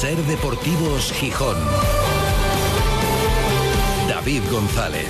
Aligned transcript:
Ser 0.00 0.16
Deportivos 0.26 1.12
Gijón. 1.12 1.56
David 4.08 4.42
González. 4.48 5.08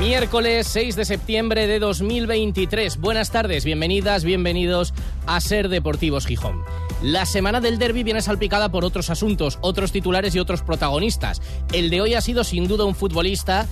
Miércoles 0.00 0.66
6 0.66 0.96
de 0.96 1.04
septiembre 1.04 1.68
de 1.68 1.78
2023. 1.78 2.96
Buenas 2.96 3.30
tardes, 3.30 3.64
bienvenidas, 3.64 4.24
bienvenidos 4.24 4.92
a 5.28 5.40
Ser 5.40 5.68
Deportivos 5.68 6.26
Gijón. 6.26 6.64
La 7.00 7.26
semana 7.26 7.60
del 7.60 7.78
derby 7.78 8.02
viene 8.02 8.22
salpicada 8.22 8.70
por 8.72 8.84
otros 8.84 9.08
asuntos, 9.10 9.58
otros 9.60 9.92
titulares 9.92 10.34
y 10.34 10.40
otros 10.40 10.62
protagonistas. 10.62 11.40
El 11.72 11.90
de 11.90 12.00
hoy 12.00 12.14
ha 12.14 12.20
sido 12.20 12.42
sin 12.42 12.66
duda 12.66 12.84
un 12.84 12.96
futbolista 12.96 13.68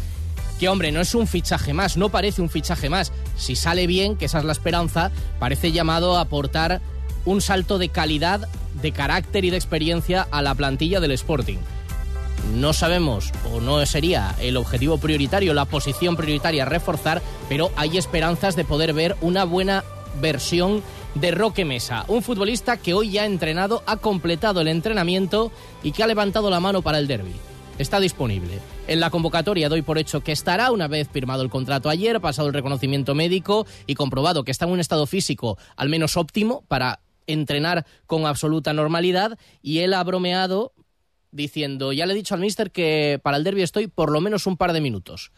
que, 0.58 0.68
hombre, 0.68 0.92
no 0.92 1.00
es 1.00 1.14
un 1.14 1.26
fichaje 1.26 1.72
más, 1.72 1.96
no 1.96 2.08
parece 2.08 2.42
un 2.42 2.50
fichaje 2.50 2.88
más. 2.88 3.12
Si 3.36 3.56
sale 3.56 3.86
bien, 3.86 4.16
que 4.16 4.26
esa 4.26 4.38
es 4.38 4.44
la 4.44 4.52
esperanza, 4.52 5.10
parece 5.38 5.72
llamado 5.72 6.16
a 6.16 6.22
aportar 6.22 6.80
un 7.24 7.40
salto 7.40 7.78
de 7.78 7.88
calidad, 7.88 8.48
de 8.80 8.92
carácter 8.92 9.44
y 9.44 9.50
de 9.50 9.56
experiencia 9.56 10.26
a 10.30 10.42
la 10.42 10.54
plantilla 10.54 11.00
del 11.00 11.12
Sporting 11.12 11.58
no 12.52 12.72
sabemos 12.72 13.32
o 13.52 13.60
no 13.60 13.84
sería 13.86 14.34
el 14.40 14.56
objetivo 14.56 14.98
prioritario, 14.98 15.54
la 15.54 15.64
posición 15.64 16.16
prioritaria 16.16 16.64
reforzar, 16.64 17.22
pero 17.48 17.70
hay 17.76 17.98
esperanzas 17.98 18.56
de 18.56 18.64
poder 18.64 18.92
ver 18.92 19.16
una 19.20 19.44
buena 19.44 19.84
versión 20.20 20.82
de 21.14 21.30
Roque 21.30 21.64
Mesa, 21.64 22.04
un 22.08 22.22
futbolista 22.22 22.76
que 22.76 22.94
hoy 22.94 23.12
ya 23.12 23.22
ha 23.22 23.26
entrenado, 23.26 23.82
ha 23.86 23.96
completado 23.96 24.60
el 24.60 24.68
entrenamiento 24.68 25.52
y 25.82 25.92
que 25.92 26.02
ha 26.02 26.06
levantado 26.06 26.50
la 26.50 26.60
mano 26.60 26.82
para 26.82 26.98
el 26.98 27.06
derby. 27.06 27.34
Está 27.78 28.00
disponible. 28.00 28.60
En 28.86 29.00
la 29.00 29.08
convocatoria 29.08 29.70
doy 29.70 29.80
por 29.80 29.96
hecho 29.96 30.22
que 30.22 30.32
estará 30.32 30.70
una 30.70 30.88
vez 30.88 31.08
firmado 31.08 31.42
el 31.42 31.48
contrato. 31.48 31.88
Ayer, 31.88 32.20
pasado 32.20 32.48
el 32.48 32.54
reconocimiento 32.54 33.14
médico 33.14 33.66
y 33.86 33.94
comprobado 33.94 34.44
que 34.44 34.50
está 34.50 34.66
en 34.66 34.72
un 34.72 34.80
estado 34.80 35.06
físico 35.06 35.56
al 35.74 35.88
menos 35.88 36.18
óptimo 36.18 36.64
para 36.68 37.00
entrenar 37.26 37.86
con 38.06 38.26
absoluta 38.26 38.74
normalidad 38.74 39.38
y 39.62 39.78
él 39.78 39.94
ha 39.94 40.04
bromeado 40.04 40.74
diciendo, 41.30 41.94
ya 41.94 42.04
le 42.04 42.12
he 42.12 42.16
dicho 42.16 42.34
al 42.34 42.40
mister 42.40 42.70
que 42.70 43.18
para 43.22 43.38
el 43.38 43.44
derby 43.44 43.62
estoy 43.62 43.86
por 43.86 44.12
lo 44.12 44.20
menos 44.20 44.46
un 44.46 44.58
par 44.58 44.74
de 44.74 44.82
minutos, 44.82 45.32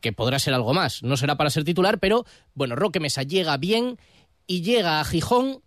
que 0.00 0.12
podrá 0.12 0.38
ser 0.38 0.54
algo 0.54 0.72
más, 0.72 1.02
no 1.02 1.16
será 1.16 1.36
para 1.36 1.50
ser 1.50 1.64
titular, 1.64 1.98
pero 1.98 2.24
bueno, 2.54 2.76
Roque 2.76 3.00
Mesa 3.00 3.24
llega 3.24 3.56
bien 3.56 3.98
y 4.46 4.62
llega 4.62 5.00
a 5.00 5.04
Gijón 5.04 5.62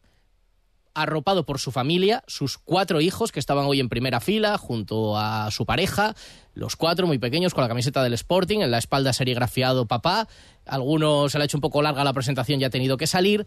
arropado 0.93 1.45
por 1.45 1.59
su 1.59 1.71
familia, 1.71 2.23
sus 2.27 2.57
cuatro 2.57 3.01
hijos 3.01 3.31
que 3.31 3.39
estaban 3.39 3.65
hoy 3.65 3.79
en 3.79 3.89
primera 3.89 4.19
fila 4.19 4.57
junto 4.57 5.17
a 5.17 5.49
su 5.51 5.65
pareja, 5.65 6.15
los 6.53 6.75
cuatro 6.75 7.07
muy 7.07 7.17
pequeños 7.17 7.53
con 7.53 7.63
la 7.63 7.67
camiseta 7.67 8.03
del 8.03 8.13
Sporting, 8.13 8.59
en 8.59 8.71
la 8.71 8.77
espalda 8.77 9.13
serigrafiado 9.13 9.85
papá, 9.85 10.27
algunos 10.65 11.31
se 11.31 11.37
le 11.37 11.43
ha 11.43 11.45
hecho 11.45 11.57
un 11.57 11.61
poco 11.61 11.81
larga 11.81 12.03
la 12.03 12.13
presentación 12.13 12.61
y 12.61 12.63
ha 12.63 12.69
tenido 12.69 12.97
que 12.97 13.07
salir 13.07 13.45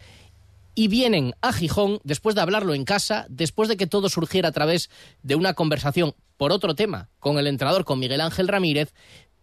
y 0.75 0.89
vienen 0.89 1.34
a 1.41 1.53
Gijón 1.53 2.01
después 2.05 2.34
de 2.34 2.41
hablarlo 2.41 2.75
en 2.75 2.84
casa, 2.84 3.27
después 3.28 3.69
de 3.69 3.77
que 3.77 3.86
todo 3.86 4.08
surgiera 4.08 4.48
a 4.48 4.53
través 4.53 4.91
de 5.23 5.36
una 5.36 5.55
conversación 5.55 6.14
por 6.36 6.53
otro 6.53 6.75
tema 6.75 7.08
con 7.20 7.39
el 7.39 7.47
entrenador, 7.47 7.84
con 7.84 7.98
Miguel 7.98 8.20
Ángel 8.20 8.48
Ramírez, 8.48 8.92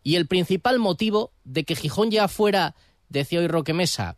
y 0.03 0.15
el 0.15 0.27
principal 0.27 0.79
motivo 0.79 1.31
de 1.43 1.63
que 1.63 1.75
Gijón 1.75 2.11
ya 2.11 2.27
fuera, 2.27 2.75
decía 3.09 3.39
hoy 3.39 3.47
Roque 3.47 3.73
Mesa, 3.73 4.17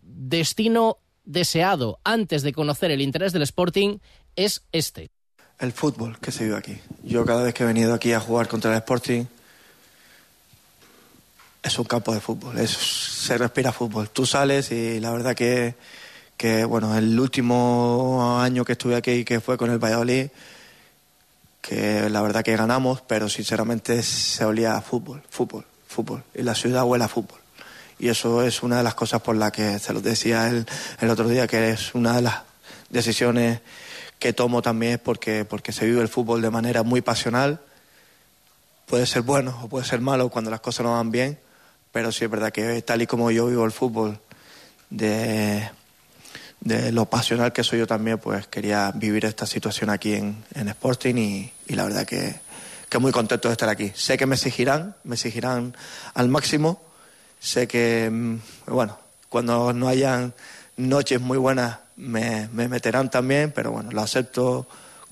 destino 0.00 0.98
deseado 1.24 1.98
antes 2.04 2.42
de 2.42 2.52
conocer 2.52 2.90
el 2.90 3.00
interés 3.00 3.32
del 3.32 3.42
Sporting 3.42 3.98
es 4.36 4.62
este. 4.72 5.10
El 5.58 5.72
fútbol 5.72 6.18
que 6.18 6.32
se 6.32 6.44
vive 6.44 6.56
aquí. 6.56 6.78
Yo 7.02 7.24
cada 7.24 7.42
vez 7.42 7.54
que 7.54 7.64
he 7.64 7.66
venido 7.66 7.94
aquí 7.94 8.12
a 8.12 8.20
jugar 8.20 8.48
contra 8.48 8.70
el 8.70 8.78
Sporting 8.78 9.24
es 11.62 11.78
un 11.78 11.84
campo 11.84 12.14
de 12.14 12.20
fútbol, 12.20 12.58
es, 12.58 12.70
se 12.70 13.36
respira 13.36 13.72
fútbol. 13.72 14.08
Tú 14.10 14.24
sales 14.24 14.72
y 14.72 14.98
la 15.00 15.10
verdad 15.10 15.34
que, 15.34 15.74
que, 16.36 16.64
bueno, 16.64 16.96
el 16.96 17.18
último 17.18 18.38
año 18.40 18.64
que 18.64 18.72
estuve 18.72 18.96
aquí, 18.96 19.24
que 19.24 19.40
fue 19.40 19.58
con 19.58 19.70
el 19.70 19.78
Valladolid, 19.78 20.28
que 21.60 22.08
la 22.08 22.22
verdad 22.22 22.42
que 22.42 22.56
ganamos, 22.56 23.02
pero 23.02 23.28
sinceramente 23.28 24.02
se 24.02 24.44
olía 24.44 24.76
a 24.76 24.80
fútbol, 24.80 25.22
fútbol, 25.28 25.66
fútbol. 25.86 26.24
Y 26.34 26.42
la 26.42 26.54
ciudad 26.54 26.84
huele 26.84 27.04
a 27.04 27.08
fútbol. 27.08 27.39
Y 28.00 28.08
eso 28.08 28.42
es 28.42 28.62
una 28.62 28.78
de 28.78 28.82
las 28.82 28.94
cosas 28.94 29.20
por 29.20 29.36
las 29.36 29.52
que 29.52 29.78
se 29.78 29.92
lo 29.92 30.00
decía 30.00 30.48
él 30.48 30.66
el 31.00 31.10
otro 31.10 31.28
día, 31.28 31.46
que 31.46 31.70
es 31.70 31.94
una 31.94 32.16
de 32.16 32.22
las 32.22 32.40
decisiones 32.88 33.60
que 34.18 34.32
tomo 34.32 34.62
también 34.62 35.00
porque, 35.04 35.44
porque 35.44 35.70
se 35.70 35.84
vive 35.84 36.00
el 36.00 36.08
fútbol 36.08 36.40
de 36.40 36.48
manera 36.48 36.82
muy 36.82 37.02
pasional. 37.02 37.60
Puede 38.86 39.04
ser 39.04 39.20
bueno 39.20 39.60
o 39.62 39.68
puede 39.68 39.84
ser 39.84 40.00
malo 40.00 40.30
cuando 40.30 40.50
las 40.50 40.60
cosas 40.60 40.84
no 40.84 40.92
van 40.92 41.10
bien, 41.10 41.38
pero 41.92 42.10
sí 42.10 42.24
es 42.24 42.30
verdad 42.30 42.50
que 42.52 42.80
tal 42.80 43.02
y 43.02 43.06
como 43.06 43.30
yo 43.30 43.46
vivo 43.46 43.66
el 43.66 43.70
fútbol, 43.70 44.18
de, 44.88 45.70
de 46.60 46.92
lo 46.92 47.04
pasional 47.04 47.52
que 47.52 47.62
soy 47.62 47.80
yo 47.80 47.86
también, 47.86 48.18
pues 48.18 48.46
quería 48.46 48.92
vivir 48.94 49.26
esta 49.26 49.46
situación 49.46 49.90
aquí 49.90 50.14
en, 50.14 50.42
en 50.54 50.68
Sporting 50.68 51.16
y, 51.16 51.52
y, 51.68 51.74
la 51.74 51.84
verdad 51.84 52.06
que, 52.06 52.34
que 52.88 52.98
muy 52.98 53.12
contento 53.12 53.48
de 53.48 53.52
estar 53.52 53.68
aquí. 53.68 53.92
Sé 53.94 54.16
que 54.16 54.24
me 54.24 54.36
exigirán, 54.36 54.96
me 55.04 55.16
exigirán 55.16 55.76
al 56.14 56.28
máximo, 56.28 56.80
sé 57.40 57.66
que, 57.66 58.08
mm, 58.08 58.38
bueno, 58.68 58.98
cuando 59.28 59.72
no 59.72 59.88
hayan 59.88 60.32
noches 60.76 61.20
muy 61.20 61.38
buenas 61.38 61.78
me, 61.96 62.48
me 62.52 62.68
meterán 62.68 63.10
también, 63.10 63.52
pero 63.52 63.72
bueno, 63.72 63.90
lo 63.90 64.00
acepto 64.00 64.66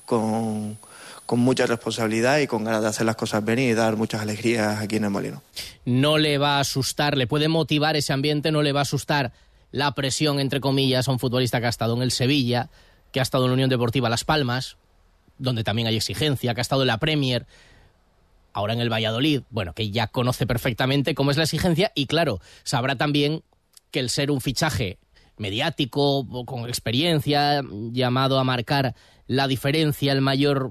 con, 0.07 0.79
con 1.27 1.41
mucha 1.41 1.67
responsabilidad 1.67 2.39
y 2.39 2.47
con 2.47 2.65
ganas 2.65 2.83
de 2.83 2.89
hacer 2.89 3.05
las 3.05 3.17
cosas 3.17 3.45
bien 3.45 3.59
y 3.59 3.75
dar 3.75 3.97
muchas 3.97 4.23
alegrías 4.23 4.81
aquí 4.81 4.97
en 4.97 5.05
el 5.05 5.11
Molino. 5.11 5.43
No 5.85 6.17
le 6.17 6.39
va 6.39 6.57
a 6.57 6.61
asustar, 6.61 7.19
le 7.19 7.27
puede 7.27 7.49
motivar 7.49 7.97
ese 7.97 8.13
ambiente, 8.13 8.51
no 8.51 8.63
le 8.63 8.73
va 8.73 8.81
a 8.81 8.83
asustar 8.83 9.33
la 9.71 9.93
presión, 9.93 10.41
entre 10.41 10.61
comillas, 10.61 11.09
a 11.09 11.13
un 11.13 11.19
futbolista 11.19 11.61
que 11.61 11.67
ha 11.67 11.71
estado 11.71 11.95
en 11.97 12.03
el 12.03 12.13
Sevilla, 12.13 12.71
que 13.13 13.21
ha 13.21 13.23
estado 13.23 13.45
en 13.45 13.51
la 13.51 13.55
Unión 13.55 13.69
Deportiva 13.71 14.09
Las 14.09 14.25
Palmas, 14.25 14.79
donde 15.37 15.65
también 15.65 15.89
hay 15.89 15.97
exigencia, 15.97 16.55
que 16.55 16.61
ha 16.61 16.63
estado 16.63 16.83
en 16.83 16.89
la 16.89 16.99
Premier, 16.99 17.47
ahora 18.53 18.73
en 18.73 18.81
el 18.81 18.93
Valladolid, 18.93 19.43
bueno, 19.51 19.73
que 19.75 19.91
ya 19.91 20.07
conoce 20.07 20.47
perfectamente 20.47 21.15
cómo 21.15 21.31
es 21.31 21.37
la 21.37 21.45
exigencia 21.45 21.93
y 21.95 22.07
claro, 22.07 22.41
sabrá 22.65 22.97
también 22.97 23.43
que 23.91 24.01
el 24.01 24.11
ser 24.11 24.31
un 24.31 24.41
fichaje 24.41 24.99
mediático, 25.37 26.27
con 26.45 26.69
experiencia, 26.69 27.63
llamado 27.93 28.39
a 28.39 28.45
marcar 28.45 28.95
la 29.27 29.47
diferencia 29.47 30.13
el 30.13 30.21
mayor 30.21 30.71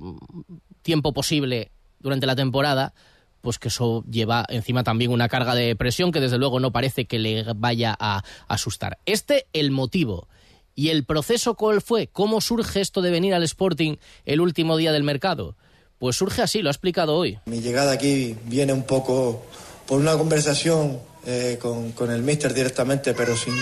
tiempo 0.81 1.13
posible 1.13 1.71
durante 1.99 2.25
la 2.25 2.35
temporada, 2.35 2.93
pues 3.41 3.59
que 3.59 3.69
eso 3.69 4.03
lleva 4.09 4.45
encima 4.49 4.83
también 4.83 5.11
una 5.11 5.29
carga 5.29 5.55
de 5.55 5.75
presión 5.75 6.11
que 6.11 6.19
desde 6.19 6.37
luego 6.37 6.59
no 6.59 6.71
parece 6.71 7.05
que 7.05 7.19
le 7.19 7.45
vaya 7.55 7.95
a 7.97 8.23
asustar. 8.47 8.99
Este 9.05 9.47
el 9.53 9.71
motivo. 9.71 10.27
¿Y 10.75 10.89
el 10.89 11.05
proceso 11.05 11.55
cuál 11.55 11.81
fue? 11.81 12.05
¿Cómo 12.07 12.39
surge 12.39 12.81
esto 12.81 13.01
de 13.01 13.09
venir 13.09 13.33
al 13.33 13.41
Sporting 13.43 13.95
el 14.25 14.41
último 14.41 14.77
día 14.77 14.91
del 14.91 15.03
mercado? 15.03 15.55
Pues 15.99 16.15
surge 16.15 16.41
así, 16.41 16.61
lo 16.61 16.69
ha 16.69 16.71
explicado 16.71 17.15
hoy. 17.15 17.39
Mi 17.45 17.59
llegada 17.59 17.91
aquí 17.91 18.35
viene 18.45 18.71
un 18.71 18.83
poco 18.83 19.43
por 19.87 19.99
una 19.99 20.15
conversación 20.15 20.99
eh, 21.25 21.57
con, 21.59 22.11
el 22.11 22.21
míster 22.21 22.53
directamente, 22.53 23.13
pero 23.13 23.35
sin, 23.35 23.55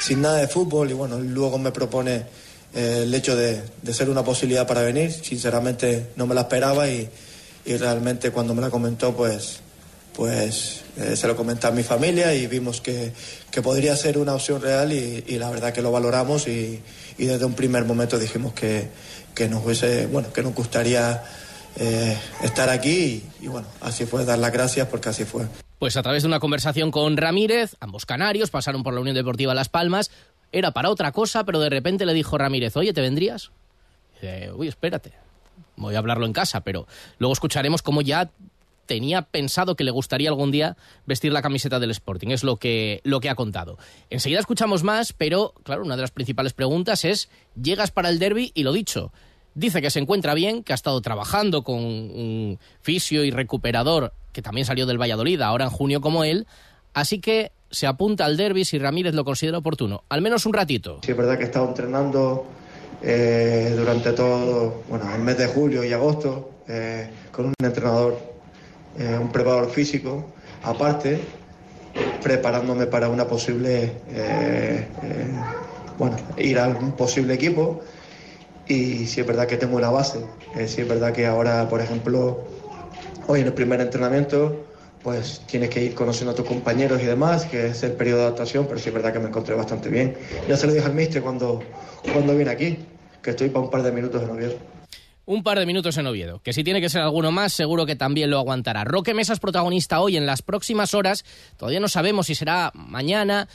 sin 0.00 0.20
nada 0.20 0.38
de 0.38 0.48
fútbol. 0.48 0.90
Y 0.90 0.94
bueno, 0.94 1.18
luego 1.20 1.58
me 1.58 1.70
propone 1.70 2.24
eh, 2.74 3.00
el 3.04 3.14
hecho 3.14 3.36
de, 3.36 3.62
de, 3.82 3.94
ser 3.94 4.10
una 4.10 4.24
posibilidad 4.24 4.66
para 4.66 4.82
venir. 4.82 5.12
Sinceramente 5.12 6.08
no 6.16 6.26
me 6.26 6.34
la 6.34 6.42
esperaba 6.42 6.88
y, 6.88 7.08
realmente 7.64 8.30
cuando 8.30 8.54
me 8.54 8.62
la 8.62 8.70
comentó, 8.70 9.14
pues, 9.16 9.58
pues 10.12 10.82
eh, 10.98 11.16
se 11.16 11.26
lo 11.26 11.34
comenté 11.34 11.66
a 11.66 11.72
mi 11.72 11.82
familia 11.82 12.32
y 12.32 12.46
vimos 12.46 12.80
que, 12.80 13.12
que 13.50 13.60
podría 13.60 13.96
ser 13.96 14.18
una 14.18 14.34
opción 14.34 14.62
real 14.62 14.92
y, 14.92 15.24
y, 15.26 15.38
la 15.38 15.50
verdad 15.50 15.72
que 15.72 15.82
lo 15.82 15.90
valoramos 15.90 16.46
y, 16.46 16.80
y 17.18 17.26
desde 17.26 17.44
un 17.44 17.54
primer 17.54 17.84
momento 17.84 18.18
dijimos 18.18 18.52
que, 18.52 18.88
que 19.34 19.48
nos 19.48 19.64
hubiese, 19.64 20.06
bueno, 20.06 20.32
que 20.32 20.42
nos 20.42 20.54
gustaría 20.54 21.22
eh, 21.78 22.18
estar 22.42 22.68
aquí 22.68 23.22
y, 23.40 23.48
bueno, 23.48 23.66
así 23.80 24.06
fue, 24.06 24.24
dar 24.24 24.38
las 24.38 24.52
gracias 24.52 24.88
porque 24.88 25.08
así 25.08 25.24
fue. 25.24 25.46
Pues 25.78 25.96
a 25.96 26.02
través 26.02 26.22
de 26.22 26.28
una 26.28 26.40
conversación 26.40 26.90
con 26.90 27.16
Ramírez, 27.16 27.76
ambos 27.80 28.06
canarios 28.06 28.50
pasaron 28.50 28.82
por 28.82 28.94
la 28.94 29.00
Unión 29.00 29.14
Deportiva 29.14 29.54
Las 29.54 29.68
Palmas, 29.68 30.10
era 30.52 30.70
para 30.70 30.90
otra 30.90 31.12
cosa, 31.12 31.44
pero 31.44 31.60
de 31.60 31.68
repente 31.68 32.06
le 32.06 32.14
dijo 32.14 32.38
Ramírez, 32.38 32.76
oye, 32.76 32.92
¿te 32.92 33.00
vendrías? 33.00 33.50
Dice, 34.14 34.52
uy, 34.52 34.68
espérate, 34.68 35.12
voy 35.76 35.94
a 35.94 35.98
hablarlo 35.98 36.24
en 36.24 36.32
casa, 36.32 36.60
pero 36.60 36.86
luego 37.18 37.32
escucharemos 37.32 37.82
cómo 37.82 38.00
ya 38.00 38.30
tenía 38.86 39.22
pensado 39.22 39.76
que 39.76 39.84
le 39.84 39.90
gustaría 39.90 40.28
algún 40.28 40.50
día 40.50 40.76
vestir 41.04 41.32
la 41.32 41.42
camiseta 41.42 41.78
del 41.78 41.90
Sporting. 41.90 42.28
Es 42.28 42.44
lo 42.44 42.56
que, 42.56 43.00
lo 43.04 43.20
que 43.20 43.28
ha 43.28 43.34
contado. 43.34 43.78
Enseguida 44.08 44.40
escuchamos 44.40 44.82
más, 44.82 45.12
pero 45.12 45.52
claro, 45.64 45.82
una 45.82 45.96
de 45.96 46.02
las 46.02 46.12
principales 46.12 46.52
preguntas 46.52 47.04
es, 47.04 47.28
¿llegas 47.60 47.90
para 47.90 48.08
el 48.08 48.18
derby? 48.18 48.52
Y 48.54 48.62
lo 48.62 48.72
dicho, 48.72 49.12
dice 49.56 49.82
que 49.82 49.90
se 49.90 49.98
encuentra 49.98 50.34
bien, 50.34 50.62
que 50.62 50.72
ha 50.72 50.76
estado 50.76 51.00
trabajando 51.00 51.62
con 51.62 51.78
un 51.78 52.58
fisio 52.82 53.24
y 53.24 53.30
recuperador 53.30 54.12
que 54.32 54.42
también 54.42 54.66
salió 54.66 54.86
del 54.86 55.00
Valladolid, 55.00 55.40
ahora 55.40 55.64
en 55.64 55.70
junio 55.70 56.00
como 56.02 56.22
él, 56.22 56.46
así 56.92 57.20
que 57.20 57.52
se 57.70 57.86
apunta 57.86 58.26
al 58.26 58.36
derby 58.36 58.66
si 58.66 58.78
Ramírez 58.78 59.14
lo 59.14 59.24
considera 59.24 59.58
oportuno, 59.58 60.04
al 60.10 60.20
menos 60.20 60.44
un 60.44 60.52
ratito. 60.52 61.00
Sí, 61.02 61.12
es 61.12 61.16
verdad 61.16 61.38
que 61.38 61.44
he 61.44 61.46
estado 61.46 61.66
entrenando 61.66 62.46
eh, 63.02 63.74
durante 63.76 64.12
todo, 64.12 64.82
bueno, 64.88 65.12
el 65.12 65.22
mes 65.22 65.38
de 65.38 65.46
julio 65.46 65.82
y 65.82 65.92
agosto, 65.92 66.50
eh, 66.68 67.08
con 67.32 67.46
un 67.46 67.54
entrenador, 67.62 68.18
eh, 68.98 69.18
un 69.18 69.32
preparador 69.32 69.70
físico, 69.70 70.32
aparte, 70.62 71.18
preparándome 72.22 72.86
para 72.86 73.08
una 73.08 73.26
posible, 73.26 73.92
bueno, 75.98 76.16
ir 76.36 76.58
a 76.58 76.68
un 76.68 76.92
posible 76.92 77.32
equipo. 77.32 77.80
Y 78.68 79.06
sí 79.06 79.20
es 79.20 79.26
verdad 79.26 79.46
que 79.46 79.56
tengo 79.56 79.76
una 79.76 79.90
base. 79.90 80.24
Eh, 80.56 80.66
sí 80.66 80.82
es 80.82 80.88
verdad 80.88 81.12
que 81.12 81.26
ahora, 81.26 81.68
por 81.68 81.80
ejemplo, 81.80 82.44
hoy 83.26 83.40
en 83.40 83.46
el 83.46 83.52
primer 83.52 83.80
entrenamiento, 83.80 84.66
pues 85.02 85.42
tienes 85.46 85.70
que 85.70 85.84
ir 85.84 85.94
conociendo 85.94 86.32
a 86.32 86.34
tus 86.34 86.46
compañeros 86.46 87.00
y 87.00 87.06
demás, 87.06 87.44
que 87.44 87.68
es 87.68 87.82
el 87.84 87.92
periodo 87.92 88.18
de 88.18 88.24
adaptación, 88.26 88.66
pero 88.66 88.78
sí 88.78 88.88
es 88.88 88.94
verdad 88.94 89.12
que 89.12 89.20
me 89.20 89.28
encontré 89.28 89.54
bastante 89.54 89.88
bien. 89.88 90.16
Ya 90.48 90.56
se 90.56 90.66
lo 90.66 90.72
dije 90.72 90.86
al 90.86 90.94
mister 90.94 91.22
cuando, 91.22 91.62
cuando 92.12 92.36
vine 92.36 92.50
aquí, 92.50 92.78
que 93.22 93.30
estoy 93.30 93.50
para 93.50 93.64
un 93.64 93.70
par 93.70 93.82
de 93.82 93.92
minutos 93.92 94.22
en 94.22 94.30
Oviedo 94.30 94.76
un 95.26 95.42
par 95.42 95.58
de 95.58 95.66
minutos 95.66 95.96
en 95.98 96.06
Oviedo, 96.06 96.40
que 96.40 96.52
si 96.52 96.62
tiene 96.62 96.80
que 96.80 96.88
ser 96.88 97.02
alguno 97.02 97.32
más, 97.32 97.52
seguro 97.52 97.84
que 97.84 97.96
también 97.96 98.30
lo 98.30 98.38
aguantará. 98.38 98.84
Roque 98.84 99.12
Mesa 99.12 99.32
es 99.32 99.40
protagonista 99.40 100.00
hoy 100.00 100.16
en 100.16 100.24
las 100.24 100.40
próximas 100.40 100.94
horas, 100.94 101.24
todavía 101.56 101.80
no 101.80 101.88
sabemos 101.88 102.28
si 102.28 102.36
será 102.36 102.70
mañana. 102.74 103.48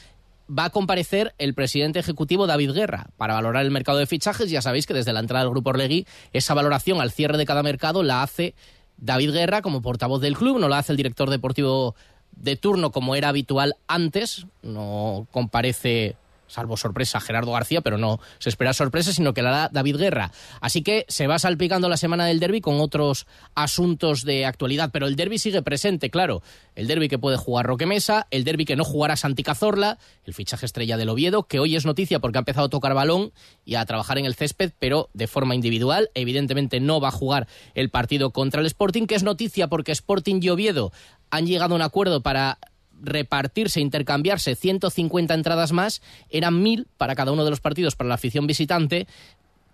Va 0.56 0.66
a 0.66 0.70
comparecer 0.70 1.34
el 1.38 1.54
presidente 1.54 1.98
ejecutivo 1.98 2.46
David 2.46 2.72
Guerra 2.72 3.06
para 3.16 3.34
valorar 3.34 3.64
el 3.64 3.70
mercado 3.70 3.98
de 3.98 4.06
fichajes. 4.06 4.50
Ya 4.50 4.60
sabéis 4.60 4.86
que 4.86 4.92
desde 4.92 5.12
la 5.12 5.20
entrada 5.20 5.44
del 5.44 5.50
Grupo 5.52 5.70
Orlegui, 5.70 6.06
esa 6.32 6.52
valoración 6.52 7.00
al 7.00 7.10
cierre 7.10 7.38
de 7.38 7.46
cada 7.46 7.62
mercado 7.62 8.02
la 8.02 8.22
hace 8.22 8.54
David 8.98 9.32
Guerra 9.32 9.62
como 9.62 9.80
portavoz 9.80 10.20
del 10.20 10.36
club, 10.36 10.58
no 10.58 10.68
la 10.68 10.78
hace 10.78 10.92
el 10.92 10.96
director 10.96 11.30
deportivo 11.30 11.94
de 12.32 12.56
turno 12.56 12.92
como 12.92 13.14
era 13.14 13.28
habitual 13.28 13.76
antes, 13.86 14.46
no 14.62 15.26
comparece 15.30 16.16
salvo 16.52 16.76
sorpresa 16.76 17.20
Gerardo 17.20 17.52
García, 17.52 17.80
pero 17.80 17.98
no 17.98 18.20
se 18.38 18.50
espera 18.50 18.74
sorpresa, 18.74 19.12
sino 19.12 19.32
que 19.32 19.42
la 19.42 19.50
da 19.50 19.68
David 19.72 19.96
Guerra. 19.96 20.32
Así 20.60 20.82
que 20.82 21.06
se 21.08 21.26
va 21.26 21.38
salpicando 21.38 21.88
la 21.88 21.96
semana 21.96 22.26
del 22.26 22.40
derby 22.40 22.60
con 22.60 22.80
otros 22.80 23.26
asuntos 23.54 24.24
de 24.24 24.44
actualidad, 24.44 24.90
pero 24.92 25.06
el 25.06 25.16
derby 25.16 25.38
sigue 25.38 25.62
presente, 25.62 26.10
claro. 26.10 26.42
El 26.74 26.86
derby 26.86 27.08
que 27.08 27.18
puede 27.18 27.36
jugar 27.36 27.66
Roque 27.66 27.86
Mesa, 27.86 28.26
el 28.30 28.44
derby 28.44 28.64
que 28.64 28.76
no 28.76 28.84
jugará 28.84 29.16
Santi 29.16 29.42
Cazorla, 29.42 29.98
el 30.24 30.34
fichaje 30.34 30.66
estrella 30.66 30.96
del 30.96 31.08
Oviedo, 31.08 31.44
que 31.44 31.58
hoy 31.58 31.76
es 31.76 31.84
noticia 31.86 32.18
porque 32.18 32.38
ha 32.38 32.40
empezado 32.40 32.66
a 32.66 32.70
tocar 32.70 32.94
balón 32.94 33.32
y 33.64 33.74
a 33.76 33.84
trabajar 33.84 34.18
en 34.18 34.26
el 34.26 34.34
césped, 34.34 34.72
pero 34.78 35.08
de 35.14 35.26
forma 35.26 35.54
individual. 35.54 36.10
Evidentemente 36.14 36.80
no 36.80 37.00
va 37.00 37.08
a 37.08 37.12
jugar 37.12 37.46
el 37.74 37.90
partido 37.90 38.30
contra 38.30 38.60
el 38.60 38.66
Sporting, 38.66 39.06
que 39.06 39.14
es 39.14 39.22
noticia 39.22 39.68
porque 39.68 39.92
Sporting 39.92 40.40
y 40.42 40.50
Oviedo 40.50 40.92
han 41.30 41.46
llegado 41.46 41.74
a 41.74 41.76
un 41.76 41.82
acuerdo 41.82 42.22
para 42.22 42.58
repartirse, 43.02 43.80
intercambiarse 43.80 44.54
150 44.54 45.34
entradas 45.34 45.72
más, 45.72 46.02
eran 46.30 46.62
1.000 46.62 46.86
para 46.96 47.14
cada 47.14 47.32
uno 47.32 47.44
de 47.44 47.50
los 47.50 47.60
partidos 47.60 47.96
para 47.96 48.08
la 48.08 48.14
afición 48.14 48.46
visitante, 48.46 49.06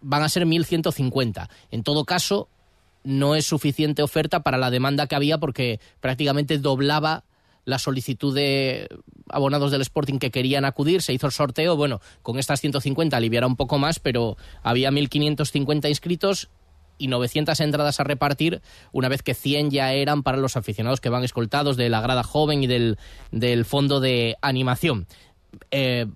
van 0.00 0.22
a 0.22 0.28
ser 0.28 0.46
1.150. 0.46 1.48
En 1.70 1.82
todo 1.82 2.04
caso, 2.04 2.48
no 3.04 3.34
es 3.34 3.46
suficiente 3.46 4.02
oferta 4.02 4.42
para 4.42 4.58
la 4.58 4.70
demanda 4.70 5.06
que 5.06 5.14
había 5.14 5.38
porque 5.38 5.80
prácticamente 6.00 6.58
doblaba 6.58 7.24
la 7.64 7.78
solicitud 7.78 8.34
de 8.34 8.88
abonados 9.28 9.70
del 9.70 9.82
Sporting 9.82 10.18
que 10.18 10.30
querían 10.30 10.64
acudir, 10.64 11.02
se 11.02 11.12
hizo 11.12 11.26
el 11.26 11.32
sorteo, 11.32 11.76
bueno, 11.76 12.00
con 12.22 12.38
estas 12.38 12.60
150 12.62 13.14
aliviará 13.14 13.46
un 13.46 13.56
poco 13.56 13.78
más, 13.78 13.98
pero 13.98 14.38
había 14.62 14.90
1.550 14.90 15.88
inscritos 15.88 16.48
y 16.98 17.08
900 17.08 17.58
entradas 17.60 18.00
a 18.00 18.04
repartir, 18.04 18.60
una 18.92 19.08
vez 19.08 19.22
que 19.22 19.34
100 19.34 19.70
ya 19.70 19.92
eran 19.92 20.22
para 20.22 20.38
los 20.38 20.56
aficionados 20.56 21.00
que 21.00 21.08
van 21.08 21.24
escoltados 21.24 21.76
de 21.76 21.88
la 21.88 22.00
grada 22.00 22.22
joven 22.22 22.62
y 22.62 22.66
del, 22.66 22.98
del 23.30 23.64
fondo 23.64 24.00
de 24.00 24.36
animación. 24.42 25.06
Eh, 25.70 26.06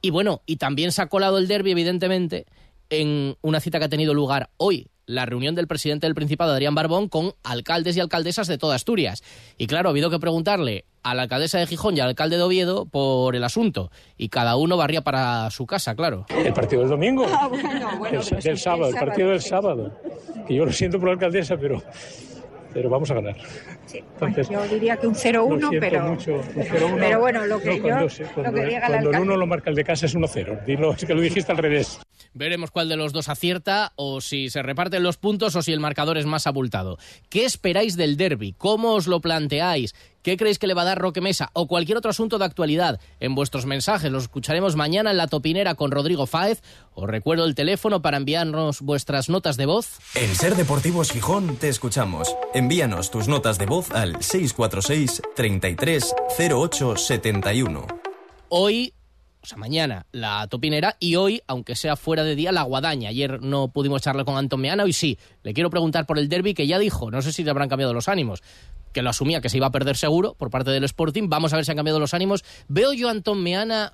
y 0.00 0.10
bueno, 0.10 0.42
y 0.46 0.56
también 0.56 0.92
se 0.92 1.02
ha 1.02 1.08
colado 1.08 1.38
el 1.38 1.48
derby, 1.48 1.72
evidentemente, 1.72 2.46
en 2.90 3.36
una 3.42 3.60
cita 3.60 3.78
que 3.78 3.86
ha 3.86 3.88
tenido 3.88 4.14
lugar 4.14 4.50
hoy, 4.56 4.88
la 5.06 5.26
reunión 5.26 5.54
del 5.54 5.66
presidente 5.66 6.06
del 6.06 6.14
Principado, 6.14 6.52
Adrián 6.52 6.74
Barbón, 6.74 7.08
con 7.08 7.34
alcaldes 7.42 7.96
y 7.96 8.00
alcaldesas 8.00 8.46
de 8.46 8.58
toda 8.58 8.76
Asturias. 8.76 9.22
Y 9.58 9.66
claro, 9.66 9.88
ha 9.88 9.92
habido 9.92 10.10
que 10.10 10.18
preguntarle 10.18 10.84
a 11.02 11.14
la 11.14 11.22
alcaldesa 11.22 11.58
de 11.58 11.66
Gijón 11.66 11.96
y 11.96 12.00
al 12.00 12.08
alcalde 12.08 12.36
de 12.36 12.42
Oviedo 12.42 12.86
por 12.86 13.36
el 13.36 13.44
asunto. 13.44 13.90
Y 14.16 14.28
cada 14.28 14.56
uno 14.56 14.76
barría 14.76 15.02
para 15.02 15.50
su 15.50 15.66
casa, 15.66 15.94
claro. 15.94 16.26
El 16.28 16.52
partido 16.52 16.82
del 16.82 16.90
domingo. 16.90 17.26
Ah, 17.28 17.48
bueno, 17.48 18.20
el, 18.20 18.42
del 18.42 18.58
sábado, 18.58 18.88
el 18.88 18.96
partido 18.96 19.30
del 19.30 19.42
sábado. 19.42 19.92
Que 20.46 20.54
yo 20.54 20.64
lo 20.64 20.72
siento 20.72 20.98
por 20.98 21.08
la 21.08 21.14
alcaldesa, 21.14 21.56
pero 21.56 21.82
pero 22.74 22.90
vamos 22.90 23.08
a 23.12 23.14
ganar. 23.14 23.36
Sí, 23.86 24.02
yo 24.50 24.66
diría 24.66 24.96
que 24.96 25.06
un 25.06 25.14
0-1, 25.14 25.78
pero, 25.78 26.18
pero 26.98 27.20
bueno, 27.20 27.46
lo 27.46 27.60
que, 27.60 27.78
yo, 27.78 28.00
lo 28.42 28.52
que 28.52 28.64
diga 28.64 28.86
cuando 28.88 29.10
el 29.10 29.20
1 29.20 29.36
lo 29.36 29.46
marca 29.46 29.70
el 29.70 29.76
de 29.76 29.84
casa 29.84 30.06
es 30.06 30.16
1-0. 30.16 30.64
Dilo, 30.64 30.92
es 30.92 31.04
que 31.04 31.14
lo 31.14 31.20
dijiste 31.20 31.52
al 31.52 31.58
revés. 31.58 32.00
Veremos 32.34 32.72
cuál 32.72 32.88
de 32.88 32.96
los 32.96 33.12
dos 33.12 33.28
acierta 33.28 33.92
o 33.94 34.20
si 34.20 34.50
se 34.50 34.60
reparten 34.62 35.04
los 35.04 35.18
puntos 35.18 35.54
o 35.54 35.62
si 35.62 35.72
el 35.72 35.78
marcador 35.78 36.18
es 36.18 36.26
más 36.26 36.48
abultado. 36.48 36.98
¿Qué 37.30 37.44
esperáis 37.44 37.96
del 37.96 38.16
derby? 38.16 38.54
¿Cómo 38.58 38.94
os 38.94 39.06
lo 39.06 39.20
planteáis? 39.20 39.94
¿Qué 40.22 40.36
creéis 40.36 40.58
que 40.58 40.66
le 40.66 40.74
va 40.74 40.82
a 40.82 40.86
dar 40.86 40.98
Roque 40.98 41.20
Mesa? 41.20 41.50
O 41.52 41.68
cualquier 41.68 41.96
otro 41.96 42.10
asunto 42.10 42.38
de 42.38 42.44
actualidad. 42.44 42.98
En 43.20 43.36
vuestros 43.36 43.66
mensajes 43.66 44.10
los 44.10 44.24
escucharemos 44.24 44.74
mañana 44.74 45.12
en 45.12 45.16
La 45.16 45.28
Topinera 45.28 45.76
con 45.76 45.92
Rodrigo 45.92 46.26
Fáez. 46.26 46.60
Os 46.94 47.08
recuerdo 47.08 47.44
el 47.44 47.54
teléfono 47.54 48.02
para 48.02 48.16
enviarnos 48.16 48.80
vuestras 48.80 49.28
notas 49.28 49.56
de 49.56 49.66
voz. 49.66 49.98
En 50.16 50.34
Ser 50.34 50.56
Deportivos 50.56 51.12
Gijón 51.12 51.56
te 51.56 51.68
escuchamos. 51.68 52.34
Envíanos 52.52 53.12
tus 53.12 53.28
notas 53.28 53.58
de 53.58 53.66
voz 53.66 53.92
al 53.92 54.20
646 54.20 55.22
33 55.36 56.14
08 56.50 56.96
71. 56.96 57.86
Hoy 58.48 58.92
o 59.44 59.46
sea, 59.46 59.58
mañana 59.58 60.06
la 60.10 60.46
topinera 60.46 60.96
y 60.98 61.16
hoy, 61.16 61.42
aunque 61.46 61.76
sea 61.76 61.96
fuera 61.96 62.24
de 62.24 62.34
día, 62.34 62.50
la 62.50 62.62
guadaña. 62.62 63.10
Ayer 63.10 63.42
no 63.42 63.68
pudimos 63.68 64.00
charlar 64.00 64.24
con 64.24 64.38
Anton 64.38 64.58
Meana, 64.58 64.84
hoy 64.84 64.94
sí. 64.94 65.18
Le 65.42 65.52
quiero 65.52 65.68
preguntar 65.68 66.06
por 66.06 66.18
el 66.18 66.30
derby 66.30 66.54
que 66.54 66.66
ya 66.66 66.78
dijo, 66.78 67.10
no 67.10 67.20
sé 67.20 67.30
si 67.30 67.44
le 67.44 67.50
habrán 67.50 67.68
cambiado 67.68 67.92
los 67.92 68.08
ánimos, 68.08 68.42
que 68.94 69.02
lo 69.02 69.10
asumía 69.10 69.42
que 69.42 69.50
se 69.50 69.58
iba 69.58 69.66
a 69.66 69.70
perder 69.70 69.98
seguro 69.98 70.32
por 70.32 70.48
parte 70.48 70.70
del 70.70 70.84
Sporting. 70.84 71.28
Vamos 71.28 71.52
a 71.52 71.56
ver 71.56 71.66
si 71.66 71.72
han 71.72 71.76
cambiado 71.76 72.00
los 72.00 72.14
ánimos. 72.14 72.42
Veo 72.68 72.94
yo 72.94 73.08
a 73.08 73.10
Anton 73.10 73.42
Meana 73.42 73.92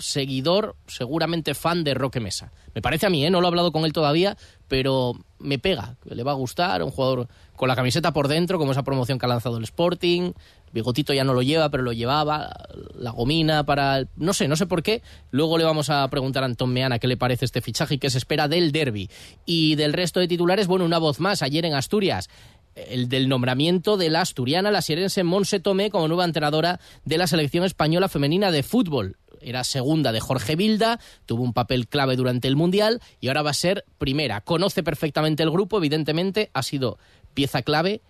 seguidor, 0.00 0.74
seguramente 0.88 1.54
fan 1.54 1.84
de 1.84 1.94
Roque 1.94 2.18
Mesa. 2.18 2.50
Me 2.74 2.82
parece 2.82 3.06
a 3.06 3.10
mí, 3.10 3.24
¿eh? 3.24 3.30
no 3.30 3.40
lo 3.40 3.46
he 3.46 3.50
hablado 3.50 3.70
con 3.70 3.84
él 3.84 3.92
todavía, 3.92 4.36
pero 4.68 5.14
me 5.38 5.58
pega, 5.58 5.96
le 6.04 6.22
va 6.22 6.32
a 6.32 6.36
gustar, 6.36 6.82
un 6.82 6.90
jugador 6.90 7.28
con 7.56 7.68
la 7.68 7.76
camiseta 7.76 8.12
por 8.12 8.28
dentro, 8.28 8.58
como 8.58 8.72
esa 8.72 8.82
promoción 8.82 9.18
que 9.18 9.26
ha 9.26 9.28
lanzado 9.28 9.58
el 9.58 9.64
Sporting, 9.64 10.32
bigotito 10.72 11.12
ya 11.14 11.24
no 11.24 11.32
lo 11.32 11.42
lleva, 11.42 11.70
pero 11.70 11.82
lo 11.82 11.92
llevaba, 11.92 12.50
la 12.98 13.10
gomina 13.10 13.64
para... 13.64 14.04
no 14.16 14.32
sé, 14.34 14.46
no 14.46 14.56
sé 14.56 14.66
por 14.66 14.82
qué. 14.82 15.02
Luego 15.30 15.56
le 15.56 15.64
vamos 15.64 15.88
a 15.88 16.06
preguntar 16.08 16.42
a 16.42 16.46
Antón 16.46 16.72
Meana 16.72 16.98
qué 16.98 17.08
le 17.08 17.16
parece 17.16 17.44
este 17.44 17.62
fichaje 17.62 17.94
y 17.94 17.98
qué 17.98 18.10
se 18.10 18.18
espera 18.18 18.46
del 18.46 18.72
derby. 18.72 19.08
Y 19.46 19.76
del 19.76 19.94
resto 19.94 20.20
de 20.20 20.28
titulares, 20.28 20.66
bueno, 20.66 20.84
una 20.84 20.98
voz 20.98 21.18
más, 21.18 21.42
ayer 21.42 21.64
en 21.64 21.74
Asturias 21.74 22.28
el 22.76 23.08
del 23.08 23.28
nombramiento 23.28 23.96
de 23.96 24.10
la 24.10 24.20
asturiana, 24.20 24.70
la 24.70 24.82
sierense 24.82 25.24
Monse 25.24 25.60
Tomé, 25.60 25.90
como 25.90 26.08
nueva 26.08 26.26
entrenadora 26.26 26.78
de 27.06 27.16
la 27.16 27.26
selección 27.26 27.64
española 27.64 28.08
femenina 28.08 28.50
de 28.50 28.62
fútbol. 28.62 29.16
Era 29.46 29.62
segunda 29.62 30.10
de 30.10 30.18
Jorge 30.18 30.56
Vilda, 30.56 30.98
tuvo 31.24 31.44
un 31.44 31.52
papel 31.52 31.86
clave 31.86 32.16
durante 32.16 32.48
el 32.48 32.56
Mundial 32.56 33.00
y 33.20 33.28
ahora 33.28 33.42
va 33.42 33.50
a 33.50 33.54
ser 33.54 33.84
primera. 33.96 34.40
Conoce 34.40 34.82
perfectamente 34.82 35.44
el 35.44 35.52
grupo, 35.52 35.78
evidentemente, 35.78 36.50
ha 36.52 36.64
sido 36.64 36.98
pieza 37.32 37.62
clave. 37.62 38.00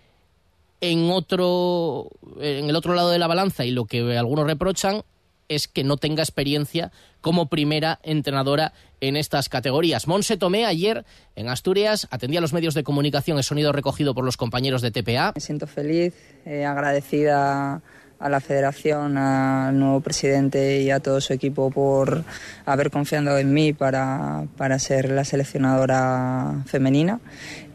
En, 0.80 1.10
otro, 1.10 2.08
en 2.40 2.70
el 2.70 2.76
otro 2.76 2.94
lado 2.94 3.10
de 3.10 3.18
la 3.18 3.26
balanza, 3.26 3.64
y 3.64 3.70
lo 3.70 3.84
que 3.84 4.16
algunos 4.16 4.46
reprochan, 4.46 5.02
es 5.48 5.68
que 5.68 5.84
no 5.84 5.96
tenga 5.96 6.22
experiencia 6.22 6.90
como 7.20 7.48
primera 7.48 8.00
entrenadora 8.02 8.72
en 9.00 9.16
estas 9.16 9.48
categorías. 9.48 10.06
Monse 10.06 10.36
Tomé 10.36 10.64
ayer 10.64 11.04
en 11.34 11.48
Asturias 11.48 12.08
atendía 12.10 12.38
a 12.38 12.42
los 12.42 12.52
medios 12.52 12.74
de 12.74 12.82
comunicación, 12.82 13.36
el 13.36 13.44
sonido 13.44 13.72
recogido 13.72 14.14
por 14.14 14.24
los 14.24 14.36
compañeros 14.36 14.80
de 14.82 14.90
TPA. 14.90 15.32
Me 15.34 15.40
siento 15.40 15.66
feliz, 15.66 16.14
eh, 16.46 16.64
agradecida 16.64 17.82
a 18.18 18.28
la 18.28 18.40
federación, 18.40 19.18
al 19.18 19.78
nuevo 19.78 20.00
presidente 20.00 20.80
y 20.80 20.90
a 20.90 21.00
todo 21.00 21.20
su 21.20 21.32
equipo 21.32 21.70
por 21.70 22.24
haber 22.64 22.90
confiado 22.90 23.38
en 23.38 23.52
mí 23.52 23.72
para, 23.72 24.44
para 24.56 24.78
ser 24.78 25.10
la 25.10 25.24
seleccionadora 25.24 26.62
femenina. 26.66 27.20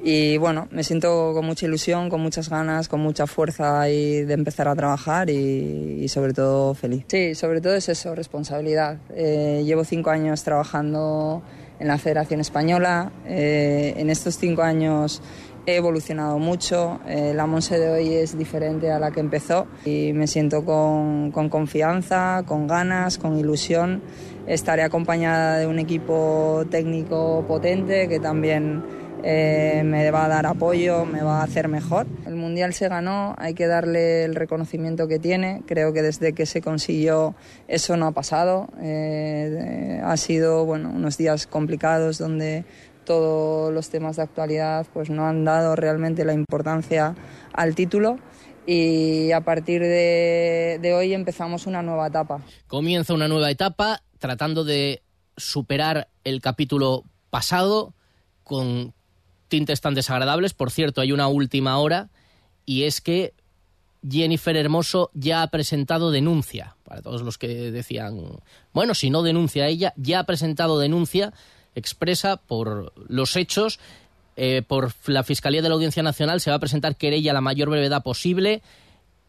Y 0.03 0.37
bueno, 0.37 0.67
me 0.71 0.83
siento 0.83 1.31
con 1.33 1.45
mucha 1.45 1.67
ilusión, 1.67 2.09
con 2.09 2.21
muchas 2.21 2.49
ganas, 2.49 2.87
con 2.87 3.01
mucha 3.01 3.27
fuerza 3.27 3.87
y 3.89 4.23
de 4.23 4.33
empezar 4.33 4.67
a 4.67 4.75
trabajar 4.75 5.29
y, 5.29 6.07
sobre 6.07 6.33
todo 6.33 6.73
feliz. 6.73 7.05
Sí, 7.07 7.35
sobre 7.35 7.61
todo 7.61 7.75
es 7.75 7.87
eso, 7.87 8.15
responsabilidad. 8.15 8.97
Eh, 9.13 9.61
llevo 9.63 9.83
cinco 9.83 10.09
años 10.09 10.43
trabajando 10.43 11.43
en 11.79 11.87
la 11.87 11.99
Federación 11.99 12.39
Española. 12.39 13.11
Eh, 13.27 13.93
en 13.97 14.09
estos 14.09 14.37
cinco 14.37 14.63
años 14.63 15.21
he 15.65 15.75
evolucionado 15.75 16.39
mucho, 16.39 16.99
eh, 17.07 17.33
la 17.35 17.45
Monse 17.45 17.77
de 17.77 17.89
hoy 17.89 18.13
es 18.13 18.37
diferente 18.37 18.91
a 18.91 18.99
la 18.99 19.11
que 19.11 19.19
empezó 19.19 19.67
y 19.85 20.13
me 20.13 20.27
siento 20.27 20.65
con, 20.65 21.31
confianza, 21.31 22.43
con 22.45 22.67
ganas, 22.67 23.17
con 23.17 23.37
ilusión. 23.37 24.01
Estaré 24.47 24.83
acompañada 24.83 25.57
de 25.57 25.67
un 25.67 25.77
equipo 25.77 26.63
técnico 26.71 27.45
potente 27.47 28.07
que 28.07 28.19
también 28.19 28.83
eh, 29.23 29.83
me 29.85 30.09
va 30.09 30.25
a 30.25 30.27
dar 30.27 30.47
apoyo, 30.47 31.05
me 31.05 31.21
va 31.21 31.41
a 31.41 31.43
hacer 31.43 31.67
mejor. 31.67 32.07
El 32.25 32.35
Mundial 32.35 32.73
se 32.73 32.87
ganó, 32.89 33.35
hay 33.37 33.53
que 33.53 33.67
darle 33.67 34.23
el 34.23 34.33
reconocimiento 34.33 35.07
que 35.07 35.19
tiene. 35.19 35.61
Creo 35.67 35.93
que 35.93 36.01
desde 36.01 36.33
que 36.33 36.47
se 36.47 36.61
consiguió 36.61 37.35
eso 37.67 37.97
no 37.97 38.07
ha 38.07 38.11
pasado. 38.11 38.67
Eh, 38.81 40.01
ha 40.03 40.17
sido 40.17 40.65
bueno, 40.65 40.89
unos 40.89 41.17
días 41.17 41.45
complicados 41.45 42.17
donde 42.17 42.65
todos 43.11 43.73
los 43.73 43.89
temas 43.89 44.15
de 44.15 44.21
actualidad 44.21 44.87
pues 44.93 45.09
no 45.09 45.27
han 45.27 45.43
dado 45.43 45.75
realmente 45.75 46.23
la 46.23 46.31
importancia 46.31 47.13
al 47.51 47.75
título 47.75 48.19
y 48.65 49.33
a 49.33 49.41
partir 49.41 49.81
de, 49.81 50.93
hoy 50.97 51.13
empezamos 51.13 51.67
una 51.67 51.81
nueva 51.81 52.07
etapa. 52.07 52.41
Comienza 52.67 53.13
una 53.13 53.27
nueva 53.27 53.51
etapa 53.51 54.01
tratando 54.17 54.63
de 54.63 55.03
superar 55.35 56.07
el 56.23 56.39
capítulo 56.39 57.03
pasado 57.29 57.93
con 58.45 58.93
tintes 59.49 59.81
tan 59.81 59.93
desagradables. 59.93 60.53
Por 60.53 60.71
cierto, 60.71 61.01
hay 61.01 61.11
una 61.11 61.27
última 61.27 61.79
hora 61.79 62.11
y 62.65 62.83
es 62.83 63.01
que 63.01 63.33
Jennifer 64.09 64.55
Hermoso 64.55 65.11
ya 65.13 65.41
ha 65.41 65.47
presentado 65.47 66.11
denuncia. 66.11 66.77
Para 66.85 67.01
todos 67.01 67.23
los 67.23 67.37
que 67.37 67.71
decían, 67.71 68.39
bueno, 68.71 68.95
si 68.95 69.09
no 69.09 69.21
denuncia 69.21 69.67
ella, 69.67 69.93
ya 69.97 70.19
ha 70.19 70.25
presentado 70.25 70.79
denuncia 70.79 71.33
expresa 71.75 72.37
por 72.37 72.93
los 73.07 73.35
hechos 73.35 73.79
eh, 74.37 74.61
por 74.65 74.93
la 75.05 75.23
Fiscalía 75.23 75.61
de 75.61 75.69
la 75.69 75.75
Audiencia 75.75 76.03
Nacional 76.03 76.39
se 76.41 76.49
va 76.49 76.55
a 76.55 76.59
presentar 76.59 76.95
querella 76.95 77.31
a 77.31 77.33
la 77.33 77.41
mayor 77.41 77.69
brevedad 77.69 78.03
posible. 78.03 78.61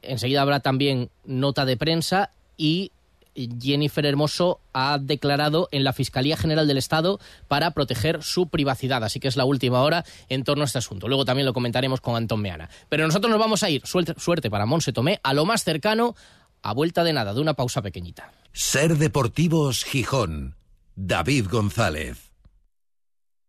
Enseguida 0.01 0.43
habrá 0.43 0.61
también 0.61 1.11
nota 1.25 1.65
de 1.65 1.77
prensa 1.77 2.31
y 2.57 2.93
Jennifer 3.35 4.05
Hermoso 4.05 4.61
ha 4.73 4.99
declarado 4.99 5.69
en 5.73 5.85
la 5.85 5.93
Fiscalía 5.93 6.37
General 6.37 6.67
del 6.67 6.77
Estado 6.79 7.19
para 7.49 7.73
proteger 7.73 8.23
su 8.23 8.49
privacidad. 8.49 9.03
Así 9.05 9.21
que 9.21 9.29
es 9.29 9.37
la 9.37 9.45
última 9.45 9.81
hora 9.83 10.05
en 10.29 10.45
torno 10.45 10.63
a 10.63 10.67
este 10.67 10.79
asunto. 10.79 11.09
Luego 11.09 11.25
también 11.25 11.47
lo 11.47 11.53
comentaremos 11.53 12.01
con 12.01 12.17
Antón 12.17 12.41
Meana. 12.41 12.69
Pero 12.89 13.07
nosotros 13.07 13.31
nos 13.31 13.41
vamos 13.41 13.63
a 13.63 13.71
ir, 13.71 13.83
suerte, 13.85 14.15
suerte 14.19 14.51
para 14.51 14.67
Monse 14.67 14.93
Tomé, 14.93 15.21
a 15.23 15.35
lo 15.35 15.45
más 15.45 15.65
cercano, 15.65 16.15
a 16.63 16.73
vuelta 16.75 17.05
de 17.05 17.13
nada, 17.13 17.35
de 17.35 17.41
una 17.41 17.55
pausa 17.55 17.83
pequeñita. 17.83 18.33
Ser 18.53 18.99
Deportivos 18.99 19.85
Gijón. 19.85 20.57
David 20.95 21.47
González. 21.51 22.32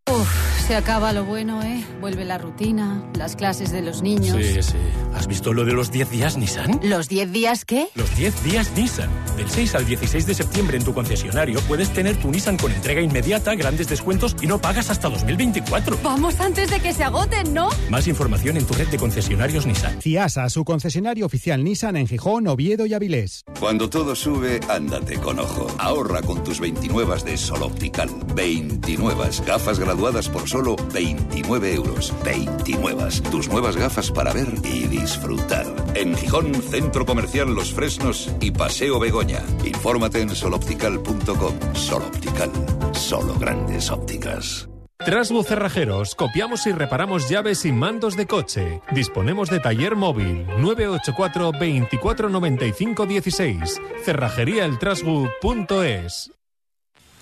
Oh. 0.05 0.42
Se 0.67 0.75
acaba 0.75 1.13
lo 1.13 1.25
bueno, 1.25 1.61
¿eh? 1.61 1.83
Vuelve 1.99 2.25
la 2.25 2.37
rutina, 2.37 3.03
las 3.17 3.35
clases 3.35 3.71
de 3.71 3.81
los 3.81 4.01
niños. 4.01 4.37
Sí, 4.37 4.63
sí. 4.63 4.77
¿Has 5.13 5.27
visto 5.27 5.53
lo 5.53 5.65
de 5.65 5.73
los 5.73 5.91
10 5.91 6.09
días 6.09 6.37
Nissan? 6.37 6.79
¿Los 6.83 7.09
10 7.09 7.31
días 7.31 7.65
qué? 7.65 7.87
Los 7.95 8.15
10 8.15 8.43
días 8.43 8.71
Nissan. 8.75 9.09
Del 9.37 9.49
6 9.49 9.75
al 9.75 9.85
16 9.85 10.25
de 10.25 10.33
septiembre 10.33 10.77
en 10.77 10.83
tu 10.83 10.93
concesionario 10.93 11.59
puedes 11.61 11.89
tener 11.91 12.17
tu 12.17 12.31
Nissan 12.31 12.57
con 12.57 12.71
entrega 12.71 13.01
inmediata, 13.01 13.55
grandes 13.55 13.87
descuentos 13.87 14.35
y 14.41 14.47
no 14.47 14.59
pagas 14.59 14.89
hasta 14.89 15.09
2024. 15.09 15.99
Vamos 16.03 16.39
antes 16.39 16.69
de 16.69 16.79
que 16.79 16.93
se 16.93 17.03
agoten, 17.03 17.53
¿no? 17.53 17.69
Más 17.89 18.07
información 18.07 18.57
en 18.57 18.65
tu 18.65 18.73
red 18.73 18.87
de 18.87 18.97
concesionarios 18.97 19.65
Nissan. 19.65 20.01
Ciasa, 20.01 20.49
su 20.49 20.63
concesionario 20.63 21.25
oficial 21.25 21.63
Nissan 21.63 21.97
en 21.97 22.07
Gijón, 22.07 22.47
Oviedo 22.47 22.85
y 22.85 22.93
Avilés. 22.93 23.43
Cuando 23.59 23.89
todo 23.89 24.15
sube, 24.15 24.59
ándate 24.69 25.17
con 25.17 25.39
ojo. 25.39 25.67
Ahorra 25.77 26.21
con 26.21 26.43
tus 26.43 26.59
29 26.59 27.23
de 27.23 27.37
Sol 27.37 27.63
Optical. 27.63 28.09
29 28.35 29.29
gafas 29.45 29.79
graduadas 29.79 29.93
graduadas 30.03 30.27
por 30.27 30.49
solo 30.53 30.75
29 30.93 31.73
euros. 31.73 32.13
29. 32.23 33.09
Tus 33.31 33.49
nuevas 33.49 33.75
gafas 33.75 34.11
para 34.11 34.31
ver 34.33 34.49
y 34.63 34.85
disfrutar. 34.85 35.65
En 35.95 36.15
Gijón, 36.15 36.53
Centro 36.53 37.07
Comercial 37.07 37.55
Los 37.55 37.73
Fresnos 37.73 38.29
y 38.39 38.51
Paseo 38.51 38.99
Begoña. 38.99 39.41
Infórmate 39.65 40.21
en 40.21 40.35
soloptical.com. 40.35 41.55
Soloptical. 41.73 42.51
Solo 42.91 43.33
grandes 43.39 43.89
ópticas. 43.89 44.69
Trasbu 44.99 45.41
Cerrajeros, 45.43 46.13
copiamos 46.13 46.67
y 46.67 46.71
reparamos 46.71 47.29
llaves 47.29 47.65
y 47.65 47.71
mandos 47.71 48.15
de 48.15 48.27
coche. 48.27 48.83
Disponemos 48.91 49.49
de 49.49 49.59
taller 49.59 49.95
móvil 49.95 50.45
984 50.59 51.51
2495 51.53 53.07
16. 53.07 53.81
Cerrajeríaeltrasbu.es. 54.05 56.42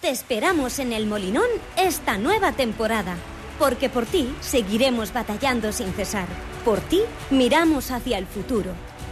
Te 0.02 0.10
esperamos 0.10 0.80
en 0.80 0.94
el 0.94 1.06
Molinón 1.06 1.46
esta 1.78 2.18
nueva 2.18 2.54
temporada, 2.54 3.18
porque 3.60 3.88
por 3.88 4.08
ti 4.08 4.34
seguiremos 4.42 5.14
batallando 5.14 5.72
sin 5.72 5.94
cesar. 5.94 6.28
Por 6.66 6.80
ti 6.80 7.02
miramos 7.30 7.92
hacia 7.92 8.18
el 8.18 8.26
futuro. 8.26 8.72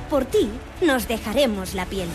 Por 0.10 0.26
ti 0.26 0.50
nos 0.82 1.08
dejaremos 1.08 1.76
la 1.76 1.86
piel. 1.86 2.10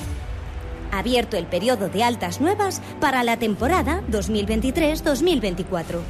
Abierto 0.90 1.36
el 1.36 1.46
periodo 1.46 1.88
de 1.88 2.02
altas 2.02 2.40
nuevas 2.40 2.82
para 3.00 3.22
la 3.22 3.36
temporada 3.36 4.02
2023-2024. 4.10 6.00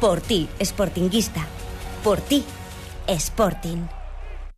Por 0.00 0.22
ti, 0.22 0.48
Sportinguista. 0.62 1.44
Por 2.02 2.22
ti, 2.22 2.42
Sporting. 3.06 4.03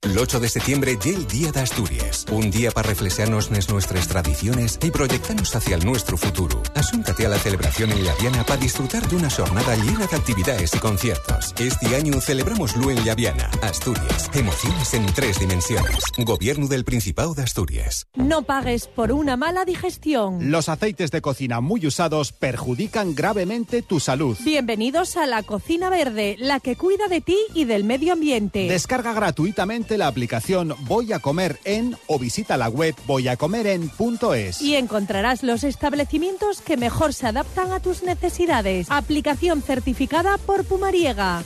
El 0.03 0.19
8 0.19 0.41
de 0.41 0.49
septiembre 0.49 0.99
ya 1.03 1.11
el 1.11 1.27
Día 1.27 1.51
de 1.53 1.61
Asturias. 1.61 2.27
Un 2.31 2.51
día 2.51 2.71
para 2.71 2.89
reflexionarnos 2.89 3.51
en 3.51 3.59
nuestras 3.73 4.07
tradiciones 4.07 4.79
y 4.83 4.91
proyectarnos 4.91 5.57
hacia 5.57 5.77
el 5.77 5.85
nuestro 5.85 6.17
futuro. 6.17 6.63
Asúntate 6.75 7.27
a 7.27 7.29
la 7.29 7.39
celebración 7.39 7.91
en 7.91 8.05
Llaviana 8.05 8.45
para 8.45 8.61
disfrutar 8.61 9.09
de 9.09 9.17
una 9.17 9.31
jornada 9.31 9.75
llena 9.75 10.07
de 10.07 10.17
actividades 10.17 10.75
y 10.75 10.79
conciertos. 10.79 11.55
Este 11.59 11.97
año 11.97 12.21
celebramoslo 12.21 12.91
en 12.91 13.03
Llaviana, 13.05 13.51
Asturias. 13.63 14.31
Emociones 14.35 14.95
en 14.95 15.07
tres 15.07 15.41
dimensiones. 15.41 15.99
Gobierno 16.19 16.69
del 16.69 16.85
Principado 16.85 17.35
de 17.35 17.43
Asturias. 17.43 18.07
No 18.15 18.43
pagues 18.43 18.87
por 18.87 19.13
una 19.13 19.37
mala 19.37 19.65
digestión. 19.65 20.51
Los 20.51 20.69
aceites 20.69 21.11
de 21.11 21.21
cocina 21.21 21.61
muy 21.61 21.87
usados 21.87 22.33
perjudican 22.33 23.15
gravemente 23.15 23.83
tu 23.83 23.99
salud. 23.99 24.37
Bienvenidos 24.45 25.17
a 25.17 25.27
la 25.27 25.43
Cocina 25.43 25.91
Verde, 25.91 26.37
la 26.39 26.61
que 26.61 26.77
cuida 26.77 27.09
de 27.09 27.23
ti 27.23 27.39
y 27.55 27.65
del 27.65 27.85
medio 27.85 28.13
ambiente. 28.13 28.69
Descarga 28.69 29.13
gratuitamente 29.13 29.96
la 29.97 30.07
aplicación 30.07 30.75
Voy 30.81 31.13
a 31.13 31.21
comer 31.21 31.59
en 31.65 31.97
o 32.07 32.19
visita 32.19 32.57
la 32.57 32.69
web 32.69 32.95
voyacomeren.es. 33.07 34.61
Y 34.61 34.77
encontrarás 34.77 35.43
los 35.43 35.65
establecimientos 35.65 36.61
que 36.61 36.77
mejor 36.77 37.15
se 37.15 37.27
adaptan 37.27 37.73
a 37.73 37.81
tus 37.81 38.03
necesidades. 38.03 38.87
Aplicación 38.91 39.63
certificada 39.63 40.39
por 40.39 40.65
Pumariega. 40.65 41.43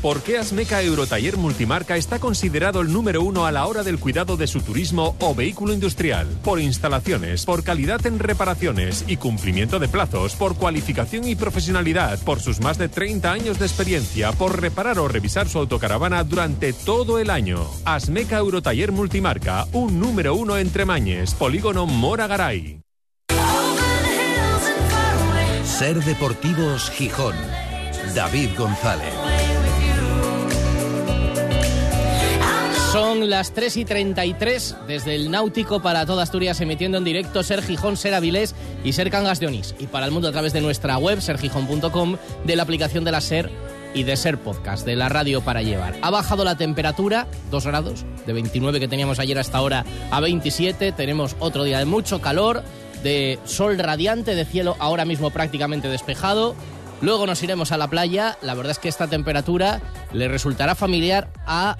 ¿Por 0.00 0.20
qué 0.22 0.36
Asmeca 0.36 0.82
Eurotaller 0.82 1.36
Multimarca 1.36 1.96
está 1.96 2.18
considerado 2.18 2.80
el 2.80 2.92
número 2.92 3.22
uno 3.22 3.46
a 3.46 3.52
la 3.52 3.66
hora 3.66 3.84
del 3.84 4.00
cuidado 4.00 4.36
de 4.36 4.48
su 4.48 4.60
turismo 4.60 5.14
o 5.20 5.32
vehículo 5.32 5.72
industrial? 5.72 6.26
Por 6.42 6.60
instalaciones, 6.60 7.44
por 7.44 7.62
calidad 7.62 8.04
en 8.06 8.18
reparaciones 8.18 9.04
y 9.06 9.16
cumplimiento 9.16 9.78
de 9.78 9.86
plazos, 9.86 10.34
por 10.34 10.56
cualificación 10.56 11.28
y 11.28 11.36
profesionalidad, 11.36 12.18
por 12.24 12.40
sus 12.40 12.60
más 12.60 12.78
de 12.78 12.88
30 12.88 13.30
años 13.30 13.60
de 13.60 13.66
experiencia, 13.66 14.32
por 14.32 14.60
reparar 14.60 14.98
o 14.98 15.06
revisar 15.06 15.48
su 15.48 15.60
autocaravana 15.60 16.24
durante 16.24 16.72
todo 16.72 17.20
el 17.20 17.30
año. 17.30 17.64
Asmeca 17.84 18.38
Eurotaller 18.38 18.90
Multimarca, 18.90 19.68
un 19.72 20.00
número 20.00 20.34
uno 20.34 20.58
entre 20.58 20.84
Mañes, 20.84 21.34
Polígono 21.34 21.86
Mora 21.86 22.26
Garay. 22.26 22.80
Ser 25.64 26.02
Deportivos 26.02 26.90
Gijón. 26.90 27.36
David 28.14 28.50
González. 28.58 29.31
Son 32.92 33.30
las 33.30 33.54
3 33.54 33.78
y 33.78 33.84
33 33.86 34.76
desde 34.86 35.14
el 35.14 35.30
Náutico 35.30 35.80
para 35.80 36.04
toda 36.04 36.24
Asturias, 36.24 36.60
emitiendo 36.60 36.98
en 36.98 37.04
directo 37.04 37.42
Ser 37.42 37.62
Gijón, 37.62 37.96
Ser 37.96 38.12
Avilés 38.12 38.54
y 38.84 38.92
Ser 38.92 39.10
Cangas 39.10 39.40
de 39.40 39.46
Onís. 39.46 39.74
Y 39.78 39.86
para 39.86 40.04
el 40.04 40.12
mundo 40.12 40.28
a 40.28 40.32
través 40.32 40.52
de 40.52 40.60
nuestra 40.60 40.98
web, 40.98 41.22
sergijón.com, 41.22 42.18
de 42.44 42.54
la 42.54 42.64
aplicación 42.64 43.02
de 43.04 43.12
la 43.12 43.22
Ser 43.22 43.50
y 43.94 44.02
de 44.02 44.14
Ser 44.18 44.36
Podcast, 44.36 44.84
de 44.84 44.94
la 44.96 45.08
radio 45.08 45.40
para 45.40 45.62
llevar. 45.62 45.96
Ha 46.02 46.10
bajado 46.10 46.44
la 46.44 46.58
temperatura, 46.58 47.28
2 47.50 47.66
grados, 47.66 48.04
de 48.26 48.34
29 48.34 48.78
que 48.78 48.88
teníamos 48.88 49.18
ayer 49.18 49.38
hasta 49.38 49.56
ahora 49.56 49.86
a 50.10 50.20
27. 50.20 50.92
Tenemos 50.92 51.34
otro 51.38 51.64
día 51.64 51.78
de 51.78 51.86
mucho 51.86 52.20
calor, 52.20 52.62
de 53.02 53.38
sol 53.46 53.78
radiante, 53.78 54.34
de 54.34 54.44
cielo 54.44 54.76
ahora 54.78 55.06
mismo 55.06 55.30
prácticamente 55.30 55.88
despejado. 55.88 56.54
Luego 57.00 57.26
nos 57.26 57.42
iremos 57.42 57.72
a 57.72 57.78
la 57.78 57.88
playa. 57.88 58.36
La 58.42 58.52
verdad 58.52 58.72
es 58.72 58.78
que 58.78 58.90
esta 58.90 59.08
temperatura 59.08 59.80
le 60.12 60.28
resultará 60.28 60.74
familiar 60.74 61.32
a 61.46 61.78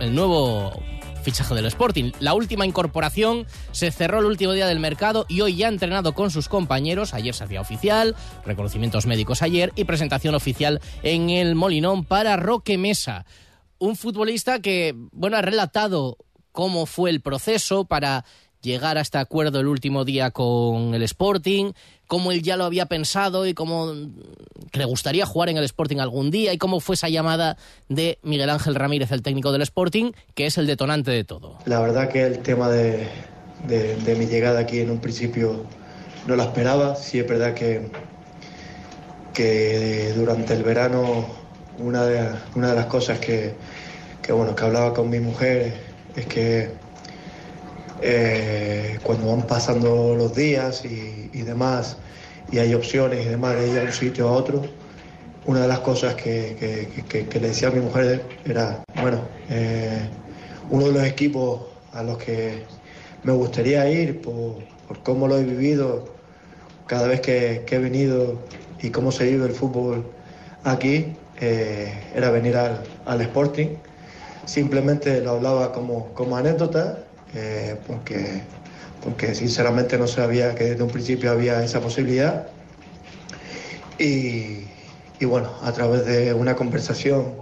el 0.00 0.14
nuevo 0.14 0.72
fichaje 1.22 1.54
del 1.54 1.66
Sporting. 1.66 2.12
La 2.20 2.34
última 2.34 2.66
incorporación 2.66 3.46
se 3.72 3.90
cerró 3.90 4.20
el 4.20 4.26
último 4.26 4.52
día 4.52 4.68
del 4.68 4.78
mercado 4.78 5.26
y 5.28 5.40
hoy 5.40 5.56
ya 5.56 5.66
ha 5.66 5.70
entrenado 5.70 6.14
con 6.14 6.30
sus 6.30 6.48
compañeros. 6.48 7.14
Ayer 7.14 7.34
se 7.34 7.42
hacía 7.42 7.60
oficial, 7.60 8.14
reconocimientos 8.44 9.06
médicos 9.06 9.42
ayer 9.42 9.72
y 9.74 9.84
presentación 9.84 10.36
oficial 10.36 10.80
en 11.02 11.30
el 11.30 11.56
Molinón 11.56 12.04
para 12.04 12.36
Roque 12.36 12.78
Mesa. 12.78 13.26
Un 13.78 13.96
futbolista 13.96 14.60
que, 14.60 14.94
bueno, 15.10 15.36
ha 15.36 15.42
relatado 15.42 16.16
cómo 16.52 16.86
fue 16.86 17.10
el 17.10 17.20
proceso 17.20 17.84
para 17.84 18.24
llegar 18.66 18.98
a 18.98 19.00
este 19.00 19.16
acuerdo 19.16 19.60
el 19.60 19.68
último 19.68 20.04
día 20.04 20.32
con 20.32 20.92
el 20.92 21.02
Sporting, 21.04 21.72
cómo 22.06 22.32
él 22.32 22.42
ya 22.42 22.56
lo 22.56 22.64
había 22.64 22.86
pensado 22.86 23.46
y 23.46 23.54
cómo 23.54 23.92
le 24.72 24.84
gustaría 24.84 25.24
jugar 25.24 25.48
en 25.48 25.56
el 25.56 25.64
Sporting 25.64 25.98
algún 25.98 26.30
día 26.30 26.52
y 26.52 26.58
cómo 26.58 26.80
fue 26.80 26.96
esa 26.96 27.08
llamada 27.08 27.56
de 27.88 28.18
Miguel 28.22 28.50
Ángel 28.50 28.74
Ramírez, 28.74 29.12
el 29.12 29.22
técnico 29.22 29.52
del 29.52 29.62
Sporting, 29.62 30.12
que 30.34 30.46
es 30.46 30.58
el 30.58 30.66
detonante 30.66 31.12
de 31.12 31.24
todo. 31.24 31.58
La 31.64 31.80
verdad 31.80 32.08
que 32.08 32.24
el 32.24 32.40
tema 32.40 32.68
de, 32.68 33.08
mi 34.04 34.26
llegada 34.26 34.60
aquí 34.60 34.80
en 34.80 34.90
un 34.90 35.00
principio 35.00 35.64
no 36.26 36.36
la 36.36 36.44
esperaba, 36.44 36.96
sí 36.96 37.20
es 37.20 37.28
verdad 37.28 37.54
que, 37.54 37.88
que 39.32 40.12
durante 40.16 40.54
el 40.54 40.64
verano 40.64 41.24
una 41.78 42.04
de, 42.04 42.30
una 42.56 42.70
de 42.70 42.74
las 42.74 42.86
cosas 42.86 43.20
que, 43.20 43.54
que, 44.22 44.32
bueno, 44.32 44.56
que 44.56 44.64
hablaba 44.64 44.92
con 44.92 45.08
mi 45.08 45.20
mujer 45.20 45.74
es 46.16 46.26
que 46.26 46.85
eh, 48.02 48.98
cuando 49.02 49.28
van 49.28 49.46
pasando 49.46 50.14
los 50.16 50.34
días 50.34 50.84
y, 50.84 51.42
demás, 51.42 51.96
y 52.52 52.58
hay 52.58 52.74
opciones 52.74 53.24
y 53.24 53.28
demás 53.28 53.56
de 53.56 53.68
ir 53.68 53.74
de 53.74 53.84
un 53.84 53.92
sitio 53.92 54.28
a 54.28 54.32
otro, 54.32 54.62
una 55.46 55.62
de 55.62 55.68
las 55.68 55.80
cosas 55.80 56.14
que, 56.14 56.88
le 57.32 57.40
decía 57.40 57.68
a 57.68 57.70
mi 57.70 57.80
mujer 57.80 58.22
era, 58.44 58.82
bueno, 59.00 59.20
eh, 59.48 60.08
uno 60.70 60.86
de 60.86 60.92
los 60.92 61.04
equipos 61.04 61.62
a 61.92 62.02
los 62.02 62.18
que 62.18 62.64
me 63.22 63.32
gustaría 63.32 63.88
ir 63.90 64.20
por, 64.20 64.56
cómo 65.02 65.28
lo 65.28 65.38
he 65.38 65.44
vivido 65.44 66.08
cada 66.86 67.08
vez 67.08 67.20
que, 67.20 67.64
he 67.68 67.78
venido 67.78 68.38
y 68.82 68.90
cómo 68.90 69.10
se 69.10 69.24
vive 69.24 69.46
el 69.46 69.52
fútbol 69.52 70.04
aquí, 70.64 71.16
eh, 71.40 71.92
era 72.14 72.30
venir 72.30 72.56
al, 72.56 73.20
Sporting. 73.20 73.68
Simplemente 74.44 75.20
lo 75.20 75.32
hablaba 75.32 75.72
como, 75.72 76.12
como 76.14 76.36
anécdota, 76.36 77.05
porque, 77.86 78.42
porque 79.02 79.34
sinceramente 79.34 79.98
no 79.98 80.06
sabía 80.06 80.54
que 80.54 80.64
desde 80.64 80.82
un 80.82 80.90
principio 80.90 81.30
había 81.30 81.62
esa 81.62 81.80
posibilidad. 81.80 82.46
Y, 83.98 84.64
y 85.18 85.24
bueno, 85.24 85.50
a 85.62 85.72
través 85.72 86.04
de 86.06 86.34
una 86.34 86.54
conversación, 86.54 87.34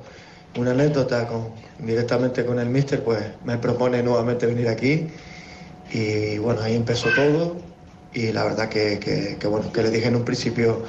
una 0.57 0.71
anécdota 0.71 1.27
con, 1.27 1.49
directamente 1.79 2.45
con 2.45 2.59
el 2.59 2.69
mister, 2.69 3.03
pues 3.03 3.21
me 3.45 3.59
propone 3.59 4.03
nuevamente 4.03 4.47
venir 4.47 4.69
aquí 4.69 5.09
y 5.93 6.39
bueno, 6.39 6.63
ahí 6.63 6.75
empezó 6.75 7.09
todo 7.15 7.57
y 8.13 8.33
la 8.33 8.45
verdad 8.45 8.69
que, 8.69 9.37
bueno, 9.49 9.73
que 9.73 9.83
le 9.83 9.91
dije 9.91 10.09
en 10.09 10.17
un 10.17 10.25
principio 10.25 10.85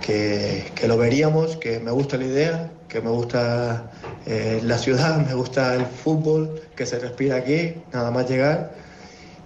que, 0.00 0.72
lo 0.86 0.96
veríamos, 0.96 1.56
que 1.56 1.78
me 1.80 1.90
gusta 1.90 2.16
la 2.16 2.24
idea, 2.24 2.70
que 2.88 3.00
me 3.00 3.10
gusta 3.10 3.90
eh, 4.26 4.60
la 4.62 4.78
ciudad, 4.78 5.18
me 5.26 5.34
gusta 5.34 5.74
el 5.74 5.86
fútbol, 5.86 6.60
que 6.76 6.86
se 6.86 6.98
respira 6.98 7.36
aquí, 7.36 7.74
nada 7.92 8.10
más 8.10 8.28
llegar 8.28 8.72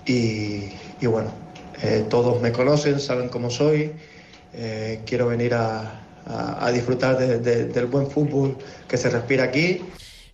y, 0.07 1.07
bueno, 1.07 1.33
eh, 1.83 2.07
todos 2.09 2.41
me 2.41 2.53
conocen, 2.53 3.01
saben 3.01 3.29
cómo 3.29 3.51
soy, 3.51 3.93
eh, 4.55 5.03
quiero 5.07 5.27
venir 5.29 5.55
a, 5.55 5.97
disfrutar 6.73 7.19
del 7.19 7.87
buen 7.87 8.09
fútbol 8.09 8.57
que 8.87 8.97
se 8.97 9.11
respira 9.11 9.45
aquí. 9.45 9.81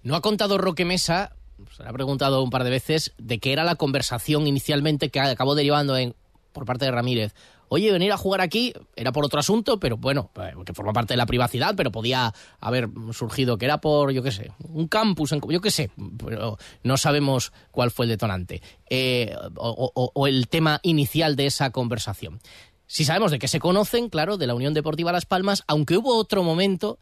No 0.03 0.15
ha 0.15 0.21
contado 0.21 0.59
Roque 0.59 0.85
Mesa, 0.85 1.33
se 1.75 1.83
le 1.83 1.89
ha 1.89 1.93
preguntado 1.93 2.43
un 2.43 2.51
par 2.51 2.65
de 2.65 2.71
veces, 2.71 3.15
de 3.17 3.39
qué 3.39 3.53
era 3.53 3.65
la 3.65 3.77
conversación 3.77 4.47
inicialmente 4.47 5.09
que 5.09 5.21
acabó 5.21 5.55
derivando 5.55 5.97
en, 5.97 6.15
por 6.53 6.67
parte 6.67 6.85
de 6.85 6.91
Ramírez. 6.91 7.35
Oye, 7.69 7.91
venir 7.91 8.13
a 8.13 8.17
jugar 8.17 8.41
aquí 8.41 8.73
era 8.95 9.13
por 9.13 9.25
otro 9.25 9.41
asunto, 9.41 9.81
pero 9.81 9.97
bueno, 9.97 10.31
eh, 10.37 10.53
que 10.65 10.73
forma 10.73 10.93
parte 10.93 11.15
de 11.15 11.19
la 11.19 11.27
privacidad, 11.27 11.75
pero 11.77 11.91
podía 11.91 12.33
haber 12.61 12.89
surgido 13.13 13.59
que 13.59 13.65
era 13.65 13.81
por, 13.81 14.13
yo 14.13 14.23
qué 14.23 14.31
sé, 14.31 14.53
un 14.69 14.87
campus, 14.89 15.35
yo 15.51 15.61
qué 15.61 15.71
sé, 15.71 15.91
pero 16.25 16.59
no 16.83 16.97
sabemos 16.97 17.53
cuál 17.71 17.91
fue 17.91 18.07
el 18.07 18.11
detonante 18.11 18.63
eh, 18.89 19.35
o, 19.57 20.27
el 20.27 20.49
tema 20.49 20.81
inicial 20.83 21.37
de 21.37 21.47
esa 21.47 21.71
conversación. 21.71 22.41
Si 22.87 23.05
sabemos 23.05 23.33
de 23.33 23.39
qué 23.39 23.49
se 23.49 23.59
conocen, 23.59 24.09
claro, 24.09 24.37
de 24.37 24.47
la 24.47 24.55
Unión 24.55 24.73
Deportiva 24.73 25.11
Las 25.11 25.27
Palmas, 25.27 25.65
aunque 25.67 25.97
hubo 25.97 26.17
otro 26.17 26.45
momento 26.45 26.99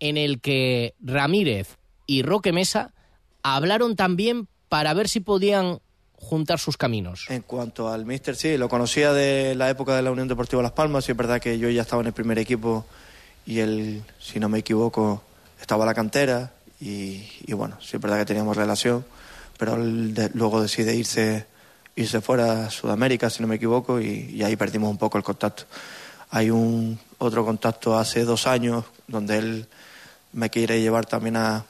en 0.00 0.16
el 0.16 0.40
que 0.40 0.94
Ramírez 1.00 1.76
y 2.06 2.22
Roque 2.22 2.52
Mesa 2.52 2.94
hablaron 3.42 3.96
también 3.96 4.48
para 4.68 4.94
ver 4.94 5.08
si 5.08 5.20
podían 5.20 5.80
juntar 6.18 6.58
sus 6.58 6.76
caminos. 6.76 7.26
En 7.28 7.42
cuanto 7.42 7.88
al 7.88 8.04
míster, 8.04 8.36
sí, 8.36 8.56
lo 8.56 8.68
conocía 8.68 9.12
de 9.12 9.54
la 9.54 9.70
época 9.70 9.94
de 9.94 10.02
la 10.02 10.10
Unión 10.10 10.28
Deportiva 10.28 10.62
Las 10.62 10.72
Palmas 10.72 11.08
y 11.08 11.12
es 11.12 11.16
verdad 11.16 11.40
que 11.40 11.58
yo 11.58 11.68
ya 11.68 11.82
estaba 11.82 12.02
en 12.02 12.08
el 12.08 12.12
primer 12.12 12.38
equipo 12.38 12.84
y 13.44 13.60
él, 13.60 14.02
si 14.18 14.40
no 14.40 14.48
me 14.48 14.58
equivoco, 14.58 15.22
estaba 15.60 15.84
en 15.84 15.88
la 15.88 15.94
cantera 15.94 16.52
y, 16.80 17.52
bueno, 17.52 17.78
sí 17.80 17.96
es 17.96 18.02
verdad 18.02 18.18
que 18.18 18.26
teníamos 18.26 18.56
relación, 18.56 19.04
pero 19.56 19.76
luego 19.76 20.60
decide 20.60 20.94
irse 20.94 21.46
irse 21.96 22.20
fuera 22.20 22.66
a 22.66 22.70
Sudamérica, 22.70 23.30
si 23.30 23.40
no 23.40 23.48
me 23.48 23.56
equivoco, 23.56 24.00
y, 24.00 24.42
ahí 24.42 24.54
perdimos 24.54 24.90
un 24.90 24.98
poco 24.98 25.16
el 25.16 25.24
contacto. 25.24 25.64
Hay 26.30 26.50
un 26.50 26.98
otro 27.18 27.44
contacto 27.44 27.96
hace 27.98 28.24
dos 28.24 28.46
años 28.46 28.84
donde 29.08 29.38
él 29.38 29.66
me 30.32 30.50
quiere 30.50 30.80
llevar 30.80 31.06
también 31.06 31.36
a, 31.36 31.64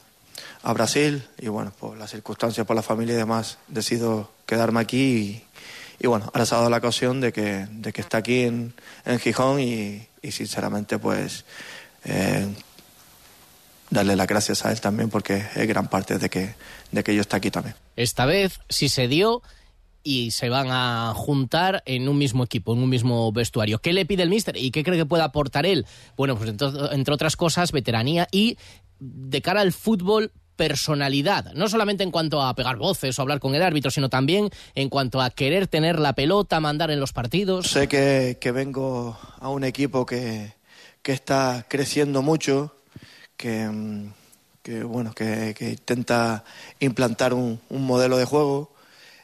a 0.66 0.72
Brasil 0.72 1.22
y 1.38 1.46
bueno, 1.46 1.72
por 1.78 1.96
las 1.96 2.10
circunstancias, 2.10 2.66
por 2.66 2.74
la 2.74 2.82
familia 2.82 3.14
y 3.14 3.18
demás, 3.18 3.58
decido 3.68 4.32
quedarme 4.46 4.80
aquí 4.80 5.44
y, 6.00 6.06
bueno, 6.08 6.24
ahora 6.34 6.44
se 6.44 6.56
ha 6.56 6.58
dado 6.58 6.70
la 6.70 6.78
ocasión 6.78 7.20
de 7.20 7.32
que, 7.32 7.68
de 7.70 7.92
que 7.92 8.00
está 8.00 8.18
aquí 8.18 8.42
en, 8.42 8.74
en 9.04 9.20
Gijón 9.20 9.60
y, 9.60 10.08
sinceramente 10.28 10.98
pues 10.98 11.44
eh, 12.04 12.48
darle 13.90 14.16
las 14.16 14.26
gracias 14.26 14.66
a 14.66 14.72
él 14.72 14.80
también 14.80 15.08
porque 15.08 15.46
es 15.54 15.68
gran 15.68 15.86
parte 15.86 16.18
de 16.18 16.28
que, 16.28 16.56
de 16.90 17.04
que 17.04 17.14
yo 17.14 17.20
esté 17.20 17.36
aquí 17.36 17.52
también. 17.52 17.76
Esta 17.94 18.26
vez, 18.26 18.58
si 18.68 18.88
se 18.88 19.06
dio, 19.06 19.42
y 20.02 20.32
se 20.32 20.48
van 20.48 20.68
a 20.70 21.12
juntar 21.14 21.84
en 21.86 22.08
un 22.08 22.18
mismo 22.18 22.42
equipo, 22.42 22.72
en 22.72 22.80
un 22.80 22.88
mismo 22.88 23.30
vestuario. 23.30 23.78
¿Qué 23.78 23.92
le 23.92 24.04
pide 24.04 24.24
el 24.24 24.30
míster 24.30 24.56
y 24.56 24.72
qué 24.72 24.82
cree 24.82 24.98
que 24.98 25.06
puede 25.06 25.22
aportar 25.22 25.64
él? 25.64 25.86
Bueno, 26.16 26.36
pues 26.36 26.50
entre 26.50 27.14
otras 27.14 27.36
cosas, 27.36 27.70
veteranía 27.70 28.28
y 28.30 28.56
de 28.98 29.42
cara 29.42 29.62
al 29.62 29.72
fútbol 29.72 30.32
personalidad, 30.56 31.52
no 31.52 31.68
solamente 31.68 32.02
en 32.02 32.10
cuanto 32.10 32.42
a 32.42 32.54
pegar 32.54 32.76
voces 32.76 33.18
o 33.18 33.22
hablar 33.22 33.40
con 33.40 33.54
el 33.54 33.62
árbitro, 33.62 33.90
sino 33.90 34.08
también 34.08 34.50
en 34.74 34.88
cuanto 34.88 35.20
a 35.20 35.30
querer 35.30 35.66
tener 35.66 35.98
la 35.98 36.14
pelota, 36.14 36.60
mandar 36.60 36.90
en 36.90 37.00
los 37.00 37.12
partidos. 37.12 37.68
Sé 37.68 37.88
que, 37.88 38.52
vengo 38.52 39.18
a 39.38 39.48
un 39.48 39.64
equipo 39.64 40.06
que, 40.06 40.54
está 41.04 41.64
creciendo 41.68 42.22
mucho, 42.22 42.74
que, 43.36 43.68
bueno, 44.84 45.12
que, 45.14 45.54
intenta 45.60 46.42
implantar 46.80 47.34
un 47.34 47.60
modelo 47.70 48.16
de 48.16 48.24
juego 48.24 48.76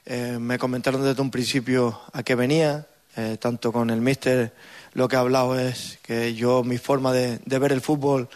eh, 0.05 0.39
me 0.41 0.59
comentaron 0.59 1.05
desde 1.05 1.23
un 1.23 1.31
principio 1.31 2.01
a 2.13 2.23
qué 2.23 2.35
venía, 2.35 2.87
eh, 3.17 3.37
tanto 3.39 3.73
con 3.73 3.91
el 3.91 4.01
míster 4.01 4.53
lo 4.95 5.07
que 5.07 5.17
he 5.17 5.19
hablado 5.19 5.59
es 5.59 5.99
que 6.03 6.35
yo 6.35 6.65
mi 6.65 6.79
forma 6.79 7.13
de, 7.13 7.39
ver 7.47 7.73
el 7.73 7.81
fútbol 7.81 8.29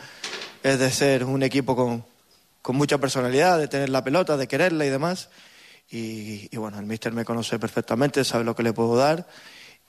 es 0.63 0.79
de 0.79 0.91
ser 0.91 1.25
un 1.25 1.43
equipo 1.43 1.75
con, 1.75 2.05
mucha 2.75 2.99
personalidad, 2.99 3.59
de 3.59 3.69
tener 3.69 3.91
la 3.91 4.03
pelota, 4.03 4.37
de 4.37 4.49
quererla 4.49 4.87
y 4.87 4.91
demás. 4.91 5.29
Y, 5.91 6.57
bueno, 6.57 6.81
el 6.81 6.87
míster 6.87 7.13
me 7.13 7.25
conoce 7.25 7.59
perfectamente, 7.59 8.25
sabe 8.25 8.43
lo 8.43 8.57
que 8.57 8.65
le 8.65 8.73
puedo 8.73 8.97
dar 8.97 9.27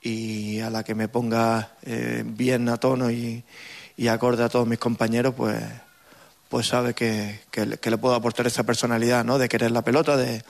y 0.00 0.60
a 0.60 0.70
la 0.70 0.84
que 0.84 0.94
me 0.94 1.08
ponga 1.08 1.72
eh, 1.82 2.22
bien 2.24 2.68
a 2.68 2.76
tono 2.76 3.10
y, 3.10 3.42
acorde 4.08 4.44
a 4.44 4.48
todos 4.48 4.68
mis 4.68 4.78
compañeros, 4.78 5.34
pues, 5.36 5.60
pues 6.48 6.68
sabe 6.68 6.94
que, 6.94 7.40
le 7.56 7.98
puedo 7.98 8.14
aportar 8.14 8.46
esa 8.46 8.62
personalidad, 8.62 9.24
¿no? 9.24 9.38
De 9.38 9.48
querer 9.48 9.72
la 9.72 9.82
pelota, 9.82 10.16
de, 10.16 10.44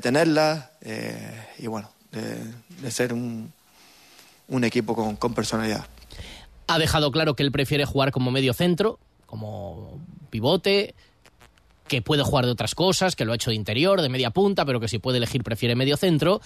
tenerla 0.00 0.72
eh, 0.80 1.46
y 1.58 1.68
bueno, 1.68 1.92
de, 2.10 2.90
ser 2.90 3.12
un, 3.12 3.52
un 4.48 4.64
equipo 4.64 4.96
con, 4.96 5.14
con, 5.14 5.32
personalidad. 5.32 5.86
Ha 6.66 6.78
dejado 6.80 7.12
claro 7.12 7.36
que 7.36 7.44
él 7.44 7.52
prefiere 7.52 7.84
jugar 7.84 8.10
como 8.10 8.32
medio 8.32 8.52
centro, 8.52 8.98
como 9.26 10.00
pivote, 10.30 10.96
que 11.88 12.02
puede 12.02 12.22
jugar 12.22 12.46
de 12.46 12.52
otras 12.52 12.74
cosas, 12.74 13.16
que 13.16 13.24
lo 13.24 13.32
ha 13.32 13.36
hecho 13.36 13.50
de 13.50 13.56
interior, 13.56 14.00
de 14.00 14.08
media 14.08 14.30
punta, 14.30 14.64
pero 14.64 14.80
que 14.80 14.88
si 14.88 14.98
puede 14.98 15.18
elegir 15.18 15.42
prefiere 15.42 15.74
medio 15.74 15.96
centro. 15.96 16.40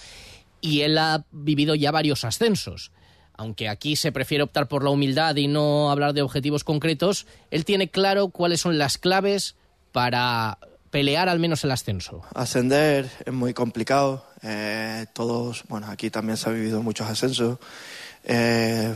Y 0.61 0.81
él 0.81 0.97
ha 0.97 1.25
vivido 1.31 1.75
ya 1.75 1.91
varios 1.91 2.23
ascensos. 2.23 2.91
Aunque 3.33 3.69
aquí 3.69 3.95
se 3.95 4.11
prefiere 4.11 4.43
optar 4.43 4.67
por 4.67 4.83
la 4.83 4.89
humildad 4.89 5.35
y 5.35 5.47
no 5.47 5.91
hablar 5.91 6.13
de 6.13 6.23
objetivos 6.23 6.63
concretos, 6.63 7.27
él 7.51 7.65
tiene 7.65 7.89
claro 7.89 8.29
cuáles 8.29 8.61
son 8.61 8.79
las 8.79 8.97
claves 8.97 9.55
para 9.91 10.57
pelear 10.89 11.29
al 11.29 11.39
menos 11.39 11.63
el 11.63 11.71
ascenso? 11.71 12.23
Ascender 12.33 13.09
es 13.25 13.33
muy 13.33 13.53
complicado. 13.53 14.25
Eh, 14.41 15.05
todos, 15.13 15.63
bueno, 15.67 15.87
aquí 15.87 16.09
también 16.09 16.37
se 16.37 16.49
ha 16.49 16.53
vivido 16.53 16.81
muchos 16.81 17.07
ascensos. 17.07 17.59
Eh, 18.23 18.93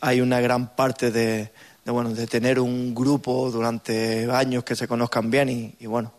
hay 0.00 0.20
una 0.20 0.40
gran 0.40 0.74
parte 0.74 1.10
de, 1.10 1.50
bueno, 1.84 2.12
de 2.12 2.26
tener 2.26 2.60
un 2.60 2.94
grupo 2.94 3.50
durante 3.50 4.30
años 4.30 4.64
que 4.64 4.76
se 4.76 4.86
conozcan 4.86 5.30
bien 5.30 5.74
y, 5.78 5.86
bueno, 5.86 6.12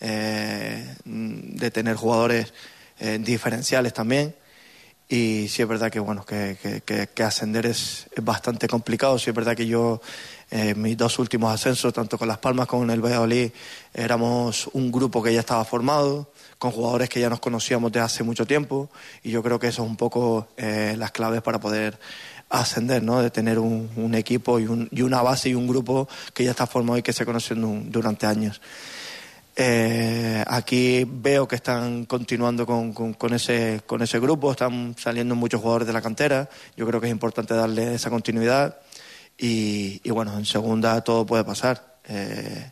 eh, 0.00 0.94
de 1.04 1.70
tener 1.70 1.96
jugadores 1.96 2.52
diferenciales 3.20 3.92
también. 3.92 4.34
Y 5.10 5.48
sí 5.48 5.62
es 5.62 5.68
verdad 5.68 5.90
que 5.90 6.00
bueno 6.00 6.26
que, 6.26 6.58
que, 6.84 7.22
ascender 7.22 7.64
es, 7.64 8.06
es, 8.14 8.22
bastante 8.22 8.68
complicado. 8.68 9.18
Sí 9.18 9.30
es 9.30 9.36
verdad 9.36 9.56
que 9.56 9.66
yo 9.66 10.02
eh, 10.50 10.74
mis 10.74 10.98
dos 10.98 11.18
últimos 11.18 11.52
ascensos, 11.52 11.94
tanto 11.94 12.18
con 12.18 12.28
Las 12.28 12.38
Palmas 12.38 12.66
como 12.66 12.84
en 12.84 12.90
el 12.90 13.00
Valladolid, 13.00 13.50
éramos 13.94 14.66
un 14.74 14.92
grupo 14.92 15.22
que 15.22 15.32
ya 15.32 15.40
estaba 15.40 15.64
formado, 15.64 16.30
con 16.58 16.72
jugadores 16.72 17.08
que 17.08 17.20
ya 17.20 17.30
nos 17.30 17.40
conocíamos 17.40 17.90
de 17.92 18.00
hace 18.00 18.22
mucho 18.22 18.46
tiempo, 18.46 18.90
y 19.22 19.30
yo 19.30 19.42
creo 19.42 19.58
que 19.58 19.68
eso 19.68 19.82
es 19.82 19.88
un 19.88 19.96
poco 19.96 20.48
eh, 20.58 20.94
las 20.98 21.10
claves 21.10 21.40
para 21.40 21.58
poder 21.58 21.98
ascender, 22.50 23.02
¿no? 23.02 23.22
de 23.22 23.30
tener 23.30 23.58
un, 23.58 24.14
equipo 24.14 24.58
y, 24.58 24.66
una 24.66 25.22
base 25.22 25.50
y 25.50 25.54
un 25.54 25.66
grupo 25.66 26.08
que 26.32 26.44
ya 26.44 26.50
está 26.50 26.66
formado 26.66 26.98
y 26.98 27.02
que 27.02 27.12
se 27.12 27.24
conocen 27.24 27.90
durante 27.90 28.26
años. 28.26 28.60
Eh, 29.60 30.44
aquí 30.46 31.04
veo 31.04 31.48
que 31.48 31.56
están 31.56 32.04
continuando 32.04 32.64
con, 32.64 33.34
ese, 33.34 33.82
con 33.86 34.02
ese 34.02 34.20
grupo, 34.20 34.52
están 34.52 34.94
saliendo 34.96 35.34
muchos 35.34 35.60
jugadores 35.60 35.86
de 35.88 35.92
la 35.92 36.00
cantera, 36.00 36.48
yo 36.76 36.86
creo 36.86 37.00
que 37.00 37.08
es 37.08 37.12
importante 37.12 37.54
darle 37.54 37.94
esa 37.94 38.08
continuidad 38.08 38.78
y, 39.36 40.08
bueno, 40.10 40.36
en 40.38 40.44
segunda 40.44 41.00
todo 41.02 41.26
puede 41.26 41.44
pasar. 41.44 41.98
Eh, 42.08 42.70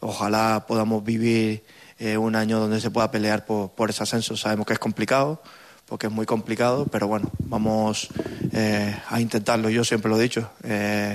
ojalá 0.00 0.64
podamos 0.66 1.04
vivir 1.04 1.64
eh, 1.98 2.16
un 2.16 2.36
año 2.36 2.60
donde 2.60 2.80
se 2.80 2.90
pueda 2.90 3.10
pelear 3.10 3.44
por, 3.44 3.90
ese 3.90 4.02
ascenso. 4.02 4.36
Sabemos 4.36 4.66
que 4.66 4.72
es 4.72 4.78
complicado, 4.78 5.42
porque 5.88 6.06
es 6.06 6.12
muy 6.12 6.26
complicado, 6.26 6.86
pero 6.90 7.08
bueno, 7.08 7.30
vamos 7.40 8.08
eh, 8.52 8.94
a 9.08 9.20
intentarlo. 9.20 9.70
Yo 9.70 9.84
siempre 9.84 10.10
lo 10.10 10.18
he 10.18 10.22
dicho, 10.22 10.50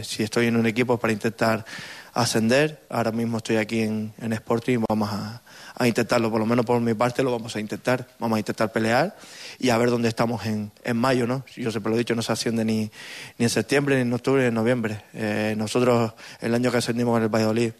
si 0.03 0.23
estoy 0.23 0.47
en 0.47 0.57
un 0.57 0.65
equipo 0.65 0.97
para 0.97 1.13
intentar 1.13 1.65
ascender. 2.13 2.83
Ahora 2.89 3.11
mismo 3.11 3.37
estoy 3.37 3.57
aquí 3.57 3.81
en, 3.81 4.13
en 4.21 4.33
Sporting, 4.33 4.83
vamos 4.87 5.09
a, 5.11 5.41
a, 5.75 5.87
intentarlo, 5.87 6.29
por 6.29 6.39
lo 6.39 6.45
menos 6.45 6.65
por 6.65 6.79
mi 6.79 6.93
parte 6.93 7.23
lo 7.23 7.31
vamos 7.31 7.55
a 7.55 7.59
intentar, 7.59 8.07
vamos 8.19 8.37
a 8.37 8.39
intentar 8.39 8.71
pelear 8.71 9.15
y 9.59 9.69
a 9.69 9.77
ver 9.77 9.89
dónde 9.89 10.09
estamos 10.09 10.45
en, 10.45 10.71
en 10.83 10.97
mayo, 10.97 11.25
¿no? 11.27 11.43
Yo 11.55 11.71
siempre 11.71 11.89
lo 11.89 11.95
he 11.95 11.99
dicho, 11.99 12.15
no 12.15 12.21
se 12.21 12.31
asciende 12.31 12.63
ni, 12.63 12.91
ni 13.37 13.45
en 13.45 13.49
septiembre, 13.49 13.95
ni 13.95 14.01
en 14.01 14.13
octubre, 14.13 14.41
ni 14.41 14.47
en 14.49 14.53
noviembre. 14.53 15.03
Eh, 15.13 15.55
nosotros, 15.57 16.13
el 16.39 16.53
año 16.53 16.71
que 16.71 16.77
ascendimos 16.77 17.17
en 17.17 17.23
el 17.23 17.29
Valladolid, 17.29 17.71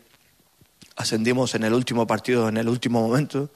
ascendimos 0.96 1.54
en 1.56 1.64
el 1.64 1.74
último 1.74 2.08
partido, 2.08 2.50
en 2.50 2.58
el 2.58 2.68
último 2.68 3.08
momento 3.08 3.50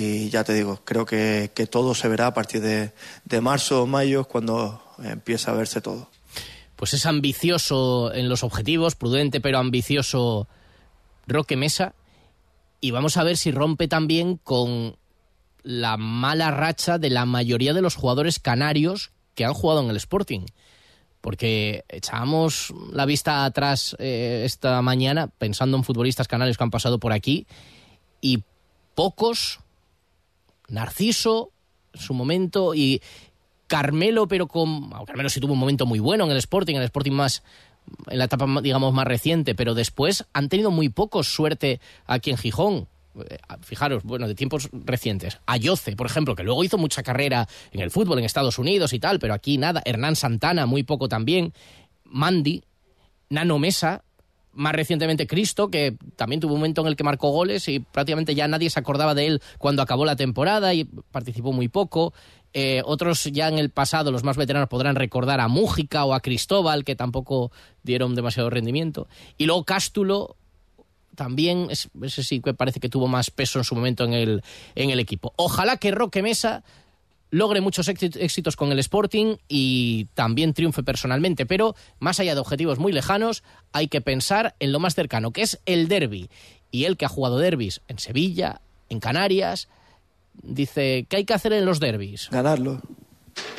y 0.00 0.30
ya 0.30 0.44
te 0.44 0.54
digo, 0.54 0.80
creo 0.84 1.04
que, 1.06 1.50
todo 1.70 1.94
se 1.94 2.08
verá 2.08 2.28
a 2.28 2.34
partir 2.34 2.60
de, 2.60 2.92
de 3.24 3.40
marzo 3.40 3.82
o 3.82 3.86
mayo 3.86 4.24
cuando 4.24 4.82
empieza 5.02 5.50
a 5.50 5.54
verse 5.54 5.80
todo 5.80 6.08
pues 6.80 6.94
es 6.94 7.04
ambicioso 7.04 8.10
en 8.14 8.30
los 8.30 8.42
objetivos, 8.42 8.94
prudente 8.94 9.42
pero 9.42 9.58
ambicioso 9.58 10.48
Roque 11.26 11.54
Mesa. 11.54 11.94
Y 12.80 12.90
vamos 12.90 13.18
a 13.18 13.22
ver 13.22 13.36
si 13.36 13.50
rompe 13.50 13.86
también 13.86 14.38
con 14.38 14.96
la 15.62 15.98
mala 15.98 16.50
racha 16.50 16.96
de 16.96 17.10
la 17.10 17.26
mayoría 17.26 17.74
de 17.74 17.82
los 17.82 17.96
jugadores 17.96 18.38
canarios 18.38 19.12
que 19.34 19.44
han 19.44 19.52
jugado 19.52 19.82
en 19.82 19.90
el 19.90 19.96
Sporting. 19.96 20.46
Porque 21.20 21.84
echábamos 21.90 22.72
la 22.90 23.04
vista 23.04 23.44
atrás 23.44 23.94
eh, 23.98 24.44
esta 24.46 24.80
mañana 24.80 25.26
pensando 25.26 25.76
en 25.76 25.84
futbolistas 25.84 26.28
canarios 26.28 26.56
que 26.56 26.64
han 26.64 26.70
pasado 26.70 26.98
por 26.98 27.12
aquí 27.12 27.46
y 28.22 28.42
pocos, 28.94 29.60
Narciso 30.70 31.50
su 31.94 32.14
momento 32.14 32.74
y, 32.74 33.02
Carmelo, 33.70 34.26
pero 34.26 34.48
con. 34.48 34.90
Carmelo 35.06 35.30
sí 35.30 35.38
tuvo 35.38 35.52
un 35.52 35.58
momento 35.60 35.86
muy 35.86 36.00
bueno 36.00 36.24
en 36.24 36.32
el 36.32 36.38
Sporting, 36.38 36.74
en 36.74 36.80
el 36.80 36.86
Sporting 36.86 37.12
más. 37.12 37.44
en 38.08 38.18
la 38.18 38.24
etapa, 38.24 38.46
digamos, 38.60 38.92
más 38.92 39.06
reciente, 39.06 39.54
pero 39.54 39.74
después 39.74 40.26
han 40.32 40.48
tenido 40.48 40.72
muy 40.72 40.88
poco 40.88 41.22
suerte 41.22 41.80
aquí 42.04 42.30
en 42.30 42.36
Gijón. 42.36 42.88
Eh, 43.28 43.38
fijaros, 43.60 44.02
bueno, 44.02 44.26
de 44.26 44.34
tiempos 44.34 44.70
recientes. 44.72 45.38
Ayoce, 45.46 45.94
por 45.94 46.06
ejemplo, 46.06 46.34
que 46.34 46.42
luego 46.42 46.64
hizo 46.64 46.78
mucha 46.78 47.04
carrera 47.04 47.46
en 47.70 47.80
el 47.80 47.92
fútbol 47.92 48.18
en 48.18 48.24
Estados 48.24 48.58
Unidos 48.58 48.92
y 48.92 48.98
tal, 48.98 49.20
pero 49.20 49.34
aquí 49.34 49.56
nada. 49.56 49.82
Hernán 49.84 50.16
Santana, 50.16 50.66
muy 50.66 50.82
poco 50.82 51.08
también. 51.08 51.52
Mandy, 52.02 52.64
Nano 53.28 53.60
Mesa, 53.60 54.02
más 54.52 54.72
recientemente 54.72 55.26
Cristo, 55.26 55.70
que 55.70 55.96
también 56.16 56.40
tuvo 56.40 56.54
un 56.54 56.60
momento 56.60 56.80
en 56.80 56.88
el 56.88 56.96
que 56.96 57.04
marcó 57.04 57.30
goles 57.30 57.68
y 57.68 57.80
prácticamente 57.80 58.34
ya 58.34 58.48
nadie 58.48 58.70
se 58.70 58.80
acordaba 58.80 59.14
de 59.14 59.26
él 59.26 59.42
cuando 59.58 59.82
acabó 59.82 60.04
la 60.04 60.16
temporada 60.16 60.74
y 60.74 60.84
participó 60.84 61.52
muy 61.52 61.68
poco. 61.68 62.12
Eh, 62.52 62.82
otros 62.84 63.24
ya 63.24 63.48
en 63.48 63.58
el 63.58 63.70
pasado, 63.70 64.10
los 64.10 64.24
más 64.24 64.36
veteranos, 64.36 64.68
podrán 64.68 64.96
recordar 64.96 65.40
a 65.40 65.48
Mújica 65.48 66.04
o 66.04 66.14
a 66.14 66.20
Cristóbal, 66.20 66.84
que 66.84 66.96
tampoco 66.96 67.52
dieron 67.82 68.14
demasiado 68.14 68.50
rendimiento. 68.50 69.06
Y 69.38 69.46
luego 69.46 69.64
Cástulo, 69.64 70.36
también, 71.14 71.68
ese 71.70 72.24
sí 72.24 72.40
que 72.40 72.54
parece 72.54 72.80
que 72.80 72.88
tuvo 72.88 73.06
más 73.06 73.30
peso 73.30 73.58
en 73.58 73.64
su 73.64 73.74
momento 73.74 74.04
en 74.04 74.14
el, 74.14 74.42
en 74.74 74.90
el 74.90 74.98
equipo. 74.98 75.32
Ojalá 75.36 75.76
que 75.76 75.90
Roque 75.90 76.22
Mesa 76.22 76.64
logre 77.30 77.60
muchos 77.60 77.88
éxitos 77.88 78.56
con 78.56 78.72
el 78.72 78.78
Sporting 78.78 79.36
y 79.48 80.06
también 80.14 80.54
triunfe 80.54 80.82
personalmente, 80.82 81.46
pero 81.46 81.74
más 81.98 82.20
allá 82.20 82.34
de 82.34 82.40
objetivos 82.40 82.78
muy 82.78 82.92
lejanos, 82.92 83.42
hay 83.72 83.88
que 83.88 84.00
pensar 84.00 84.54
en 84.58 84.72
lo 84.72 84.80
más 84.80 84.94
cercano, 84.94 85.32
que 85.32 85.42
es 85.42 85.60
el 85.66 85.88
derby. 85.88 86.28
Y 86.70 86.84
él 86.84 86.96
que 86.96 87.04
ha 87.04 87.08
jugado 87.08 87.38
derbis 87.38 87.80
en 87.88 87.98
Sevilla, 87.98 88.60
en 88.88 89.00
Canarias, 89.00 89.68
dice, 90.42 91.06
¿qué 91.08 91.16
hay 91.16 91.24
que 91.24 91.34
hacer 91.34 91.52
en 91.52 91.64
los 91.64 91.80
derbis? 91.80 92.28
Ganarlo, 92.30 92.80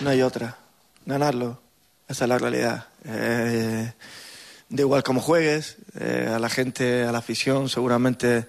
no 0.02 0.10
hay 0.10 0.22
otra, 0.22 0.58
ganarlo, 1.06 1.62
esa 2.08 2.26
es 2.26 2.30
la 2.30 2.38
realidad. 2.38 2.88
Eh, 3.06 3.94
de 4.70 4.82
igual 4.84 5.04
como 5.04 5.22
juegues, 5.22 5.78
eh, 6.00 6.30
a 6.34 6.40
la 6.40 6.50
gente, 6.50 7.04
a 7.04 7.12
la 7.12 7.18
afición, 7.18 7.70
seguramente 7.70 8.48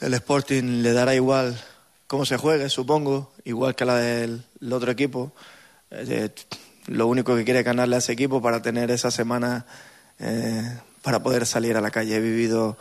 el 0.00 0.14
Sporting 0.14 0.82
le 0.82 0.92
dará 0.92 1.14
igual 1.14 1.60
cómo 2.08 2.26
se 2.26 2.36
juegue, 2.36 2.68
supongo, 2.68 3.32
igual 3.44 3.76
que 3.76 3.84
la 3.84 3.96
del 3.98 4.42
otro 4.72 4.90
equipo. 4.90 5.32
Eh, 5.92 6.30
lo 6.86 7.06
único 7.06 7.36
que 7.36 7.44
quiere 7.44 7.60
es 7.60 7.64
ganarle 7.64 7.94
a 7.94 7.98
ese 8.00 8.12
equipo 8.12 8.42
para 8.42 8.60
tener 8.60 8.90
esa 8.90 9.12
semana 9.12 9.64
para 11.02 11.22
poder 11.22 11.46
salir 11.46 11.76
a 11.76 11.80
la 11.80 11.92
calle. 11.92 12.16
He 12.16 12.20
vivido 12.20 12.76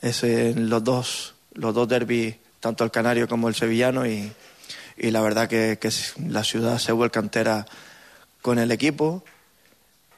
ese, 0.00 0.54
los 0.54 0.84
dos, 0.84 1.34
los 1.54 1.74
dos 1.74 1.88
derbis 1.88 2.36
tanto 2.60 2.84
el 2.84 2.90
canario 2.90 3.28
como 3.28 3.48
el 3.48 3.54
sevillano, 3.54 4.06
y, 4.06 4.32
y 4.96 5.10
la 5.10 5.20
verdad 5.20 5.48
que, 5.48 5.78
que, 5.80 5.90
la 6.28 6.44
ciudad 6.44 6.78
se 6.78 6.92
vuelve 6.92 7.12
cantera 7.12 7.66
con 8.42 8.58
el 8.58 8.70
equipo 8.72 9.24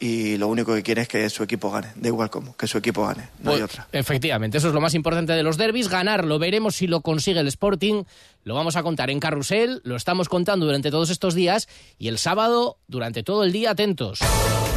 y 0.01 0.39
lo 0.39 0.49
único 0.49 0.75
que 0.75 0.83
quiere 0.83 1.03
es 1.03 1.09
que 1.09 1.29
su 1.29 1.43
equipo 1.43 1.71
gane, 1.71 1.89
da 1.95 2.09
igual 2.09 2.31
cómo, 2.31 2.57
que 2.57 2.67
su 2.67 2.79
equipo 2.79 3.07
gane, 3.07 3.29
no 3.43 3.53
hay 3.53 3.59
pues, 3.59 3.71
otra. 3.71 3.87
Efectivamente, 3.93 4.59
eso 4.59 4.69
es 4.69 4.75
lo 4.75 4.81
más 4.81 4.95
importante 4.95 5.35
de 5.35 5.43
los 5.43 5.59
derbis, 5.59 5.89
ganarlo, 5.89 6.39
veremos 6.39 6.77
si 6.77 6.87
lo 6.87 7.03
consigue 7.03 7.41
el 7.41 7.49
Sporting, 7.49 8.05
lo 8.43 8.55
vamos 8.55 8.77
a 8.77 8.83
contar 8.83 9.11
en 9.11 9.21
Carrusel, 9.21 9.83
lo 9.85 9.97
estamos 9.97 10.31
contando 10.31 10.65
durante 10.65 10.91
todos 10.91 11.11
estos 11.11 11.35
días 11.35 11.69
y 11.99 12.09
el 12.09 12.17
sábado 12.17 12.79
durante 12.89 13.23
todo 13.23 13.45
el 13.45 13.53
día 13.53 13.73
atentos. 13.73 14.21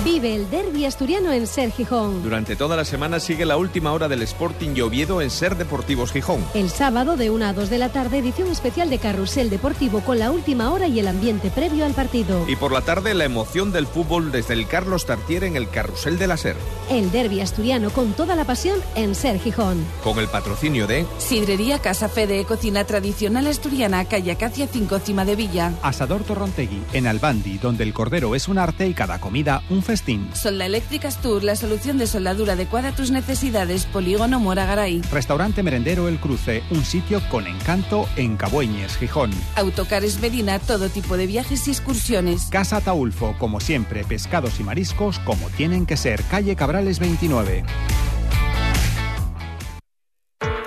Vive 0.03 0.35
el 0.35 0.49
derby 0.49 0.83
asturiano 0.83 1.31
en 1.31 1.47
Ser 1.47 1.71
Gijón. 1.71 2.23
Durante 2.23 2.57
toda 2.57 2.75
la 2.75 2.83
semana 2.83 3.21
sigue 3.21 3.45
la 3.45 3.55
última 3.55 3.93
hora 3.93 4.09
del 4.09 4.21
Sporting 4.23 4.73
Lloviedo 4.73 5.21
en 5.21 5.29
Ser 5.29 5.55
Deportivos 5.55 6.11
Gijón. 6.11 6.43
El 6.53 6.69
sábado 6.69 7.15
de 7.15 7.29
1 7.29 7.45
a 7.45 7.53
2 7.53 7.69
de 7.69 7.77
la 7.77 7.87
tarde, 7.87 8.17
edición 8.17 8.49
especial 8.51 8.89
de 8.89 8.99
Carrusel 8.99 9.49
Deportivo 9.49 10.01
con 10.01 10.19
la 10.19 10.31
última 10.31 10.73
hora 10.73 10.87
y 10.87 10.99
el 10.99 11.07
ambiente 11.07 11.49
previo 11.51 11.85
al 11.85 11.93
partido. 11.93 12.45
Y 12.49 12.57
por 12.57 12.73
la 12.73 12.81
tarde, 12.81 13.13
la 13.13 13.23
emoción 13.23 13.71
del 13.71 13.87
fútbol 13.87 14.33
desde 14.33 14.55
el 14.55 14.67
Carlos 14.67 15.05
Tartier 15.05 15.45
en 15.45 15.55
el 15.55 15.69
Carrusel 15.69 16.19
de 16.19 16.27
la 16.27 16.35
Ser. 16.35 16.57
El 16.89 17.09
derby 17.11 17.39
asturiano 17.39 17.89
con 17.89 18.11
toda 18.11 18.35
la 18.35 18.43
pasión 18.43 18.79
en 18.95 19.15
Ser 19.15 19.39
Gijón. 19.39 19.85
Con 20.03 20.19
el 20.19 20.27
patrocinio 20.27 20.85
de 20.85 21.05
Sidrería 21.17 21.79
Casa 21.79 22.09
Fede, 22.09 22.43
cocina 22.43 22.83
tradicional 22.83 23.47
asturiana, 23.47 24.03
calle 24.03 24.33
Acacia 24.33 24.67
5, 24.67 24.99
Cima 24.99 25.23
de 25.23 25.37
Villa. 25.37 25.71
Asador 25.81 26.23
Torrontegui, 26.23 26.81
en 26.91 27.07
Albandi, 27.07 27.57
donde 27.57 27.85
el 27.85 27.93
cordero 27.93 28.35
es 28.35 28.49
un 28.49 28.57
arte 28.57 28.85
y 28.85 28.93
cada 28.93 29.21
comida 29.21 29.63
un 29.69 29.81
festín. 29.93 30.27
Solda 30.33 30.65
Eléctricas 30.65 31.21
Tour, 31.21 31.43
la 31.43 31.55
solución 31.55 31.99
de 31.99 32.07
soldadura 32.07 32.53
adecuada 32.53 32.89
a 32.89 32.95
tus 32.95 33.11
necesidades. 33.11 33.85
Polígono 33.85 34.39
Mora 34.39 34.65
Garay. 34.65 35.03
Restaurante 35.11 35.61
Merendero 35.61 36.07
El 36.07 36.19
Cruce, 36.19 36.63
un 36.71 36.83
sitio 36.83 37.21
con 37.29 37.45
encanto 37.45 38.09
en 38.15 38.35
Cabueñes, 38.35 38.97
Gijón. 38.97 39.29
Autocares 39.55 40.19
Medina, 40.19 40.57
todo 40.57 40.89
tipo 40.89 41.15
de 41.15 41.27
viajes 41.27 41.67
y 41.67 41.71
excursiones. 41.71 42.47
Casa 42.49 42.81
Taulfo, 42.81 43.35
como 43.37 43.59
siempre, 43.59 44.03
pescados 44.03 44.59
y 44.59 44.63
mariscos 44.63 45.19
como 45.19 45.47
tienen 45.51 45.85
que 45.85 45.95
ser. 45.95 46.23
Calle 46.23 46.55
Cabrales 46.55 46.97
29. 46.97 47.63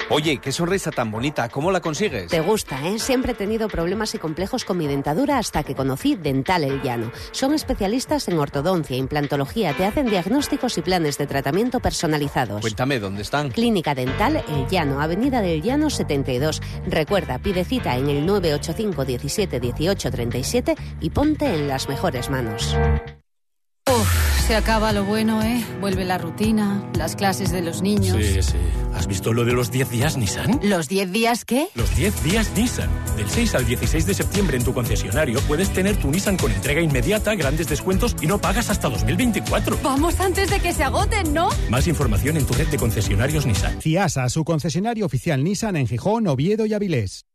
Oye, 0.09 0.39
qué 0.39 0.53
sonrisa 0.53 0.93
tan 0.93 1.11
bonita, 1.11 1.49
¿cómo 1.49 1.73
la 1.73 1.81
consigues? 1.81 2.31
Te 2.31 2.41
gusta, 2.41 2.81
¿eh? 2.87 3.01
Siempre 3.01 3.33
he 3.33 3.35
tenido 3.35 3.69
problemas 3.69 4.15
y 4.15 4.19
complejos 4.19 4.65
con 4.65 4.79
mi 4.79 4.87
dentadura 4.87 5.39
hasta 5.39 5.65
que 5.65 5.75
conocí 5.75 6.15
Dental 6.15 6.63
El 6.63 6.81
Llano. 6.81 7.11
Son 7.33 7.53
especialistas 7.53 8.29
en 8.29 8.39
ortodoncia, 8.39 8.97
implantología, 8.97 9.77
te 9.77 9.85
hacen 9.85 10.07
diagnósticos 10.07 10.79
y 10.79 10.83
planes 10.83 11.19
de 11.19 11.27
tratamiento 11.27 11.81
personalizados. 11.81 12.61
Cuéntame, 12.61 13.01
¿dónde 13.01 13.23
están? 13.23 13.51
Clínica 13.51 13.97
Dental 13.97 14.45
El 14.49 14.69
Llano, 14.69 15.01
Avenida 15.01 15.41
del 15.41 15.61
Llano 15.61 15.91
72. 15.91 16.63
Recuerda, 16.87 17.39
pide 17.41 17.65
cita 17.65 17.97
en 17.97 18.09
el 18.09 18.25
985 18.25 19.05
17 19.05 19.59
18 19.59 20.11
37 20.13 20.77
y 21.01 21.11
ponte 21.11 21.53
en 21.53 21.67
las 21.67 21.89
mejores 21.89 22.31
manos. 22.31 22.77
Se 24.47 24.55
acaba 24.55 24.93
lo 24.93 25.05
bueno, 25.05 25.43
¿eh? 25.43 25.61
Vuelve 25.81 26.05
la 26.05 26.19
rutina, 26.19 26.89
las 26.95 27.17
clases 27.17 27.51
de 27.51 27.63
los 27.63 27.83
niños. 27.83 28.17
Sí, 28.25 28.41
sí. 28.41 28.57
¿Has 28.95 29.09
visto 29.09 29.33
lo 29.33 29.45
de 29.45 29.53
los 29.53 29.73
10 29.73 29.91
días 29.91 30.17
Nissan? 30.17 30.61
¿Los 30.63 30.89
10 30.89 31.11
días 31.11 31.45
qué? 31.45 31.67
Los 31.75 31.97
10 31.97 32.23
días 32.23 32.53
Nissan. 32.55 32.89
Del 33.17 33.29
6 33.29 33.57
al 33.57 33.67
16 33.67 34.07
de 34.07 34.15
septiembre 34.15 34.57
en 34.57 34.63
tu 34.63 34.73
concesionario 34.73 35.41
puedes 35.49 35.73
tener 35.73 35.97
tu 35.97 36.13
Nissan 36.13 36.37
con 36.37 36.53
entrega 36.53 36.81
inmediata, 36.81 37.35
grandes 37.35 37.69
descuentos 37.69 38.15
y 38.23 38.29
no 38.29 38.39
pagas 38.39 38.71
hasta 38.71 38.89
2024. 38.89 39.81
Vamos 39.83 40.21
antes 40.21 40.49
de 40.49 40.61
que 40.61 40.73
se 40.73 40.85
agoten, 40.85 41.35
¿no? 41.35 41.49
Más 41.69 41.89
información 41.89 42.37
en 42.37 42.47
tu 42.47 42.55
red 42.55 42.69
de 42.69 42.77
concesionarios 42.77 43.47
Nissan. 43.47 43.83
CIASA, 43.83 44.29
su 44.29 44.45
concesionario 44.45 45.07
oficial 45.07 45.43
Nissan 45.43 45.75
en 45.75 45.89
Gijón, 45.89 46.29
Oviedo 46.29 46.67
y 46.67 46.73
Avilés. 46.73 47.27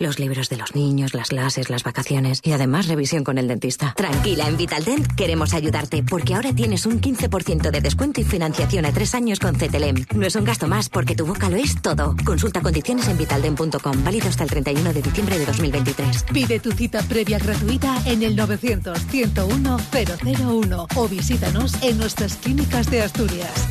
Los 0.00 0.20
libros 0.20 0.48
de 0.48 0.56
los 0.56 0.76
niños, 0.76 1.12
las 1.12 1.30
clases, 1.30 1.70
las 1.70 1.82
vacaciones 1.82 2.40
y 2.44 2.52
además 2.52 2.86
revisión 2.86 3.24
con 3.24 3.36
el 3.36 3.48
dentista. 3.48 3.94
Tranquila, 3.96 4.46
en 4.46 4.56
Vitaldent 4.56 5.12
queremos 5.16 5.54
ayudarte 5.54 6.04
porque 6.04 6.36
ahora 6.36 6.52
tienes 6.52 6.86
un 6.86 7.00
15% 7.00 7.72
de 7.72 7.80
descuento 7.80 8.20
y 8.20 8.24
financiación 8.24 8.86
a 8.86 8.92
tres 8.92 9.16
años 9.16 9.40
con 9.40 9.56
CTLM. 9.56 10.06
No 10.14 10.24
es 10.24 10.36
un 10.36 10.44
gasto 10.44 10.68
más 10.68 10.88
porque 10.88 11.16
tu 11.16 11.26
boca 11.26 11.50
lo 11.50 11.56
es 11.56 11.82
todo. 11.82 12.14
Consulta 12.24 12.60
condiciones 12.60 13.08
en 13.08 13.18
vitaldent.com, 13.18 14.04
válido 14.04 14.28
hasta 14.28 14.44
el 14.44 14.50
31 14.50 14.92
de 14.92 15.02
diciembre 15.02 15.36
de 15.36 15.46
2023. 15.46 16.26
Pide 16.32 16.60
tu 16.60 16.70
cita 16.70 17.02
previa 17.02 17.40
gratuita 17.40 18.00
en 18.06 18.22
el 18.22 18.38
900-101-001 18.38 20.86
o 20.94 21.08
visítanos 21.08 21.74
en 21.82 21.98
nuestras 21.98 22.36
clínicas 22.36 22.88
de 22.88 23.02
Asturias. 23.02 23.68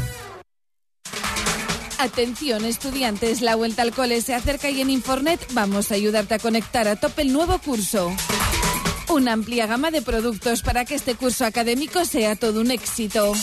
Atención 1.99 2.63
estudiantes, 2.63 3.41
la 3.41 3.55
vuelta 3.55 3.81
al 3.81 3.91
cole 3.91 4.21
se 4.21 4.35
acerca 4.35 4.69
y 4.69 4.81
en 4.81 4.89
Infornet 4.89 5.41
vamos 5.53 5.91
a 5.91 5.95
ayudarte 5.95 6.35
a 6.35 6.39
conectar 6.39 6.87
a 6.87 6.95
tope 6.95 7.23
el 7.23 7.33
nuevo 7.33 7.57
curso. 7.59 8.15
Una 9.09 9.33
amplia 9.33 9.65
gama 9.65 9.89
de 9.89 10.01
productos 10.01 10.61
para 10.61 10.85
que 10.85 10.95
este 10.95 11.15
curso 11.15 11.45
académico 11.45 12.05
sea 12.05 12.35
todo 12.35 12.61
un 12.61 12.69
éxito. 12.71 13.33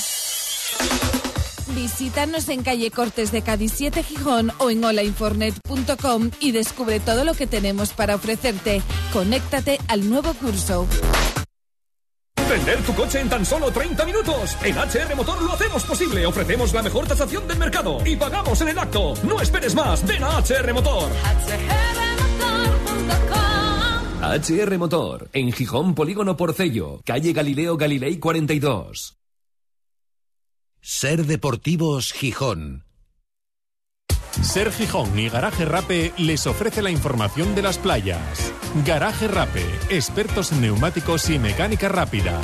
Visítanos 1.75 2.49
en 2.49 2.62
calle 2.62 2.93
Cortes 2.93 3.33
de 3.33 3.43
Cádiz 3.43 3.73
7 3.75 4.05
Gijón 4.05 4.53
o 4.59 4.71
en 4.71 4.85
holainfornet.com 4.85 6.31
y 6.38 6.53
descubre 6.53 7.01
todo 7.01 7.25
lo 7.25 7.35
que 7.35 7.49
tenemos 7.49 7.93
para 7.93 8.14
ofrecerte. 8.14 8.83
Conéctate 9.12 9.81
al 9.88 10.09
nuevo 10.09 10.33
curso. 10.35 10.87
Vender 12.55 12.83
tu 12.85 12.95
coche 12.95 13.19
en 13.19 13.29
tan 13.29 13.45
solo 13.45 13.69
30 13.73 14.07
minutos. 14.07 14.57
En 14.62 14.77
HR 14.77 15.17
Motor 15.17 15.43
lo 15.43 15.55
hacemos 15.55 15.83
posible. 15.83 16.25
Ofrecemos 16.25 16.73
la 16.73 16.83
mejor 16.83 17.05
tasación 17.05 17.49
del 17.49 17.59
mercado 17.59 17.99
y 18.07 18.14
pagamos 18.14 18.61
en 18.61 18.69
el 18.69 18.79
acto. 18.79 19.14
No 19.25 19.40
esperes 19.40 19.75
más. 19.75 20.07
Ven 20.07 20.23
a 20.23 20.38
HR 20.38 20.73
Motor. 20.73 21.11
HR 24.23 24.79
Motor, 24.79 25.31
en 25.33 25.51
Gijón 25.51 25.97
Polígono 25.97 26.37
Porcello, 26.37 27.01
calle 27.05 27.33
Galileo 27.33 27.77
Galilei 27.77 28.21
42. 28.21 29.19
Ser 30.81 31.27
Deportivos 31.27 32.12
Gijón. 32.12 32.84
Ser 34.42 34.73
Gijón 34.73 35.18
y 35.18 35.29
Garaje 35.29 35.64
Rape 35.64 36.12
les 36.18 36.47
ofrece 36.47 36.83
la 36.83 36.90
información 36.90 37.55
de 37.55 37.62
las 37.62 37.79
playas. 37.79 38.53
Garaje 38.85 39.29
Rape, 39.29 39.64
expertos 39.90 40.53
en 40.53 40.62
neumáticos 40.62 41.31
y 41.31 41.38
mecánica 41.38 41.88
rápida. 41.88 42.40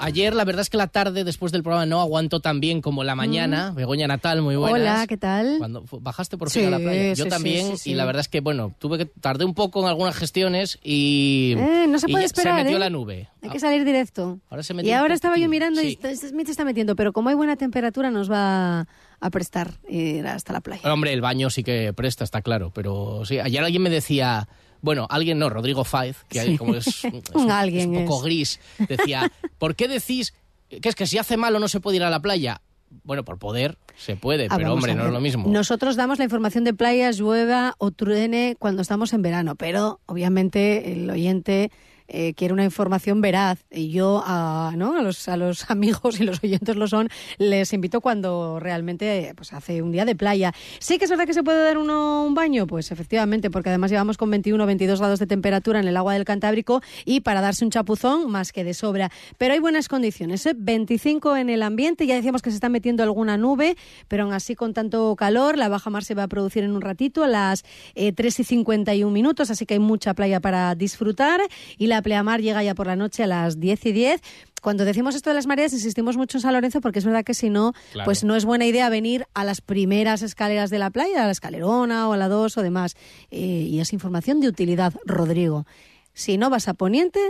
Ayer, 0.00 0.34
la 0.34 0.44
verdad 0.44 0.62
es 0.62 0.70
que 0.70 0.78
la 0.78 0.86
tarde 0.86 1.24
después 1.24 1.52
del 1.52 1.62
programa 1.62 1.84
no 1.84 2.00
aguantó 2.00 2.40
tan 2.40 2.58
bien 2.58 2.80
como 2.80 3.04
la 3.04 3.14
mañana. 3.14 3.72
Begoña 3.72 4.06
Natal, 4.06 4.40
muy 4.40 4.56
buenas. 4.56 4.80
Hola, 4.80 5.06
¿qué 5.06 5.18
tal? 5.18 5.56
Cuando 5.58 5.84
bajaste 6.00 6.38
por 6.38 6.50
fin 6.50 6.66
a 6.66 6.70
la 6.70 6.78
playa. 6.78 7.12
Yo 7.12 7.26
también, 7.26 7.74
y 7.84 7.94
la 7.94 8.06
verdad 8.06 8.20
es 8.20 8.28
que, 8.28 8.40
bueno, 8.40 8.74
tuve 8.78 8.98
que 8.98 9.06
tardé 9.06 9.44
un 9.44 9.54
poco 9.54 9.82
en 9.82 9.88
algunas 9.88 10.16
gestiones 10.16 10.78
y. 10.82 11.54
Eh, 11.58 11.86
no 11.86 11.98
se 11.98 12.08
puede 12.08 12.24
esperar. 12.24 12.58
Se 12.58 12.64
metió 12.64 12.76
¿eh? 12.78 12.80
la 12.80 12.90
nube. 12.90 13.28
Hay 13.42 13.50
que 13.50 13.60
salir 13.60 13.84
directo. 13.84 14.40
Ahora 14.48 14.62
se 14.62 14.72
metió 14.74 14.90
y 14.90 14.94
ahora 14.94 15.14
estaba 15.14 15.36
yo 15.36 15.48
mirando 15.48 15.82
y 15.82 15.98
Smith 16.14 16.48
está 16.48 16.64
metiendo, 16.64 16.96
pero 16.96 17.12
como 17.12 17.28
hay 17.28 17.34
buena 17.34 17.56
temperatura, 17.56 18.10
nos 18.10 18.30
va 18.30 18.86
a 19.20 19.30
prestar 19.30 19.74
ir 19.88 20.26
hasta 20.26 20.52
la 20.52 20.60
playa. 20.60 20.92
Hombre, 20.92 21.12
el 21.12 21.20
baño 21.20 21.50
sí 21.50 21.62
que 21.62 21.92
presta, 21.92 22.24
está 22.24 22.40
claro, 22.40 22.70
pero 22.74 23.24
sí, 23.24 23.38
ayer 23.38 23.62
alguien 23.62 23.82
me 23.82 23.90
decía, 23.90 24.48
bueno, 24.82 25.06
alguien 25.10 25.38
no, 25.38 25.48
Rodrigo 25.50 25.84
Faiz, 25.84 26.24
que 26.28 26.56
como 26.58 26.74
es, 26.76 27.04
un, 27.34 27.50
alguien 27.50 27.96
un 27.96 28.04
poco 28.06 28.20
gris, 28.20 28.60
decía, 28.88 29.30
¿por 29.58 29.74
qué 29.74 29.88
decís 29.88 30.34
que 30.68 30.88
es 30.88 30.94
que 30.94 31.06
si 31.06 31.18
hace 31.18 31.36
malo 31.36 31.58
no 31.58 31.68
se 31.68 31.80
puede 31.80 31.96
ir 31.96 32.04
a 32.04 32.10
la 32.10 32.20
playa? 32.20 32.60
Bueno, 33.04 33.24
por 33.24 33.38
poder 33.38 33.78
se 33.96 34.16
puede, 34.16 34.48
Ah, 34.50 34.56
pero 34.56 34.72
hombre, 34.72 34.94
no 34.94 35.06
es 35.06 35.12
lo 35.12 35.20
mismo. 35.20 35.48
Nosotros 35.48 35.94
damos 35.94 36.18
la 36.18 36.24
información 36.24 36.64
de 36.64 36.74
playas, 36.74 37.18
llueva 37.18 37.74
o 37.78 37.92
truene 37.92 38.56
cuando 38.58 38.82
estamos 38.82 39.12
en 39.12 39.22
verano, 39.22 39.54
pero 39.54 40.00
obviamente 40.06 40.92
el 40.92 41.08
oyente 41.08 41.70
eh, 42.12 42.34
quiere 42.34 42.52
una 42.52 42.64
información 42.64 43.20
veraz 43.20 43.64
y 43.70 43.90
yo 43.90 44.22
a, 44.26 44.72
¿no? 44.76 44.96
a, 44.96 45.02
los, 45.02 45.28
a 45.28 45.36
los 45.36 45.70
amigos 45.70 46.20
y 46.20 46.24
los 46.24 46.42
oyentes 46.42 46.76
lo 46.76 46.88
son, 46.88 47.08
les 47.38 47.72
invito 47.72 48.00
cuando 48.00 48.58
realmente 48.58 49.32
pues, 49.36 49.52
hace 49.52 49.80
un 49.80 49.92
día 49.92 50.04
de 50.04 50.16
playa. 50.16 50.52
Sí 50.80 50.98
que 50.98 51.04
es 51.04 51.10
verdad 51.10 51.26
que 51.26 51.34
se 51.34 51.42
puede 51.42 51.62
dar 51.62 51.78
uno 51.78 52.24
un 52.24 52.34
baño, 52.34 52.66
pues 52.66 52.90
efectivamente, 52.90 53.50
porque 53.50 53.68
además 53.68 53.90
llevamos 53.90 54.16
con 54.16 54.30
21 54.30 54.62
o 54.62 54.66
22 54.66 54.98
grados 54.98 55.18
de 55.20 55.26
temperatura 55.26 55.80
en 55.80 55.86
el 55.86 55.96
agua 55.96 56.14
del 56.14 56.24
Cantábrico 56.24 56.82
y 57.04 57.20
para 57.20 57.40
darse 57.40 57.64
un 57.64 57.70
chapuzón 57.70 58.30
más 58.30 58.52
que 58.52 58.64
de 58.64 58.74
sobra. 58.74 59.10
Pero 59.38 59.54
hay 59.54 59.60
buenas 59.60 59.88
condiciones, 59.88 60.44
¿eh? 60.46 60.54
25 60.56 61.36
en 61.36 61.48
el 61.48 61.62
ambiente, 61.62 62.06
ya 62.06 62.16
decíamos 62.16 62.42
que 62.42 62.50
se 62.50 62.56
está 62.56 62.68
metiendo 62.68 63.02
alguna 63.02 63.36
nube, 63.36 63.76
pero 64.08 64.24
aún 64.24 64.32
así 64.32 64.56
con 64.56 64.74
tanto 64.74 65.14
calor, 65.16 65.56
la 65.56 65.68
baja 65.68 65.90
mar 65.90 66.04
se 66.04 66.14
va 66.14 66.24
a 66.24 66.28
producir 66.28 66.64
en 66.64 66.72
un 66.72 66.80
ratito 66.80 67.22
a 67.22 67.28
las 67.28 67.64
eh, 67.94 68.12
3 68.12 68.40
y 68.40 68.44
51 68.44 69.12
minutos, 69.12 69.50
así 69.50 69.64
que 69.64 69.74
hay 69.74 69.80
mucha 69.80 70.14
playa 70.14 70.40
para 70.40 70.74
disfrutar 70.74 71.40
y 71.78 71.86
la 71.86 71.99
pleamar 72.02 72.40
llega 72.40 72.62
ya 72.62 72.74
por 72.74 72.86
la 72.86 72.96
noche 72.96 73.22
a 73.22 73.26
las 73.26 73.58
10 73.60 73.86
y 73.86 73.92
10. 73.92 74.20
Cuando 74.62 74.84
decimos 74.84 75.14
esto 75.14 75.30
de 75.30 75.34
las 75.34 75.46
mareas, 75.46 75.72
insistimos 75.72 76.16
mucho 76.16 76.36
en 76.38 76.42
San 76.42 76.52
Lorenzo 76.52 76.80
porque 76.80 76.98
es 76.98 77.04
verdad 77.04 77.24
que 77.24 77.32
si 77.34 77.48
no, 77.48 77.72
Claro. 77.92 78.04
pues 78.04 78.24
no 78.24 78.36
es 78.36 78.44
buena 78.44 78.66
idea 78.66 78.88
venir 78.90 79.26
a 79.34 79.44
las 79.44 79.60
primeras 79.62 80.20
escaleras 80.22 80.68
de 80.70 80.78
la 80.78 80.90
playa, 80.90 81.22
a 81.22 81.26
la 81.26 81.32
escalerona 81.32 82.08
o 82.08 82.12
a 82.12 82.16
la 82.16 82.28
2 82.28 82.58
o 82.58 82.62
demás. 82.62 82.94
Eh, 83.30 83.38
y 83.38 83.80
es 83.80 83.92
información 83.92 84.40
de 84.40 84.48
utilidad, 84.48 84.92
Rodrigo. 85.06 85.66
Si 86.12 86.36
no 86.36 86.50
vas 86.50 86.68
a 86.68 86.74
Poniente 86.74 87.20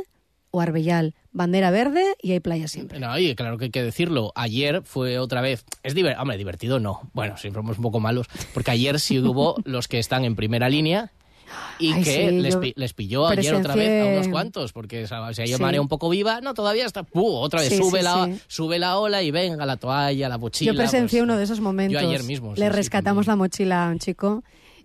o 0.51 0.61
Arbellal, 0.61 1.15
bandera 1.31 1.71
verde 1.71 2.03
y 2.21 2.33
hay 2.33 2.41
playa 2.41 2.67
siempre. 2.67 2.99
No, 2.99 3.17
y 3.17 3.37
claro 3.37 3.57
que 3.59 3.67
hay 3.67 3.71
que 3.71 3.85
decirlo. 3.85 4.33
Ayer 4.35 4.83
fue 4.83 5.21
otra 5.21 5.41
vez. 5.41 5.65
Es 5.85 5.95
divertido. 5.95 6.23
Hombre, 6.23 6.37
divertido 6.39 6.81
no. 6.81 7.09
Bueno, 7.13 7.37
siempre 7.37 7.63
somos 7.63 7.77
un 7.79 7.83
poco 7.85 8.01
malos. 8.01 8.27
Porque 8.53 8.73
ayer 8.73 8.99
sí 8.99 9.21
hubo 9.21 9.55
los 9.65 9.87
que 9.87 10.01
están 10.01 10.25
en 10.25 10.35
primera 10.35 10.69
línea 10.69 11.13
y 11.79 11.93
Ay, 11.93 12.03
que 12.03 12.29
sí, 12.31 12.41
les, 12.41 12.55
yo 12.55 12.61
les 12.77 12.93
pilló 12.93 13.27
ayer 13.27 13.55
otra 13.55 13.75
vez 13.75 14.03
a 14.05 14.07
unos 14.15 14.29
cuantos. 14.29 14.73
Porque 14.73 15.07
¿sabes? 15.07 15.37
si 15.37 15.43
hay 15.43 15.49
Sí. 15.49 15.61
marea 15.61 15.81
un 15.81 15.89
poco 15.89 16.09
viva, 16.09 16.41
no, 16.41 16.55
todavía 16.55 16.87
está. 16.87 17.03
¡puh! 17.03 17.27
otra 17.37 17.61
vez 17.61 17.71
Sí, 17.71 17.77
sube, 17.79 18.03
la, 18.03 18.29
sube 18.49 18.79
la 18.79 18.99
ola 18.99 19.23
y 19.23 19.31
venga 19.31 19.65
la 19.67 19.77
toalla, 19.77 20.29
la 20.29 20.39
mochila. 20.39 20.73
Yo 20.73 20.77
presencié 20.77 21.21
pues, 21.21 21.25
uno 21.25 21.37
de 21.37 21.45
esos 21.45 21.61
momentos. 21.61 22.01
Yo 22.03 22.09
ayer 22.09 22.23
mismo. 22.25 22.55
Le 22.57 22.69
rescatamos 22.69 23.27
la 23.27 23.37
mochila 23.37 23.87
a 23.87 23.91
un 23.91 23.99
chico 23.99 24.43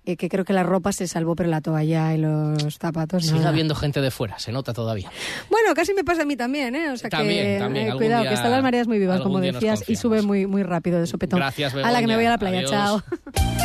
eh, 0.08 0.17
que 0.17 0.30
creo 0.30 0.45
que 0.45 0.54
la 0.54 0.62
ropa 0.62 0.91
se 0.91 1.08
salvó, 1.08 1.36
pero 1.36 1.49
la 1.49 1.62
toalla 1.62 2.13
y 2.13 2.19
los 2.19 2.78
zapatos 2.78 3.23
Sigue 3.25 3.38
nada. 3.39 3.49
habiendo 3.49 3.73
gente 3.73 4.01
de 4.01 4.12
fuera, 4.12 4.38
se 4.38 4.51
nota 4.51 4.71
todavía. 4.71 5.12
Bueno, 5.49 5.73
casi 5.73 5.95
me 5.95 6.04
pasa 6.04 6.21
a 6.21 6.25
mí 6.25 6.36
también, 6.36 6.75
¿eh? 6.75 6.91
O 6.91 6.97
sea 6.97 7.10
También, 7.10 7.43
que 7.56 7.60
también, 7.60 7.88
eh, 7.88 7.95
cuidado, 7.95 8.21
día- 8.21 8.30
que 8.30 8.36
están 8.36 8.51
las 8.51 8.62
mareas 8.62 8.88
muy 8.88 8.99
vivas, 8.99 9.21
como 9.21 9.39
decías, 9.39 9.84
y 9.89 9.95
sube 9.95 10.21
muy 10.21 10.45
muy 10.45 10.62
rápido 10.62 10.99
de 10.99 11.08
sopetón. 11.08 11.39
Gracias, 11.39 11.73
A 11.73 11.78
la 11.91 12.01
que 12.01 12.08
me 12.08 12.15
Begoña. 12.15 12.15
voy 12.17 12.25
a 12.25 12.30
la 12.30 12.38
playa, 12.38 12.58
Adiós. 12.60 12.69
chao. 12.71 13.04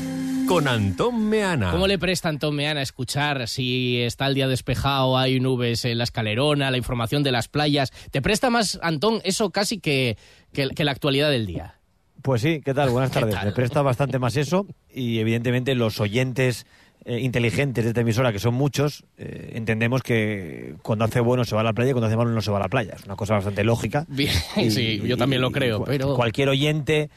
Con 0.51 0.67
Antón 0.67 1.29
Meana. 1.29 1.71
¿Cómo 1.71 1.87
le 1.87 1.97
presta 1.97 2.27
Antón 2.27 2.57
Meana 2.57 2.81
a 2.81 2.83
escuchar 2.83 3.47
si 3.47 4.01
está 4.01 4.27
el 4.27 4.35
día 4.35 4.49
despejado, 4.49 5.17
hay 5.17 5.39
nubes 5.39 5.85
en 5.85 5.97
la 5.97 6.03
escalerona, 6.03 6.69
la 6.69 6.75
información 6.75 7.23
de 7.23 7.31
las 7.31 7.47
playas? 7.47 7.91
¿Te 8.11 8.21
presta 8.21 8.49
más, 8.49 8.77
Antón, 8.83 9.21
eso 9.23 9.51
casi 9.51 9.79
que, 9.79 10.17
que, 10.51 10.67
que 10.71 10.83
la 10.83 10.91
actualidad 10.91 11.29
del 11.29 11.45
día? 11.45 11.75
Pues 12.21 12.41
sí, 12.41 12.61
¿qué 12.65 12.73
tal? 12.73 12.89
Buenas 12.89 13.11
tardes. 13.11 13.33
Me 13.45 13.53
presta 13.53 13.81
bastante 13.81 14.19
más 14.19 14.35
eso 14.35 14.67
y 14.93 15.19
evidentemente 15.19 15.73
los 15.73 16.01
oyentes 16.01 16.65
eh, 17.05 17.19
inteligentes 17.21 17.85
de 17.85 17.91
esta 17.91 18.01
emisora, 18.01 18.33
que 18.33 18.39
son 18.39 18.53
muchos, 18.53 19.05
eh, 19.17 19.53
entendemos 19.55 20.03
que 20.03 20.75
cuando 20.81 21.05
hace 21.05 21.21
bueno 21.21 21.45
se 21.45 21.55
va 21.55 21.61
a 21.61 21.63
la 21.63 21.71
playa 21.71 21.91
y 21.91 21.93
cuando 21.93 22.07
hace 22.07 22.17
malo 22.17 22.31
no 22.31 22.41
se 22.41 22.51
va 22.51 22.57
a 22.57 22.61
la 22.63 22.67
playa. 22.67 22.95
Es 22.99 23.05
una 23.05 23.15
cosa 23.15 23.35
bastante 23.35 23.63
lógica. 23.63 24.03
Bien, 24.09 24.33
Y- 24.57 24.69
sí, 24.69 25.01
yo 25.05 25.15
también 25.15 25.41
lo 25.41 25.51
creo, 25.51 25.85
pero... 25.85 26.13
Cualquier 26.15 26.49
oyente 26.49 27.09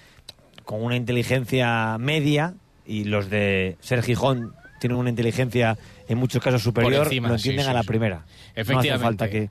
con 0.64 0.84
una 0.84 0.94
inteligencia 0.94 1.98
media 1.98 2.54
y 2.86 3.04
los 3.04 3.30
de 3.30 3.76
Ser 3.80 4.02
Gijón 4.02 4.54
tienen 4.80 4.98
una 4.98 5.10
inteligencia 5.10 5.78
en 6.08 6.18
muchos 6.18 6.42
casos 6.42 6.62
superior, 6.62 7.04
encima, 7.06 7.28
lo 7.28 7.34
entienden 7.36 7.64
sí, 7.64 7.70
a 7.70 7.74
la 7.74 7.82
sí. 7.82 7.88
primera. 7.88 8.16
No 8.16 8.22
hace 8.24 8.60
Efectivamente. 8.60 8.98
falta 9.04 9.30
que 9.30 9.50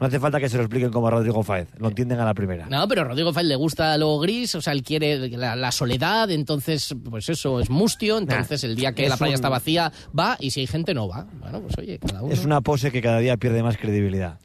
no 0.00 0.06
hace 0.08 0.18
falta 0.18 0.40
que 0.40 0.48
se 0.48 0.56
lo 0.56 0.64
expliquen 0.64 0.90
como 0.90 1.06
a 1.06 1.10
Rodrigo 1.12 1.42
Fáez, 1.44 1.68
lo 1.78 1.88
entienden 1.88 2.18
a 2.18 2.24
la 2.24 2.34
primera. 2.34 2.66
No, 2.66 2.86
pero 2.88 3.02
a 3.02 3.04
Rodrigo 3.04 3.32
Fáez 3.32 3.46
le 3.46 3.54
gusta 3.54 3.96
lo 3.96 4.18
gris, 4.18 4.54
o 4.56 4.60
sea, 4.60 4.72
él 4.72 4.82
quiere 4.82 5.28
la, 5.30 5.54
la 5.54 5.70
soledad, 5.70 6.30
entonces, 6.32 6.94
pues 7.08 7.28
eso, 7.28 7.60
es 7.60 7.70
mustio, 7.70 8.18
entonces 8.18 8.64
el 8.64 8.74
día 8.74 8.92
que 8.92 9.08
la 9.08 9.16
playa 9.16 9.30
un- 9.30 9.34
está 9.36 9.48
vacía, 9.48 9.92
va, 10.18 10.36
y 10.40 10.50
si 10.50 10.60
hay 10.60 10.66
gente, 10.66 10.94
no 10.94 11.06
va. 11.08 11.26
Bueno, 11.40 11.60
pues 11.60 11.78
oye, 11.78 11.98
cada 12.00 12.22
uno. 12.22 12.32
Es 12.34 12.44
una 12.44 12.60
pose 12.60 12.90
que 12.90 13.00
cada 13.00 13.20
día 13.20 13.36
pierde 13.36 13.62
más 13.62 13.76
credibilidad. 13.78 14.40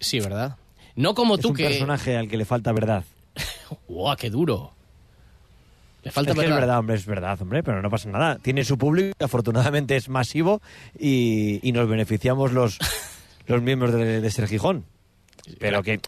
Sí, 0.00 0.18
¿verdad? 0.20 0.56
No 0.96 1.14
como 1.14 1.34
es 1.34 1.40
tú 1.42 1.48
un 1.50 1.54
que... 1.56 1.64
personaje 1.64 2.16
al 2.16 2.28
que 2.28 2.38
le 2.38 2.46
falta 2.46 2.72
verdad. 2.72 3.04
¡Guau, 3.86 4.16
qué 4.16 4.30
duro! 4.30 4.72
Le 6.04 6.10
falta 6.10 6.32
es 6.32 6.34
que 6.38 6.40
verdad. 6.42 6.56
es 6.56 6.60
verdad, 6.60 6.78
hombre, 6.78 6.94
es 6.96 7.06
verdad, 7.06 7.42
hombre, 7.42 7.62
pero 7.62 7.82
no 7.82 7.90
pasa 7.90 8.10
nada. 8.10 8.38
Tiene 8.38 8.64
su 8.64 8.76
público, 8.78 9.16
afortunadamente 9.24 9.96
es 9.96 10.08
masivo 10.08 10.60
y, 10.98 11.66
y 11.66 11.72
nos 11.72 11.88
beneficiamos 11.88 12.52
los, 12.52 12.78
los 13.46 13.62
miembros 13.62 13.92
de, 13.94 14.20
de 14.20 14.30
Ser 14.30 14.46
Gijón. 14.46 14.84
Pero 15.58 15.82
que, 15.82 16.00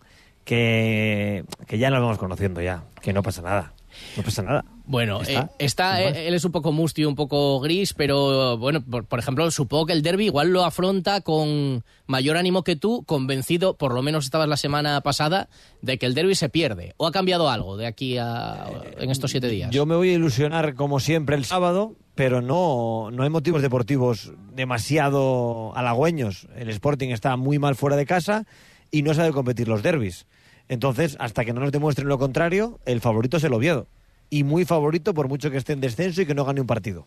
que, 0.45 1.45
que 1.67 1.79
ya 1.79 1.91
nos 1.91 2.01
vamos 2.01 2.19
conociendo 2.19 2.61
ya, 2.61 2.85
que 3.01 3.13
no 3.13 3.23
pasa 3.23 3.43
nada. 3.43 3.73
No 4.17 4.23
pasa 4.23 4.43
nada. 4.43 4.65
Bueno, 4.87 5.21
¿Está? 5.21 5.41
eh, 5.41 5.49
está, 5.59 6.03
eh, 6.03 6.29
él 6.29 6.35
es 6.35 6.45
un 6.45 6.53
poco 6.53 6.71
mustio, 6.71 7.09
un 7.09 7.17
poco 7.17 7.59
gris, 7.61 7.93
pero 7.93 8.57
bueno, 8.57 8.83
por, 8.83 9.05
por 9.05 9.19
ejemplo, 9.19 9.51
supongo 9.51 9.87
que 9.87 9.93
el 9.93 10.03
derby 10.03 10.27
igual 10.27 10.53
lo 10.53 10.65
afronta 10.65 11.21
con 11.23 11.83
mayor 12.07 12.37
ánimo 12.37 12.63
que 12.63 12.77
tú, 12.77 13.03
convencido, 13.05 13.77
por 13.77 13.93
lo 13.93 14.03
menos 14.03 14.25
estabas 14.25 14.49
la 14.49 14.57
semana 14.57 15.01
pasada, 15.01 15.49
de 15.83 15.99
que 15.99 16.07
el 16.07 16.15
derby 16.15 16.37
se 16.37 16.49
pierde. 16.49 16.95
¿O 16.99 17.07
ha 17.07 17.13
cambiado 17.13 17.51
algo 17.51 17.77
de 17.77 17.87
aquí 17.87 18.17
a 18.17 18.71
en 18.99 19.11
estos 19.11 19.33
siete 19.33 19.49
días? 19.49 19.71
Yo 19.71 19.87
me 19.87 19.97
voy 19.97 20.11
a 20.11 20.15
ilusionar 20.15 20.75
como 20.77 21.01
siempre 21.01 21.35
el 21.35 21.45
sábado, 21.45 21.97
pero 22.15 22.41
no, 22.41 23.11
no 23.11 23.25
hay 23.25 23.31
motivos 23.31 23.63
deportivos 23.63 24.33
demasiado 24.55 25.77
halagüeños. 25.77 26.47
El 26.57 26.71
Sporting 26.71 27.09
está 27.09 27.37
muy 27.37 27.59
mal 27.59 27.75
fuera 27.75 27.97
de 27.97 28.07
casa 28.07 28.47
y 28.93 29.03
no 29.03 29.15
sabe 29.15 29.33
competir 29.33 29.67
los 29.67 29.83
derbis. 29.83 30.27
Entonces, 30.69 31.17
hasta 31.21 31.45
que 31.45 31.53
no 31.53 31.61
nos 31.61 31.73
demuestren 31.73 32.09
lo 32.09 32.19
contrario, 32.19 32.81
el 32.87 33.01
favorito 33.01 33.37
es 33.37 33.45
el 33.45 33.53
Oviedo 33.53 33.87
y 34.31 34.45
muy 34.45 34.65
favorito 34.65 35.15
por 35.15 35.29
mucho 35.29 35.51
que 35.51 35.57
esté 35.57 35.73
en 35.73 35.81
descenso 35.81 36.23
y 36.23 36.27
que 36.27 36.35
no 36.35 36.45
gane 36.45 36.61
un 36.61 36.67
partido. 36.67 37.07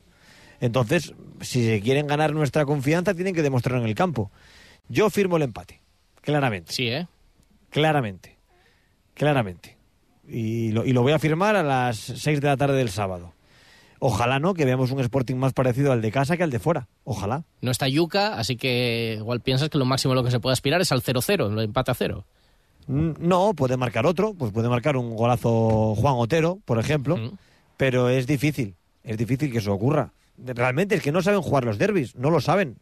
Entonces, 0.61 1.13
si 1.41 1.63
se 1.65 1.81
quieren 1.81 2.07
ganar 2.07 2.33
nuestra 2.33 2.65
confianza, 2.65 3.13
tienen 3.13 3.33
que 3.33 3.41
demostrarlo 3.43 3.81
en 3.83 3.89
el 3.89 3.95
campo. 3.95 4.31
Yo 4.89 5.09
firmo 5.09 5.37
el 5.37 5.43
empate, 5.43 5.81
claramente. 6.21 6.73
Sí, 6.73 6.87
¿eh? 6.87 7.07
Claramente, 7.69 8.37
claramente. 9.13 9.77
Y 10.27 10.71
lo, 10.71 10.85
y 10.85 10.93
lo 10.93 11.01
voy 11.01 11.13
a 11.13 11.19
firmar 11.19 11.55
a 11.55 11.63
las 11.63 11.97
6 11.97 12.41
de 12.41 12.47
la 12.47 12.57
tarde 12.57 12.77
del 12.77 12.89
sábado. 12.89 13.33
Ojalá 13.99 14.39
no, 14.39 14.53
que 14.53 14.63
veamos 14.63 14.91
un 14.91 15.01
Sporting 15.01 15.35
más 15.35 15.53
parecido 15.53 15.91
al 15.91 16.01
de 16.01 16.11
casa 16.11 16.37
que 16.37 16.43
al 16.43 16.51
de 16.51 16.59
fuera. 16.59 16.87
Ojalá. 17.03 17.43
No 17.61 17.69
está 17.69 17.87
Yuca, 17.87 18.37
así 18.37 18.55
que 18.55 19.15
igual 19.17 19.41
piensas 19.41 19.69
que 19.69 19.77
lo 19.77 19.85
máximo 19.85 20.13
a 20.13 20.15
lo 20.15 20.23
que 20.23 20.31
se 20.31 20.39
puede 20.39 20.53
aspirar 20.53 20.79
es 20.79 20.91
al 20.93 21.01
0-0, 21.01 21.51
el 21.51 21.59
empate 21.59 21.91
a 21.91 21.93
0. 21.93 22.25
No, 22.89 23.53
puede 23.53 23.77
marcar 23.77 24.05
otro, 24.07 24.33
pues 24.33 24.51
puede 24.51 24.67
marcar 24.67 24.97
un 24.97 25.15
golazo 25.15 25.93
Juan 25.95 26.15
Otero, 26.17 26.59
por 26.65 26.79
ejemplo, 26.79 27.17
pero 27.77 28.09
es 28.09 28.25
difícil, 28.25 28.73
es 29.03 29.15
difícil 29.17 29.51
que 29.51 29.59
eso 29.59 29.71
ocurra. 29.73 30.11
Realmente 30.43 30.95
es 30.95 31.01
que 31.03 31.11
no 31.11 31.21
saben 31.21 31.41
jugar 31.41 31.65
los 31.65 31.77
derbis, 31.77 32.15
no 32.15 32.31
lo 32.31 32.41
saben 32.41 32.77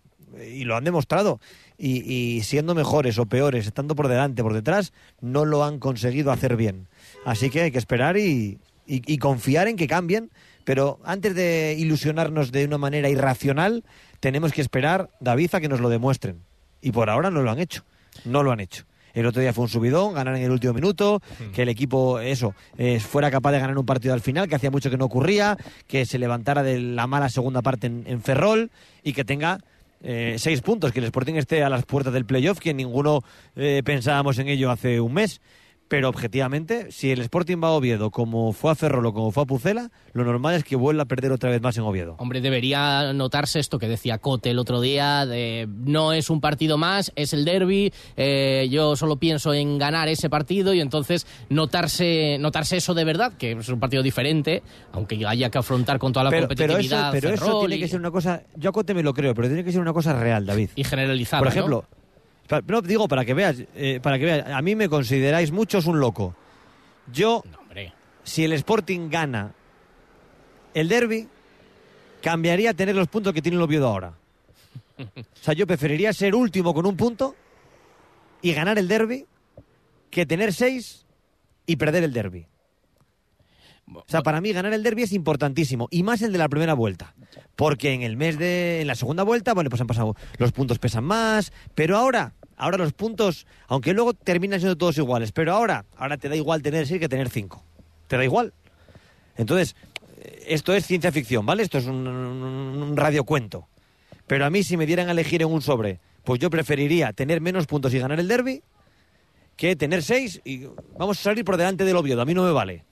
y 0.54 0.64
lo 0.64 0.78
han 0.78 0.86
demostrado. 0.86 1.42
Y, 1.78 2.10
y 2.12 2.42
siendo 2.44 2.74
mejores 2.74 3.20
o 3.20 3.26
peores, 3.26 3.68
estando 3.68 3.96
por 3.96 4.08
delante, 4.08 4.44
por 4.44 4.54
detrás, 4.54 4.94
no 5.20 5.44
lo 5.44 5.64
han 5.66 5.78
conseguido 5.80 6.32
hacer 6.32 6.56
bien. 6.56 6.88
Así 7.26 7.50
que 7.50 7.62
hay 7.64 7.72
que 7.72 7.78
esperar 7.78 8.16
y, 8.18 8.60
y- 8.88 9.02
y 9.14 9.18
confiar 9.18 9.68
en 9.68 9.76
que 9.76 9.88
cambien, 9.88 10.32
pero 10.64 11.00
antes 11.04 11.36
de 11.36 11.76
ilusionarnos 11.78 12.52
de 12.54 12.66
una 12.66 12.78
manera 12.78 13.10
irracional, 13.10 13.84
tenemos 14.22 14.54
que 14.54 14.62
esperar, 14.62 15.10
David, 15.20 15.54
a 15.54 15.60
que 15.60 15.68
nos 15.70 15.82
lo 15.82 15.90
demuestren. 15.90 16.38
Y 16.82 16.92
por 16.92 17.10
ahora 17.10 17.30
no 17.30 17.42
lo 17.42 17.52
han 17.52 17.60
hecho, 17.60 17.84
no 18.24 18.42
lo 18.42 18.52
han 18.54 18.60
hecho. 18.62 18.86
El 19.18 19.26
otro 19.26 19.42
día 19.42 19.52
fue 19.52 19.64
un 19.64 19.70
subidón, 19.70 20.14
ganar 20.14 20.36
en 20.36 20.44
el 20.44 20.52
último 20.52 20.74
minuto, 20.74 21.24
que 21.52 21.64
el 21.64 21.70
equipo, 21.70 22.20
eso, 22.20 22.54
eh, 22.78 23.00
fuera 23.00 23.32
capaz 23.32 23.52
de 23.52 23.60
ganar 23.60 23.76
un 23.76 23.86
partido 23.86 24.14
al 24.14 24.22
final, 24.22 24.48
que 24.48 24.54
hacía 24.54 24.70
mucho 24.70 24.92
que 24.92 24.98
no 24.98 25.06
ocurría, 25.06 25.58
que 25.88 26.06
se 26.06 26.20
levantara 26.20 26.62
de 26.62 26.80
la 26.80 27.08
mala 27.08 27.28
segunda 27.30 27.64
parte 27.64 27.88
en, 27.88 28.04
en 28.06 28.22
Ferrol 28.22 28.70
y 29.04 29.14
que 29.14 29.26
tenga 29.26 29.60
eh, 30.04 30.36
seis 30.38 30.62
puntos, 30.62 30.92
que 30.92 31.00
el 31.00 31.06
Sporting 31.06 31.34
esté 31.34 31.64
a 31.64 31.70
las 31.70 31.84
puertas 31.84 32.14
del 32.14 32.26
playoff, 32.26 32.60
que 32.60 32.76
ninguno 32.76 33.24
eh, 33.56 33.82
pensábamos 33.84 34.38
en 34.38 34.50
ello 34.50 34.70
hace 34.70 35.02
un 35.02 35.14
mes. 35.14 35.42
Pero 35.90 36.10
objetivamente, 36.10 36.92
si 36.92 37.12
el 37.12 37.22
Sporting 37.22 37.58
va 37.64 37.70
a 37.70 37.72
Oviedo 37.72 38.12
como 38.12 38.52
fue 38.52 38.72
a 38.72 38.76
Ferrol 38.76 39.06
o 39.06 39.14
como 39.14 39.32
fue 39.32 39.44
a 39.44 39.46
Pucela, 39.46 39.90
lo 40.14 40.26
normal 40.26 40.56
es 40.56 40.64
que 40.66 40.76
vuelva 40.76 41.04
a 41.04 41.06
perder 41.06 41.32
otra 41.32 41.50
vez 41.50 41.62
más 41.62 41.78
en 41.78 41.84
Oviedo. 41.84 42.16
Hombre, 42.20 42.42
debería 42.42 43.14
notarse 43.14 43.60
esto 43.60 43.80
que 43.80 43.88
decía 43.88 44.18
Cote 44.18 44.50
el 44.50 44.60
otro 44.60 44.82
día, 44.82 45.26
de 45.26 45.68
no 45.86 46.12
es 46.14 46.30
un 46.30 46.42
partido 46.42 46.78
más, 46.78 47.12
es 47.16 47.32
el 47.34 47.46
derby, 47.46 47.94
eh, 48.18 48.68
yo 48.70 48.96
solo 48.98 49.16
pienso 49.16 49.54
en 49.54 49.78
ganar 49.78 50.10
ese 50.10 50.30
partido 50.30 50.74
y 50.74 50.82
entonces 50.82 51.26
notarse, 51.50 52.38
notarse 52.40 52.78
eso 52.78 52.94
de 52.94 53.04
verdad, 53.04 53.34
que 53.38 53.52
es 53.54 53.70
un 53.70 53.80
partido 53.80 54.04
diferente, 54.04 54.64
aunque 54.92 55.26
haya 55.26 55.50
que 55.50 55.58
afrontar 55.58 56.00
con 56.00 56.12
toda 56.14 56.26
la 56.26 56.30
pero, 56.30 56.48
pero 56.48 56.54
eso, 56.64 56.68
competitividad. 56.74 57.12
pero 57.12 57.30
eso 57.30 57.60
tiene 57.62 57.76
y- 57.76 57.80
que 57.80 57.88
ser 57.88 58.00
una 58.00 58.12
cosa, 58.12 58.44
yo 58.56 58.70
a 58.70 58.74
Cote 58.74 58.94
me 58.94 59.04
lo 59.04 59.14
creo, 59.14 59.34
pero 59.34 59.48
tiene 59.48 59.64
que 59.64 59.72
ser 59.72 59.82
una 59.82 59.94
cosa 59.94 60.20
real, 60.20 60.46
David. 60.46 60.70
y 60.76 60.84
generalizada. 60.84 61.40
Por 61.40 61.48
ejemplo, 61.48 61.86
no 62.68 62.82
digo 62.82 63.08
para 63.08 63.26
que 63.26 63.34
veas, 63.34 63.58
eh, 63.76 64.00
para 64.02 64.18
que 64.18 64.26
veas, 64.26 64.48
a 64.48 64.62
mí 64.62 64.76
me 64.76 64.90
consideráis 64.90 65.52
muchos 65.52 65.86
un 65.86 66.00
loco. 66.00 66.36
Yo, 67.12 67.44
si 68.24 68.44
el 68.44 68.54
Sporting 68.54 69.10
gana 69.10 69.54
el 70.74 70.90
derby, 70.90 71.28
cambiaría 72.22 72.72
a 72.72 72.74
tener 72.74 72.96
los 72.96 73.08
puntos 73.08 73.34
que 73.34 73.42
tiene 73.42 73.58
el 73.58 73.64
Oviedo 73.64 73.88
ahora. 73.88 74.14
O 75.00 75.44
sea, 75.44 75.54
yo 75.54 75.68
preferiría 75.68 76.12
ser 76.12 76.36
último 76.36 76.74
con 76.74 76.86
un 76.86 76.98
punto 76.98 77.36
y 78.42 78.54
ganar 78.54 78.78
el 78.78 78.88
derby 78.88 79.26
que 80.10 80.26
tener 80.26 80.54
seis 80.54 81.06
y 81.66 81.76
perder 81.76 82.04
el 82.04 82.14
derby. 82.14 82.48
O 83.94 84.04
sea, 84.08 84.22
para 84.22 84.42
mí 84.42 84.52
ganar 84.52 84.74
el 84.74 84.84
derby 84.84 85.04
es 85.04 85.14
importantísimo 85.14 85.88
y 85.92 86.04
más 86.04 86.22
el 86.22 86.32
de 86.34 86.38
la 86.38 86.50
primera 86.50 86.74
vuelta, 86.74 87.16
porque 87.56 87.94
en 87.94 88.02
el 88.02 88.18
mes 88.18 88.38
de 88.38 88.82
en 88.82 88.88
la 88.88 88.96
segunda 88.96 89.24
vuelta, 89.24 89.54
bueno, 89.54 89.70
pues 89.70 89.82
han 89.82 89.88
pasado 89.88 90.16
los 90.38 90.52
puntos 90.52 90.78
pesan 90.78 91.06
más, 91.06 91.54
pero 91.74 91.98
ahora, 91.98 92.34
ahora 92.58 92.78
los 92.78 92.92
puntos, 92.92 93.48
aunque 93.68 93.94
luego 93.94 94.14
terminan 94.14 94.60
siendo 94.60 94.78
todos 94.78 94.98
iguales, 94.98 95.32
pero 95.32 95.54
ahora, 95.54 95.86
ahora 95.96 96.18
te 96.18 96.28
da 96.28 96.36
igual 96.36 96.62
tener 96.62 96.86
seis 96.86 97.00
que 97.00 97.08
tener 97.08 97.30
cinco, 97.30 97.64
te 98.08 98.18
da 98.18 98.26
igual. 98.26 98.54
Entonces, 99.38 99.76
eh, 100.18 100.46
esto 100.48 100.74
es 100.74 100.86
ciencia 100.86 101.12
ficción, 101.12 101.46
¿vale? 101.46 101.64
Esto 101.64 101.78
es 101.78 101.86
un, 101.86 102.94
radiocuento. 102.96 103.68
Pero 104.26 104.46
a 104.46 104.50
mí 104.50 104.64
si 104.64 104.76
me 104.76 104.86
dieran 104.86 105.08
a 105.08 105.12
elegir 105.12 105.42
en 105.42 105.48
un 105.48 105.62
sobre, 105.62 106.02
pues 106.26 106.40
yo 106.40 106.50
preferiría 106.50 107.14
tener 107.14 107.40
menos 107.40 107.68
puntos 107.68 107.94
y 107.94 108.00
ganar 108.00 108.20
el 108.20 108.28
derby 108.28 108.62
que 109.56 109.76
tener 109.78 110.04
seis 110.04 110.42
y 110.44 110.66
vamos 110.98 111.20
a 111.20 111.24
salir 111.24 111.46
por 111.46 111.56
delante 111.56 111.86
del 111.86 111.96
Oviedo. 111.96 112.22
A 112.22 112.26
mí 112.26 112.34
no 112.34 112.44
me 112.44 112.52
vale. 112.52 112.84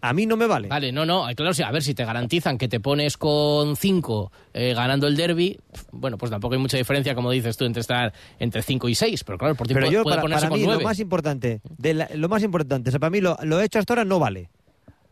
A 0.00 0.12
mí 0.12 0.26
no 0.26 0.36
me 0.36 0.46
vale. 0.46 0.68
Vale, 0.68 0.92
no, 0.92 1.04
no, 1.04 1.26
claro, 1.34 1.52
sí, 1.52 1.62
a 1.62 1.70
ver, 1.72 1.82
si 1.82 1.92
te 1.94 2.04
garantizan 2.04 2.56
que 2.56 2.68
te 2.68 2.78
pones 2.78 3.16
con 3.16 3.76
5 3.76 4.30
ganando 4.54 5.06
el 5.08 5.16
derby, 5.16 5.58
bueno, 5.90 6.16
pues 6.16 6.30
tampoco 6.30 6.54
hay 6.54 6.60
mucha 6.60 6.76
diferencia, 6.76 7.14
como 7.16 7.30
dices 7.32 7.56
tú, 7.56 7.64
entre 7.64 7.80
estar 7.80 8.12
entre 8.38 8.62
5 8.62 8.88
y 8.88 8.94
6, 8.94 9.24
pero 9.24 9.38
claro, 9.38 9.54
por 9.56 9.66
ti 9.66 9.74
Pero 9.74 9.86
puede, 9.86 9.94
yo, 9.94 10.02
puede 10.04 10.14
para, 10.16 10.22
ponerse 10.22 10.42
para 10.42 10.50
con 10.50 10.60
mí, 10.60 10.66
9. 10.66 10.82
lo 10.82 10.88
más 10.88 11.00
importante, 11.00 11.60
de 11.78 11.94
la- 11.94 12.08
lo 12.14 12.28
más 12.28 12.42
importante, 12.44 12.90
o 12.90 12.92
sea, 12.92 13.00
para 13.00 13.10
mí 13.10 13.20
lo, 13.20 13.36
lo 13.42 13.60
hecho 13.60 13.78
hasta 13.80 13.92
ahora 13.94 14.04
no 14.04 14.18
vale. 14.20 14.48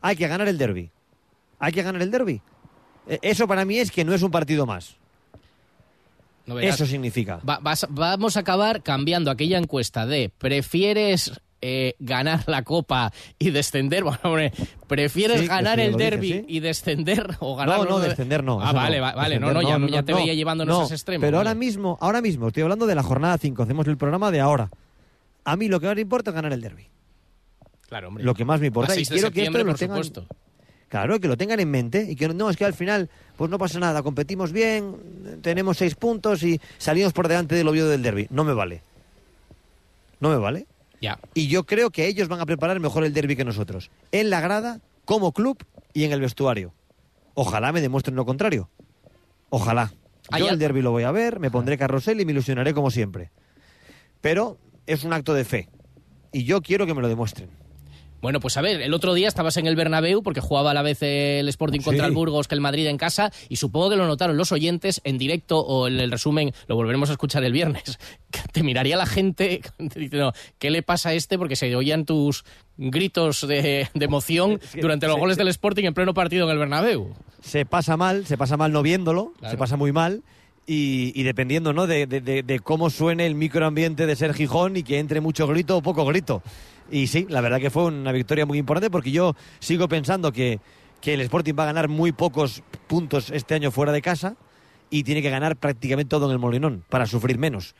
Hay 0.03 0.15
que 0.15 0.29
ganar 0.29 0.47
el 0.47 0.57
derby. 0.59 0.91
Hay 1.59 1.73
que 1.73 1.83
ganar 1.83 2.01
el 2.03 2.11
derby. 2.13 2.41
Eh, 3.09 3.19
Eso 3.23 3.49
para 3.49 3.65
mí 3.65 3.79
es 3.79 3.91
que 3.91 4.05
no 4.05 4.15
es 4.15 4.23
un 4.23 4.31
partido 4.31 4.67
más. 4.67 4.97
No. 6.47 6.61
Eso 6.61 6.87
significa. 6.87 7.41
Va- 7.49 7.59
vas- 7.61 7.87
vamos 7.91 8.37
a 8.37 8.41
acabar 8.41 8.83
cambiando 8.85 9.33
aquella 9.33 9.59
encuesta 9.59 10.07
de 10.07 10.31
¿prefieres 10.39 11.33
eh, 11.69 11.95
ganar 11.99 12.45
la 12.47 12.63
copa 12.63 13.13
y 13.39 13.51
descender? 13.51 14.05
Bueno, 14.05 14.21
hombre, 14.23 14.53
¿prefieres 14.87 15.41
Sí, 15.41 15.47
ganar 15.49 15.81
el 15.81 15.93
dije, 15.97 16.11
derby 16.11 16.33
sí. 16.33 16.45
y 16.49 16.61
descender 16.61 17.37
o 17.41 17.57
ganar 17.57 17.79
No, 17.81 17.85
no, 17.85 17.99
descender 17.99 18.45
no. 18.45 18.61
Ah, 18.61 18.73
vale, 18.73 18.99
no. 18.99 19.03
va- 19.03 19.15
vale, 19.15 19.41
no, 19.41 19.53
no, 19.53 19.63
ya, 19.63 19.79
ya 19.89 20.03
te 20.05 20.13
no. 20.13 20.19
veía 20.19 20.35
llevándonos 20.35 20.75
No, 20.77 20.83
a 20.83 20.85
ese 20.87 20.95
extremo. 20.95 21.21
Pero 21.23 21.39
vale. 21.39 21.49
ahora 21.51 21.59
mismo, 21.59 21.99
ahora 22.01 22.21
mismo, 22.21 22.49
estoy 22.49 22.63
hablando 22.63 22.87
de 22.87 22.95
la 22.95 23.03
jornada 23.03 23.37
5, 23.39 23.63
hacemos 23.63 23.87
el 23.89 23.97
programa 23.97 24.31
de 24.31 24.41
ahora. 24.41 24.71
A 25.45 25.57
mí 25.57 25.69
lo 25.69 25.81
que 25.81 25.87
más 25.87 25.97
me 25.97 26.03
importa 26.03 26.31
es 26.31 26.35
ganar 26.35 26.53
el 26.53 26.61
derby. 26.61 26.87
Claro, 27.89 28.09
hombre. 28.09 28.25
Lo 28.25 28.35
que 28.35 28.45
más 28.45 28.61
me 28.61 28.67
importa. 28.69 28.93
A 28.93 28.97
Y 28.97 29.05
6 29.05 29.09
de 29.09 29.15
quiero 29.17 29.33
que 29.33 29.43
esto 29.45 29.59
lo 29.59 29.65
por 29.73 29.79
tengan, 29.79 30.05
supuesto. 30.05 30.37
Claro, 30.89 31.19
que 31.21 31.29
lo 31.29 31.37
tengan 31.37 31.59
en 31.61 31.71
mente 31.71 32.07
y 32.09 32.15
que 32.17 32.29
no, 32.29 32.49
es 32.51 32.57
que 32.57 32.65
al 32.65 32.75
final, 32.75 33.11
pues 33.37 33.51
no 33.51 33.59
pasa 33.59 33.79
nada, 33.81 34.03
competimos 34.05 34.53
bien, 34.53 35.41
tenemos 35.43 35.77
seis 35.79 35.95
puntos 35.97 36.43
y 36.45 36.61
salimos 36.79 37.13
por 37.13 37.27
delante 37.29 37.55
del 37.57 37.67
Oviedo 37.69 37.89
del 37.89 38.03
derby. 38.03 38.29
No 38.31 38.45
me 38.45 38.55
vale. 38.55 38.83
No 40.21 40.31
me 40.31 40.37
vale. 40.37 40.67
Y 41.35 41.49
yo 41.49 41.67
creo 41.67 41.91
que 41.91 42.07
ellos 42.07 42.29
van 42.29 42.41
a 42.41 42.47
preparar 42.47 42.81
mejor 42.81 43.05
el 43.05 43.13
derby 43.13 43.37
que 43.37 43.45
nosotros. 43.45 43.91
En 44.13 44.31
la 44.31 44.41
grada, 44.41 44.81
como 45.05 45.33
club 45.33 45.59
y 45.93 46.05
en 46.05 46.13
el 46.13 46.21
vestuario. 46.21 46.75
Ojalá 47.35 47.73
me 47.73 47.81
demuestren 47.81 48.17
lo 48.17 48.25
contrario. 48.25 48.71
Ojalá. 49.51 49.93
Yo 50.37 50.49
el 50.49 50.59
derby 50.59 50.83
lo 50.83 50.91
voy 50.91 51.05
a 51.05 51.13
ver, 51.13 51.39
me 51.39 51.51
pondré 51.51 51.79
carrusel 51.79 52.21
y 52.21 52.25
me 52.25 52.33
ilusionaré 52.33 52.75
como 52.75 52.91
siempre. 52.91 53.31
Pero 54.21 54.59
es 54.87 55.05
un 55.05 55.13
acto 55.13 55.35
de 55.35 55.45
fe. 55.45 55.69
Y 56.33 56.45
yo 56.45 56.63
quiero 56.63 56.87
que 56.87 56.95
me 56.95 57.03
lo 57.03 57.09
demuestren. 57.09 57.49
Bueno, 58.27 58.41
pues 58.41 58.57
a 58.57 58.61
ver, 58.61 58.83
el 58.83 58.93
otro 58.93 59.15
día 59.15 59.29
estabas 59.29 59.57
en 59.57 59.69
el 59.69 59.77
Bernabéu 59.77 60.21
porque 60.21 60.41
jugaba 60.41 60.73
a 60.73 60.75
la 60.75 60.83
vez 60.83 60.99
el 61.01 61.49
Sporting 61.49 61.79
contra 61.79 62.07
el 62.07 62.13
Burgos 62.13 62.49
que 62.49 62.57
el 62.57 62.61
Madrid 62.61 62.89
en 62.89 62.97
casa 62.97 63.31
y 63.49 63.55
supongo 63.55 63.89
que 63.91 63.95
lo 63.95 64.05
notaron 64.09 64.37
los 64.37 64.51
oyentes 64.51 65.01
en 65.05 65.17
directo 65.17 65.61
o 65.61 65.87
en 65.87 66.01
el 66.01 66.11
resumen, 66.11 66.53
lo 66.67 66.75
volveremos 66.75 67.09
a 67.09 67.13
escuchar 67.13 67.45
el 67.45 67.53
viernes. 67.53 68.01
Te 68.53 68.65
miraría 68.65 68.97
la 68.97 69.07
gente 69.07 69.61
diciendo, 69.79 70.33
¿qué 70.59 70.71
le 70.73 70.83
pasa 70.83 71.11
a 71.11 71.15
este? 71.15 71.39
Porque 71.39 71.55
se 71.55 71.77
oían 71.77 72.05
tus 72.05 72.45
gritos 72.77 73.47
de, 73.47 73.89
de 73.95 74.05
emoción 74.05 74.59
que 74.73 74.81
durante 74.81 75.07
los 75.07 75.15
se- 75.15 75.21
goles 75.21 75.37
se- 75.37 75.41
del 75.43 75.49
Sporting 75.49 75.85
en 75.85 75.95
pleno 75.95 76.13
partido 76.13 76.47
en 76.47 76.51
el 76.51 76.59
Bernabéu. 76.59 77.15
se 77.43 77.65
pasa 77.65 77.97
mal, 77.97 78.27
se 78.27 78.37
pasa 78.37 78.57
mal 78.57 78.73
no 78.73 78.83
viéndolo, 78.83 79.35
Claro. 79.39 79.53
se 79.53 79.57
pasa 79.57 79.77
muy 79.77 79.93
mal. 79.93 80.23
Y, 80.67 81.13
y 81.15 81.23
dependiendo 81.23 81.73
¿no? 81.73 81.87
de- 81.87 82.09
de 82.09 82.59
cómo 82.59 82.91
suene 82.91 83.25
el 83.25 83.37
microambiente 83.37 84.05
de 84.05 84.17
ser 84.17 84.35
Gijón 84.35 84.77
y 84.77 84.83
que 84.83 84.99
entre 84.99 85.21
mucho 85.21 85.47
grito 85.47 85.77
o 85.77 85.81
poco 85.81 86.05
grito. 86.05 86.43
Y 86.91 87.09
sí, 87.09 87.27
la 87.29 87.41
verdad 87.41 87.61
que 87.61 87.71
fue 87.71 87.85
una 87.85 88.13
victoria 88.13 88.47
muy 88.47 88.59
importante 88.59 88.91
porque 88.91 89.11
yo 89.11 89.35
sigo 89.59 89.89
pensando 89.89 90.33
que, 90.33 90.61
que 91.01 91.15
el 91.15 91.21
Sporting 91.23 91.55
va 91.59 91.65
a 91.65 91.67
ganar 91.67 91.89
muy 91.89 92.13
pocos 92.13 92.63
puntos 92.87 93.31
este 93.31 93.55
año 93.55 93.71
fuera 93.71 93.93
de 93.93 94.03
casa 94.03 94.37
y 94.91 95.03
tiene 95.03 95.23
que 95.23 95.31
ganar 95.31 95.57
prácticamente 95.57 96.11
todo 96.11 96.27
en 96.27 96.33
el 96.33 96.39
Molinón 96.39 96.85
para 96.89 97.07
sufrir 97.07 97.39
menos. 97.39 97.75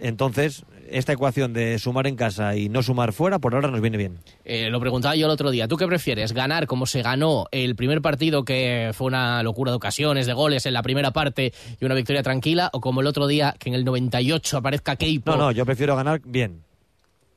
Entonces, 0.00 0.64
esta 0.88 1.12
ecuación 1.12 1.52
de 1.52 1.76
sumar 1.80 2.06
en 2.06 2.14
casa 2.14 2.54
y 2.54 2.68
no 2.68 2.84
sumar 2.84 3.12
fuera, 3.12 3.40
por 3.40 3.54
ahora 3.54 3.68
nos 3.68 3.80
viene 3.80 3.96
bien. 3.96 4.20
Eh, 4.44 4.70
lo 4.70 4.78
preguntaba 4.78 5.16
yo 5.16 5.26
el 5.26 5.32
otro 5.32 5.50
día. 5.50 5.66
¿Tú 5.66 5.76
qué 5.76 5.88
prefieres? 5.88 6.32
¿Ganar 6.32 6.68
como 6.68 6.86
se 6.86 7.02
ganó 7.02 7.46
el 7.50 7.74
primer 7.74 8.00
partido, 8.00 8.44
que 8.44 8.92
fue 8.94 9.08
una 9.08 9.42
locura 9.42 9.72
de 9.72 9.76
ocasiones, 9.76 10.26
de 10.26 10.34
goles 10.34 10.66
en 10.66 10.74
la 10.74 10.82
primera 10.82 11.10
parte 11.10 11.52
y 11.80 11.84
una 11.84 11.96
victoria 11.96 12.22
tranquila? 12.22 12.70
¿O 12.72 12.80
como 12.80 13.00
el 13.00 13.08
otro 13.08 13.26
día, 13.26 13.56
que 13.58 13.70
en 13.70 13.74
el 13.74 13.84
98 13.84 14.56
aparezca 14.56 14.94
Keipo? 14.94 15.32
No, 15.32 15.36
no, 15.36 15.50
yo 15.50 15.66
prefiero 15.66 15.96
ganar 15.96 16.20
bien. 16.24 16.62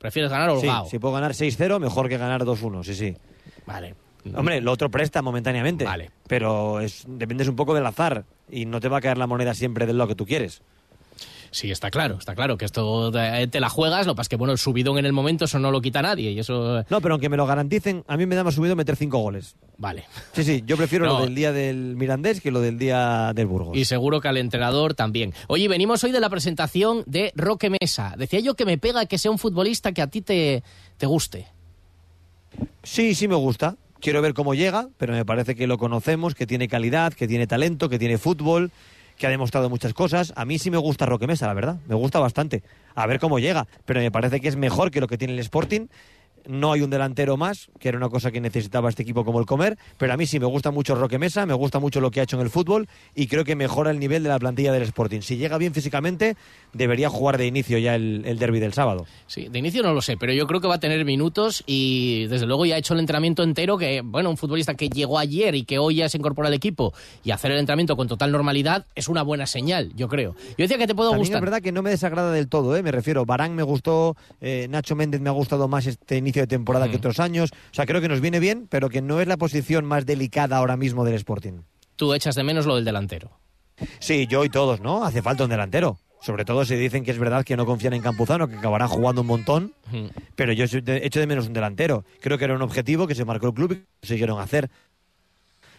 ¿Prefieres 0.02 0.30
ganar 0.32 0.50
Sí, 0.50 0.66
holgado? 0.66 0.86
si 0.86 0.98
puedo 0.98 1.14
ganar 1.14 1.32
6-0, 1.32 1.78
mejor 1.78 2.08
que 2.08 2.18
ganar 2.18 2.42
2-1, 2.44 2.82
sí, 2.82 2.94
sí. 2.94 3.16
Vale. 3.64 3.94
Hombre, 4.34 4.60
lo 4.60 4.72
otro 4.72 4.90
presta 4.90 5.22
momentáneamente. 5.22 5.84
Vale. 5.84 6.10
Pero 6.26 6.80
es, 6.80 7.04
dependes 7.08 7.46
un 7.48 7.56
poco 7.56 7.72
del 7.72 7.86
azar 7.86 8.24
y 8.50 8.66
no 8.66 8.80
te 8.80 8.88
va 8.88 8.98
a 8.98 9.00
caer 9.00 9.16
la 9.16 9.26
moneda 9.28 9.54
siempre 9.54 9.86
de 9.86 9.92
lo 9.92 10.06
que 10.08 10.14
tú 10.16 10.26
quieres. 10.26 10.60
Sí, 11.54 11.70
está 11.70 11.90
claro, 11.90 12.16
está 12.18 12.34
claro 12.34 12.56
que 12.56 12.64
esto 12.64 13.10
de- 13.10 13.46
te 13.46 13.60
la 13.60 13.68
juegas, 13.68 14.06
lo 14.06 14.14
que 14.14 14.16
pasa 14.16 14.24
es 14.24 14.28
que 14.30 14.36
bueno, 14.36 14.52
el 14.52 14.58
subidón 14.58 14.96
en 14.96 15.04
el 15.04 15.12
momento 15.12 15.44
eso 15.44 15.58
no 15.58 15.70
lo 15.70 15.82
quita 15.82 16.00
nadie 16.00 16.30
y 16.30 16.38
eso... 16.38 16.82
No, 16.88 17.00
pero 17.02 17.12
aunque 17.14 17.28
me 17.28 17.36
lo 17.36 17.46
garanticen, 17.46 18.04
a 18.08 18.16
mí 18.16 18.24
me 18.24 18.34
da 18.34 18.42
más 18.42 18.54
subido 18.54 18.74
meter 18.74 18.96
cinco 18.96 19.18
goles. 19.18 19.54
Vale. 19.76 20.04
Sí, 20.32 20.44
sí, 20.44 20.62
yo 20.66 20.78
prefiero 20.78 21.04
No. 21.04 21.18
lo 21.18 21.24
del 21.26 21.34
día 21.34 21.52
del 21.52 21.94
Mirandés 21.96 22.40
que 22.40 22.50
lo 22.50 22.60
del 22.62 22.78
día 22.78 23.32
del 23.34 23.46
Burgos. 23.46 23.76
Y 23.76 23.84
seguro 23.84 24.22
que 24.22 24.28
al 24.28 24.38
entrenador 24.38 24.94
también. 24.94 25.34
Oye, 25.46 25.68
venimos 25.68 26.02
hoy 26.04 26.10
de 26.12 26.20
la 26.20 26.30
presentación 26.30 27.04
de 27.06 27.32
Roque 27.36 27.68
Mesa. 27.70 28.14
Decía 28.16 28.40
yo 28.40 28.54
que 28.54 28.64
me 28.64 28.78
pega 28.78 29.04
que 29.04 29.18
sea 29.18 29.30
un 29.30 29.38
futbolista 29.38 29.92
que 29.92 30.00
a 30.00 30.06
ti 30.06 30.22
te, 30.22 30.62
te 30.96 31.04
guste. 31.06 31.48
Sí, 32.82 33.14
sí 33.14 33.28
me 33.28 33.34
gusta. 33.34 33.76
Quiero 34.00 34.20
ver 34.20 34.34
cómo 34.34 34.54
llega, 34.54 34.88
pero 34.96 35.12
me 35.12 35.24
parece 35.24 35.54
que 35.54 35.66
lo 35.66 35.78
conocemos, 35.78 36.34
que 36.34 36.46
tiene 36.46 36.66
calidad, 36.66 37.12
que 37.12 37.28
tiene 37.28 37.46
talento, 37.46 37.88
que 37.88 37.98
tiene 37.98 38.18
fútbol, 38.18 38.72
que 39.22 39.28
ha 39.28 39.30
demostrado 39.30 39.70
muchas 39.70 39.94
cosas. 39.94 40.32
A 40.34 40.44
mí 40.44 40.58
sí 40.58 40.68
me 40.68 40.78
gusta 40.78 41.06
Roque 41.06 41.28
Mesa, 41.28 41.46
la 41.46 41.54
verdad. 41.54 41.76
Me 41.86 41.94
gusta 41.94 42.18
bastante. 42.18 42.64
A 42.96 43.06
ver 43.06 43.20
cómo 43.20 43.38
llega, 43.38 43.68
pero 43.84 44.00
me 44.00 44.10
parece 44.10 44.40
que 44.40 44.48
es 44.48 44.56
mejor 44.56 44.90
que 44.90 45.00
lo 45.00 45.06
que 45.06 45.16
tiene 45.16 45.34
el 45.34 45.38
Sporting. 45.38 45.86
No 46.46 46.72
hay 46.72 46.82
un 46.82 46.90
delantero 46.90 47.36
más, 47.36 47.68
que 47.78 47.88
era 47.88 47.98
una 47.98 48.08
cosa 48.08 48.30
que 48.30 48.40
necesitaba 48.40 48.88
este 48.88 49.02
equipo 49.02 49.24
como 49.24 49.38
el 49.40 49.46
comer, 49.46 49.76
pero 49.98 50.12
a 50.12 50.16
mí 50.16 50.26
sí 50.26 50.40
me 50.40 50.46
gusta 50.46 50.70
mucho 50.70 50.94
Roque 50.94 51.18
Mesa, 51.18 51.46
me 51.46 51.54
gusta 51.54 51.78
mucho 51.78 52.00
lo 52.00 52.10
que 52.10 52.20
ha 52.20 52.22
hecho 52.24 52.36
en 52.36 52.42
el 52.42 52.50
fútbol 52.50 52.88
y 53.14 53.26
creo 53.26 53.44
que 53.44 53.54
mejora 53.56 53.90
el 53.90 53.98
nivel 53.98 54.22
de 54.22 54.28
la 54.28 54.38
plantilla 54.38 54.72
del 54.72 54.82
Sporting. 54.82 55.20
Si 55.20 55.36
llega 55.36 55.58
bien 55.58 55.72
físicamente, 55.74 56.36
debería 56.72 57.08
jugar 57.08 57.38
de 57.38 57.46
inicio 57.46 57.78
ya 57.78 57.94
el, 57.94 58.22
el 58.24 58.38
derby 58.38 58.60
del 58.60 58.72
sábado. 58.72 59.06
Sí, 59.26 59.48
de 59.48 59.58
inicio 59.58 59.82
no 59.82 59.92
lo 59.92 60.02
sé, 60.02 60.16
pero 60.16 60.32
yo 60.32 60.46
creo 60.46 60.60
que 60.60 60.68
va 60.68 60.76
a 60.76 60.80
tener 60.80 61.04
minutos 61.04 61.62
y 61.66 62.26
desde 62.26 62.46
luego 62.46 62.66
ya 62.66 62.74
ha 62.74 62.78
hecho 62.78 62.94
el 62.94 63.00
entrenamiento 63.00 63.42
entero 63.42 63.78
que, 63.78 64.00
bueno, 64.02 64.30
un 64.30 64.36
futbolista 64.36 64.74
que 64.74 64.88
llegó 64.88 65.18
ayer 65.18 65.54
y 65.54 65.64
que 65.64 65.78
hoy 65.78 65.96
ya 65.96 66.08
se 66.08 66.18
incorpora 66.18 66.48
al 66.48 66.54
equipo 66.54 66.92
y 67.24 67.30
hacer 67.30 67.52
el 67.52 67.58
entrenamiento 67.58 67.96
con 67.96 68.08
total 68.08 68.32
normalidad 68.32 68.86
es 68.94 69.08
una 69.08 69.22
buena 69.22 69.46
señal, 69.46 69.92
yo 69.94 70.08
creo. 70.08 70.34
Yo 70.50 70.64
decía 70.64 70.78
que 70.78 70.86
te 70.86 70.94
puedo 70.94 71.10
También 71.10 71.26
gustar. 71.28 71.38
es 71.38 71.44
verdad 71.44 71.60
que 71.62 71.72
no 71.72 71.82
me 71.82 71.90
desagrada 71.90 72.32
del 72.32 72.48
todo, 72.48 72.76
¿eh? 72.76 72.82
me 72.82 72.90
refiero. 72.90 73.24
Barán 73.26 73.54
me 73.54 73.62
gustó, 73.62 74.16
eh, 74.40 74.66
Nacho 74.70 74.96
Méndez 74.96 75.20
me 75.20 75.28
ha 75.28 75.32
gustado 75.32 75.68
más 75.68 75.86
este 75.86 76.16
inicio 76.16 76.31
de 76.40 76.46
temporada 76.46 76.86
Mm. 76.86 76.90
que 76.90 76.96
otros 76.96 77.20
años. 77.20 77.50
O 77.52 77.74
sea, 77.74 77.86
creo 77.86 78.00
que 78.00 78.08
nos 78.08 78.20
viene 78.20 78.40
bien, 78.40 78.66
pero 78.70 78.88
que 78.88 79.02
no 79.02 79.20
es 79.20 79.28
la 79.28 79.36
posición 79.36 79.84
más 79.84 80.06
delicada 80.06 80.56
ahora 80.56 80.76
mismo 80.76 81.04
del 81.04 81.14
Sporting. 81.14 81.62
Tú 81.96 82.14
echas 82.14 82.34
de 82.34 82.42
menos 82.44 82.66
lo 82.66 82.76
del 82.76 82.84
delantero. 82.84 83.30
Sí, 83.98 84.26
yo 84.28 84.44
y 84.44 84.48
todos, 84.48 84.80
¿no? 84.80 85.04
Hace 85.04 85.22
falta 85.22 85.44
un 85.44 85.50
delantero. 85.50 85.98
Sobre 86.20 86.44
todo 86.44 86.64
si 86.64 86.76
dicen 86.76 87.02
que 87.04 87.10
es 87.10 87.18
verdad 87.18 87.44
que 87.44 87.56
no 87.56 87.66
confían 87.66 87.94
en 87.94 88.00
Campuzano, 88.02 88.46
que 88.46 88.56
acabará 88.56 88.86
jugando 88.86 89.22
un 89.22 89.26
montón. 89.26 89.74
Pero 90.36 90.52
yo 90.52 90.64
echo 90.66 91.20
de 91.20 91.26
menos 91.26 91.48
un 91.48 91.52
delantero. 91.52 92.04
Creo 92.20 92.38
que 92.38 92.44
era 92.44 92.54
un 92.54 92.62
objetivo 92.62 93.08
que 93.08 93.16
se 93.16 93.24
marcó 93.24 93.48
el 93.48 93.54
club 93.54 93.72
y 93.72 93.82
consiguieron 94.00 94.40
hacer. 94.40 94.70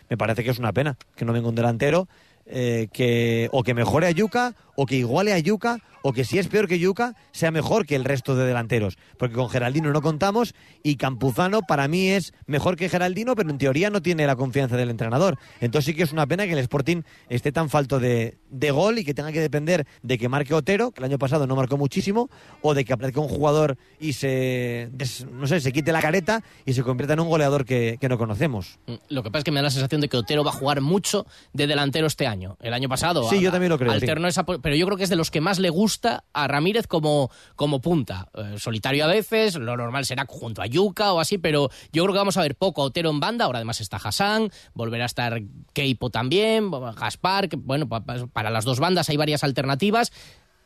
Me 0.10 0.18
parece 0.18 0.44
que 0.44 0.50
es 0.52 0.60
una 0.60 0.74
pena 0.74 0.98
que 1.16 1.24
no 1.26 1.32
venga 1.34 1.48
un 1.48 1.56
delantero 1.56 2.10
eh, 2.46 2.90
que 2.92 3.48
o 3.54 3.64
que 3.64 3.74
mejore 3.74 4.08
a 4.08 4.12
Yuca 4.12 4.54
o 4.76 4.86
que 4.86 4.96
iguale 4.98 5.34
a 5.34 5.40
Yuca 5.40 5.80
o 6.06 6.12
que 6.12 6.26
si 6.26 6.38
es 6.38 6.48
peor 6.50 6.68
que 6.68 6.80
Yuca 6.80 7.16
sea 7.32 7.50
mejor 7.52 7.86
que 7.86 7.96
el 7.96 8.04
resto 8.04 8.36
de 8.36 8.46
delanteros. 8.46 8.98
Porque 9.18 9.36
con 9.36 9.50
Geraldino 9.50 9.92
no 9.94 10.02
contamos 10.02 10.54
y 10.84 10.98
Campuzano 10.98 11.62
para 11.62 11.88
mí 11.88 12.10
es 12.10 12.34
mejor 12.46 12.76
que 12.76 12.90
Geraldino, 12.90 13.36
pero 13.36 13.50
en 13.50 13.58
teoría 13.58 13.90
no 13.90 14.02
tiene 14.02 14.28
la 14.28 14.36
confianza 14.36 14.76
del 14.76 14.90
entrenador. 14.90 15.38
Entonces 15.62 15.86
sí 15.86 15.94
que 15.96 16.04
es 16.04 16.12
una 16.12 16.28
pena 16.28 16.46
que 16.46 16.52
el 16.54 16.58
Sporting 16.60 17.04
esté 17.30 17.54
tan 17.54 17.70
falto 17.70 18.00
de, 18.02 18.38
de 18.50 18.72
gol 18.72 19.00
y 19.00 19.06
que 19.06 19.14
tenga 19.14 19.32
que 19.32 19.40
depender 19.40 19.88
de 20.02 20.18
que 20.18 20.28
marque 20.28 20.54
Otero, 20.54 20.92
que 20.92 21.00
el 21.00 21.06
año 21.06 21.18
pasado 21.18 21.48
no 21.48 21.56
marcó 21.56 21.78
muchísimo, 21.78 22.30
o 22.62 22.74
de 22.74 22.84
que 22.84 22.92
aparezca 22.92 23.22
un 23.22 23.30
jugador 23.30 23.78
y 23.98 24.12
se, 24.14 24.90
des- 24.92 25.26
no 25.32 25.48
sé, 25.48 25.62
se 25.62 25.72
quite 25.72 25.94
la 25.94 26.02
careta 26.02 26.44
y 26.66 26.74
se 26.74 26.84
convierta 26.84 27.14
en 27.14 27.22
un 27.22 27.30
goleador 27.30 27.64
que, 27.64 27.98
que 28.02 28.10
no 28.10 28.18
conocemos. 28.18 28.78
Lo 29.08 29.24
que 29.24 29.30
pasa 29.32 29.40
es 29.40 29.44
que 29.46 29.52
me 29.52 29.60
da 29.60 29.64
la 29.64 29.72
sensación 29.72 30.02
de 30.02 30.10
que 30.10 30.18
Otero 30.18 30.44
va 30.44 30.50
a 30.52 30.54
jugar 30.54 30.82
mucho 30.82 31.26
de 31.54 31.66
delantero 31.68 32.08
este 32.08 32.28
año. 32.28 32.58
El 32.62 32.74
año 32.74 32.90
pasado 32.90 33.30
Sí, 33.30 33.38
a- 33.38 33.40
yo 33.42 33.52
también 33.52 33.70
lo 33.70 33.78
creo, 33.78 33.92
sí. 33.92 34.00
alternó 34.00 34.28
esa 34.28 34.44
po- 34.46 34.60
pero 34.64 34.76
yo 34.76 34.88
creo 34.88 34.98
que 34.98 35.04
es 35.04 35.10
de 35.12 35.16
los 35.16 35.30
que 35.30 35.42
más 35.42 35.60
le 35.60 35.70
gusta 35.70 36.24
a 36.34 36.48
Ramírez 36.48 36.88
como, 36.88 37.30
como 37.56 37.82
punta. 37.82 38.30
Eh, 38.34 38.56
solitario 38.58 39.04
a 39.04 39.08
veces, 39.08 39.54
lo 39.56 39.78
normal 39.78 40.06
será 40.06 40.26
junto 40.28 40.64
a 40.64 40.66
Yuca 40.66 41.14
o 41.14 41.20
así, 41.20 41.38
pero 41.38 41.70
yo 41.92 42.02
creo 42.04 42.14
que 42.14 42.18
vamos 42.20 42.38
a 42.38 42.42
ver 42.42 42.56
poco 42.56 42.82
a 42.82 42.86
Otero 42.86 43.12
en 43.12 43.20
banda. 43.20 43.46
Ahora 43.46 43.60
además 43.60 43.80
está 43.82 43.98
Hassan, 43.98 44.50
volverá 44.74 45.04
a 45.04 45.06
estar 45.06 45.40
Keipo 45.74 46.10
también, 46.10 46.72
Gaspar, 46.72 47.50
que 47.50 47.58
bueno, 47.58 47.88
pa- 47.88 48.04
pa- 48.04 48.26
para 48.34 48.50
las 48.50 48.66
dos 48.66 48.80
bandas 48.80 49.10
hay 49.10 49.18
varias 49.18 49.44
alternativas. 49.44 50.12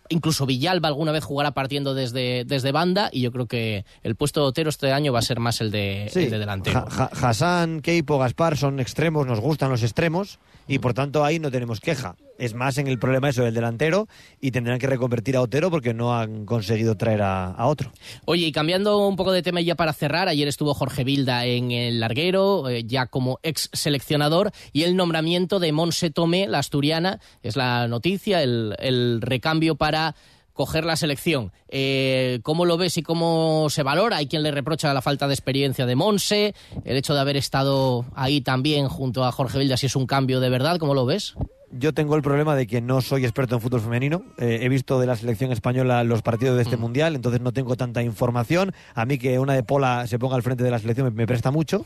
Incluso 0.10 0.46
Villalba 0.46 0.88
alguna 0.88 1.12
vez 1.12 1.26
jugará 1.26 1.52
partiendo 1.52 1.94
desde, 1.94 2.46
desde 2.46 2.72
banda 2.72 3.10
y 3.12 3.20
yo 3.20 3.32
creo 3.34 3.46
que 3.48 3.84
el 4.04 4.16
puesto 4.16 4.40
de 4.40 4.46
Otero 4.48 4.70
este 4.70 4.94
año 4.94 5.12
va 5.12 5.20
a 5.20 5.22
ser 5.22 5.42
más 5.42 5.60
el 5.60 5.70
de, 5.70 6.10
Sí, 6.14 6.22
el 6.24 6.30
de 6.30 6.40
delantero. 6.40 6.86
Hassan, 7.22 7.82
Keipo, 7.82 8.18
Gaspar 8.18 8.56
son 8.56 8.80
extremos, 8.80 9.28
nos 9.28 9.42
gustan 9.42 9.70
los 9.70 9.84
extremos 9.84 10.40
y 10.66 10.80
por 10.80 10.94
tanto 10.94 11.26
ahí 11.26 11.40
no 11.40 11.52
tenemos 11.52 11.82
queja. 11.82 12.16
Es 12.38 12.54
más 12.54 12.78
en 12.78 12.88
el 12.88 13.00
problema 13.00 13.30
eso 13.30 13.44
del 13.44 13.54
delantero 13.54 14.08
y 14.40 14.52
tendrán 14.52 14.80
que 14.80 14.88
reconvertir 14.88 15.36
a 15.36 15.42
Otero 15.42 15.72
porque 15.72 15.94
no 15.94 16.18
han 16.18 16.46
conseguido 16.46 16.96
traer 16.96 17.22
a, 17.22 17.56
otro. 17.68 17.92
Oye, 18.26 18.48
y 18.48 18.52
cambiando 18.52 19.08
un 19.08 19.16
poco 19.16 19.32
de 19.32 19.42
tema 19.42 19.62
ya 19.62 19.76
para 19.76 19.94
cerrar, 19.94 20.28
ayer 20.28 20.48
estuvo 20.48 20.74
Jorge 20.74 21.04
Vilda 21.04 21.46
en 21.46 21.72
el 21.72 22.00
larguero, 22.00 22.70
eh, 22.70 22.84
ya 22.86 23.08
como 23.08 23.40
ex 23.44 23.70
seleccionador, 23.74 24.52
y 24.72 24.84
el 24.84 24.96
nombramiento 24.96 25.60
de 25.60 25.72
Monse 25.72 26.10
Tomé, 26.10 26.48
la 26.48 26.60
asturiana, 26.60 27.20
es 27.42 27.56
la 27.56 27.88
noticia, 27.88 28.44
el, 28.44 28.76
el 28.80 29.22
recambio 29.22 29.76
para 29.76 30.16
coger 30.58 30.84
la 30.84 30.98
selección. 30.98 31.54
Eh, 31.70 32.40
¿Cómo 32.44 32.66
lo 32.66 32.78
ves 32.78 32.98
y 32.98 33.04
cómo 33.04 33.68
se 33.70 33.84
valora? 33.84 34.18
Hay 34.18 34.28
quien 34.28 34.44
le 34.44 34.52
reprocha 34.52 34.94
la 34.94 35.02
falta 35.02 35.28
de 35.28 35.34
experiencia 35.34 35.86
de 35.86 35.96
Monse, 35.96 36.54
el 36.84 36.98
hecho 36.98 37.14
de 37.14 37.22
haber 37.22 37.38
estado 37.38 38.06
ahí 38.16 38.42
también 38.42 38.90
junto 38.90 39.24
a 39.24 39.32
Jorge 39.32 39.60
Vilda, 39.60 39.78
si 39.78 39.86
es 39.86 39.96
un 39.96 40.08
cambio 40.08 40.42
de 40.42 40.50
verdad, 40.50 40.78
¿cómo 40.80 40.94
lo 40.94 41.06
ves? 41.06 41.36
Yo 41.72 41.94
tengo 41.94 42.16
el 42.16 42.22
problema 42.22 42.56
de 42.56 42.66
que 42.66 42.80
no 42.80 43.02
soy 43.02 43.26
experto 43.26 43.56
en 43.56 43.62
fútbol 43.62 43.82
femenino. 43.82 44.24
Eh, 44.38 44.60
he 44.62 44.70
visto 44.70 45.02
de 45.02 45.06
la 45.06 45.18
selección 45.18 45.52
española 45.52 46.02
los 46.06 46.22
partidos 46.22 46.56
de 46.56 46.64
este 46.64 46.78
mundial, 46.78 47.14
entonces 47.14 47.42
no 47.42 47.52
tengo 47.52 47.76
tanta 47.76 48.02
información. 48.02 48.74
A 48.96 49.06
mí 49.06 49.18
que 49.18 49.38
una 49.38 49.54
de 49.54 49.64
Pola 49.64 50.08
se 50.08 50.18
ponga 50.18 50.38
al 50.38 50.44
frente 50.44 50.64
de 50.64 50.72
la 50.72 50.80
selección 50.80 51.08
me, 51.08 51.12
me 51.12 51.28
presta 51.28 51.52
mucho. 51.52 51.86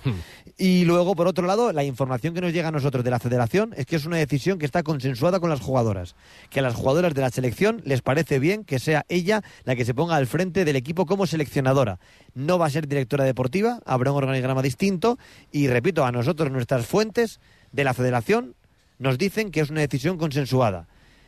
Y 0.56 0.86
luego, 0.86 1.16
por 1.16 1.28
otro 1.28 1.48
lado, 1.48 1.72
la 1.74 1.84
información 1.84 2.36
que 2.36 2.42
nos 2.42 2.54
llega 2.54 2.68
a 2.68 2.72
nosotros 2.72 3.04
de 3.04 3.10
la 3.10 3.18
federación 3.18 3.74
es 3.76 3.88
que 3.88 3.96
es 3.96 4.06
una 4.06 4.18
decisión 4.18 4.60
que 4.60 4.66
está 4.66 4.84
consensuada 4.84 5.40
con 5.40 5.50
las 5.50 5.62
jugadoras. 5.62 6.16
Que 6.52 6.60
a 6.60 6.64
las 6.64 6.76
jugadoras 6.76 7.16
de 7.16 7.22
la 7.22 7.32
selección 7.32 7.82
les 7.84 8.04
parece 8.04 8.38
bien 8.38 8.64
que 8.64 8.78
sea 8.78 9.04
ella 9.10 9.42
la 9.64 9.76
que 9.76 9.84
se 9.84 9.96
ponga 9.96 10.16
al 10.16 10.28
frente 10.28 10.64
del 10.64 10.76
equipo 10.76 11.08
como 11.08 11.26
seleccionadora. 11.26 11.98
No 12.36 12.60
va 12.60 12.68
a 12.68 12.70
ser 12.70 12.88
directora 12.88 13.24
deportiva, 13.24 13.80
habrá 13.86 14.12
un 14.12 14.18
organigrama 14.18 14.62
distinto. 14.62 15.18
Y 15.52 15.70
repito, 15.70 16.06
a 16.06 16.12
nosotros 16.12 16.52
nuestras 16.52 16.86
fuentes 16.86 17.40
de 17.72 17.84
la 17.84 17.94
federación 17.94 18.56
nos 19.02 19.18
dicen 19.18 19.52
que 19.52 19.60
es 19.60 19.70
una 19.70 19.82
decisión 19.82 20.18
consensuada. 20.18 20.88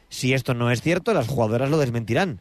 Si 0.09 0.33
esto 0.33 0.53
no 0.53 0.69
es 0.71 0.81
cierto, 0.81 1.13
las 1.13 1.27
jugadoras 1.27 1.69
lo 1.69 1.79
desmentirán. 1.79 2.39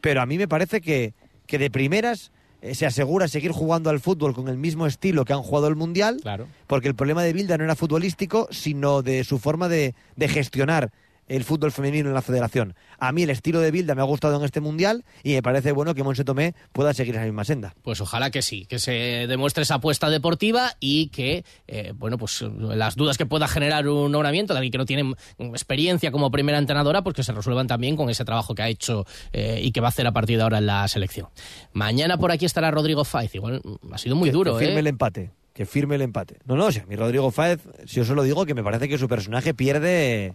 Pero 0.00 0.20
a 0.20 0.26
mí 0.26 0.36
me 0.38 0.46
parece 0.46 0.80
que, 0.82 1.14
que 1.46 1.58
de 1.58 1.70
primeras 1.70 2.30
eh, 2.60 2.74
se 2.74 2.84
asegura 2.84 3.26
seguir 3.26 3.50
jugando 3.50 3.88
al 3.88 3.98
fútbol 4.00 4.34
con 4.34 4.48
el 4.48 4.58
mismo 4.58 4.86
estilo 4.86 5.24
que 5.24 5.32
han 5.32 5.42
jugado 5.42 5.68
el 5.68 5.74
Mundial, 5.76 6.18
Claro. 6.20 6.46
porque 6.66 6.88
el 6.88 6.94
problema 6.94 7.22
de 7.22 7.32
Bilda 7.32 7.56
no 7.56 7.64
era 7.64 7.74
futbolístico, 7.76 8.46
sino 8.50 9.00
de 9.02 9.24
su 9.24 9.38
forma 9.38 9.68
de, 9.68 9.94
de 10.16 10.28
gestionar 10.28 10.92
el 11.28 11.44
fútbol 11.44 11.72
femenino 11.72 12.08
en 12.08 12.14
la 12.14 12.22
federación. 12.22 12.74
A 12.98 13.12
mí 13.12 13.22
el 13.22 13.30
estilo 13.30 13.60
de 13.60 13.70
Bilda 13.70 13.94
me 13.94 14.00
ha 14.02 14.04
gustado 14.04 14.36
en 14.38 14.44
este 14.44 14.60
Mundial 14.60 15.04
y 15.22 15.34
me 15.34 15.42
parece 15.42 15.72
bueno 15.72 15.94
que 15.94 16.02
Monse 16.02 16.24
Tomé 16.24 16.54
pueda 16.72 16.92
seguir 16.94 17.14
esa 17.14 17.24
misma 17.24 17.44
senda. 17.44 17.74
Pues 17.82 18.00
ojalá 18.00 18.30
que 18.30 18.42
sí, 18.42 18.66
que 18.66 18.78
se 18.78 18.92
demuestre 19.26 19.62
esa 19.62 19.76
apuesta 19.76 20.10
deportiva 20.10 20.72
y 20.80 21.08
que, 21.08 21.44
eh, 21.66 21.92
bueno, 21.96 22.18
pues 22.18 22.42
las 22.42 22.96
dudas 22.96 23.18
que 23.18 23.26
pueda 23.26 23.48
generar 23.48 23.88
un 23.88 24.12
nombramiento 24.12 24.52
de 24.54 24.58
alguien 24.58 24.72
que 24.72 24.78
no 24.78 24.86
tiene 24.86 25.14
experiencia 25.38 26.10
como 26.10 26.30
primera 26.30 26.58
entrenadora, 26.58 27.02
pues 27.02 27.14
que 27.16 27.22
se 27.22 27.32
resuelvan 27.32 27.66
también 27.66 27.96
con 27.96 28.10
ese 28.10 28.24
trabajo 28.24 28.54
que 28.54 28.62
ha 28.62 28.68
hecho 28.68 29.06
eh, 29.32 29.60
y 29.62 29.72
que 29.72 29.80
va 29.80 29.88
a 29.88 29.90
hacer 29.90 30.06
a 30.06 30.12
partir 30.12 30.36
de 30.36 30.42
ahora 30.42 30.58
en 30.58 30.66
la 30.66 30.86
selección. 30.88 31.28
Mañana 31.72 32.18
por 32.18 32.30
aquí 32.32 32.44
estará 32.44 32.70
Rodrigo 32.70 33.04
Faiz, 33.04 33.34
igual 33.34 33.60
ha 33.92 33.98
sido 33.98 34.16
muy 34.16 34.28
Que- 34.30 34.32
duro, 34.34 34.52
que 34.58 34.64
firme 34.66 34.76
¿eh? 34.76 34.80
el 34.80 34.86
empate. 34.88 35.30
Que 35.52 35.66
firme 35.66 35.94
el 35.94 36.02
empate. 36.02 36.38
No, 36.46 36.56
no, 36.56 36.66
o 36.66 36.72
sea, 36.72 36.84
mi 36.86 36.96
Rodrigo 36.96 37.30
Fáez, 37.30 37.60
si 37.86 37.96
yo 37.96 38.04
solo 38.04 38.24
digo 38.24 38.44
que 38.44 38.54
me 38.54 38.64
parece 38.64 38.88
que 38.88 38.98
su 38.98 39.06
personaje 39.06 39.54
pierde, 39.54 40.34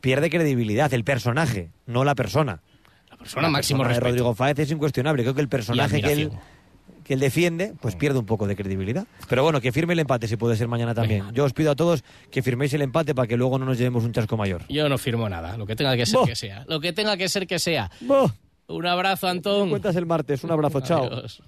pierde 0.00 0.30
credibilidad. 0.30 0.92
El 0.92 1.04
personaje, 1.04 1.70
no 1.86 2.04
la 2.04 2.14
persona. 2.14 2.60
La 3.10 3.16
persona, 3.16 3.48
máximo 3.48 3.82
de 3.82 3.90
respeto. 3.90 4.08
Rodrigo 4.08 4.34
Fáez 4.34 4.58
es 4.58 4.70
incuestionable. 4.70 5.22
Creo 5.22 5.34
que 5.34 5.40
el 5.40 5.48
personaje 5.48 6.00
que 6.02 6.12
él, 6.12 6.30
que 7.04 7.14
él 7.14 7.20
defiende, 7.20 7.74
pues 7.80 7.94
pierde 7.96 8.18
un 8.18 8.26
poco 8.26 8.46
de 8.46 8.56
credibilidad. 8.56 9.06
Pero 9.28 9.42
bueno, 9.42 9.60
que 9.60 9.70
firme 9.72 9.92
el 9.92 9.98
empate 10.00 10.26
si 10.28 10.36
puede 10.36 10.56
ser 10.56 10.68
mañana 10.68 10.94
también. 10.94 11.32
Yo 11.32 11.44
os 11.44 11.52
pido 11.52 11.70
a 11.70 11.76
todos 11.76 12.04
que 12.30 12.42
firméis 12.42 12.72
el 12.74 12.82
empate 12.82 13.14
para 13.14 13.28
que 13.28 13.36
luego 13.36 13.58
no 13.58 13.64
nos 13.66 13.78
llevemos 13.78 14.04
un 14.04 14.12
chasco 14.12 14.36
mayor. 14.36 14.62
Yo 14.68 14.88
no 14.88 14.98
firmo 14.98 15.28
nada, 15.28 15.56
lo 15.56 15.66
que 15.66 15.76
tenga 15.76 15.96
que 15.96 16.06
ser 16.06 16.18
Boh. 16.20 16.26
que 16.26 16.36
sea. 16.36 16.64
Lo 16.68 16.80
que 16.80 16.92
tenga 16.92 17.16
que 17.16 17.28
ser 17.28 17.46
que 17.46 17.58
sea. 17.58 17.90
Un 18.68 18.86
abrazo, 18.86 19.28
Antón. 19.28 19.70
Cuentas 19.70 19.96
el 19.96 20.06
martes. 20.06 20.42
Un 20.44 20.50
abrazo, 20.52 20.80
chao. 20.82 21.04
Adiós. 21.04 21.42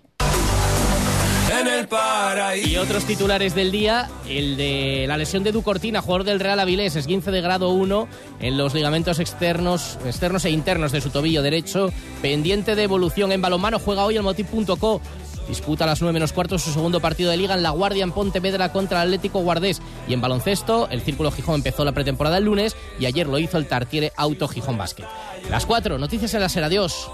Y 2.65 2.77
otros 2.77 3.05
titulares 3.05 3.55
del 3.55 3.71
día, 3.71 4.09
el 4.29 4.57
de 4.57 5.05
la 5.07 5.17
lesión 5.17 5.45
de 5.45 5.53
Ducortina, 5.53 6.01
jugador 6.01 6.25
del 6.25 6.41
Real 6.41 6.59
Avilés, 6.61 6.97
esguince 6.97 7.31
de 7.31 7.41
grado 7.41 7.71
1 7.71 8.09
en 8.41 8.57
los 8.57 8.75
ligamentos 8.75 9.19
externos, 9.21 9.99
externos 10.05 10.45
e 10.45 10.51
internos 10.51 10.93
de 10.93 11.01
su 11.01 11.11
tobillo 11.11 11.43
derecho, 11.43 11.93
pendiente 12.23 12.75
de 12.75 12.83
evolución 12.83 13.33
en 13.33 13.43
balonmano, 13.43 13.79
juega 13.79 14.05
hoy 14.05 14.17
el 14.17 14.23
Motiv.co 14.23 15.01
disputa 15.49 15.85
a 15.85 15.87
las 15.87 16.01
9 16.01 16.13
menos 16.13 16.33
cuarto 16.33 16.59
su 16.59 16.73
segundo 16.73 17.01
partido 17.01 17.31
de 17.31 17.37
liga 17.37 17.55
en 17.55 17.63
La 17.63 17.71
Guardia 17.71 18.05
en 18.05 18.13
Pontevedra 18.13 18.73
contra 18.73 19.03
el 19.03 19.09
Atlético 19.09 19.41
Guardés. 19.41 19.81
Y 20.09 20.15
en 20.15 20.21
baloncesto, 20.21 20.89
el 20.91 21.03
Círculo 21.03 21.31
Gijón 21.31 21.57
empezó 21.57 21.85
la 21.85 21.93
pretemporada 21.93 22.39
el 22.39 22.45
lunes 22.45 22.77
y 22.99 23.07
ayer 23.07 23.27
lo 23.27 23.39
hizo 23.39 23.59
el 23.59 23.67
Tartiere 23.67 24.13
Auto 24.17 24.49
Gijón 24.49 24.79
Basket. 24.79 25.05
Las 25.51 25.67
4, 25.67 25.99
noticias 25.99 26.33
en 26.35 26.41
la 26.41 26.49
SER. 26.49 26.65
Adiós. 26.65 27.11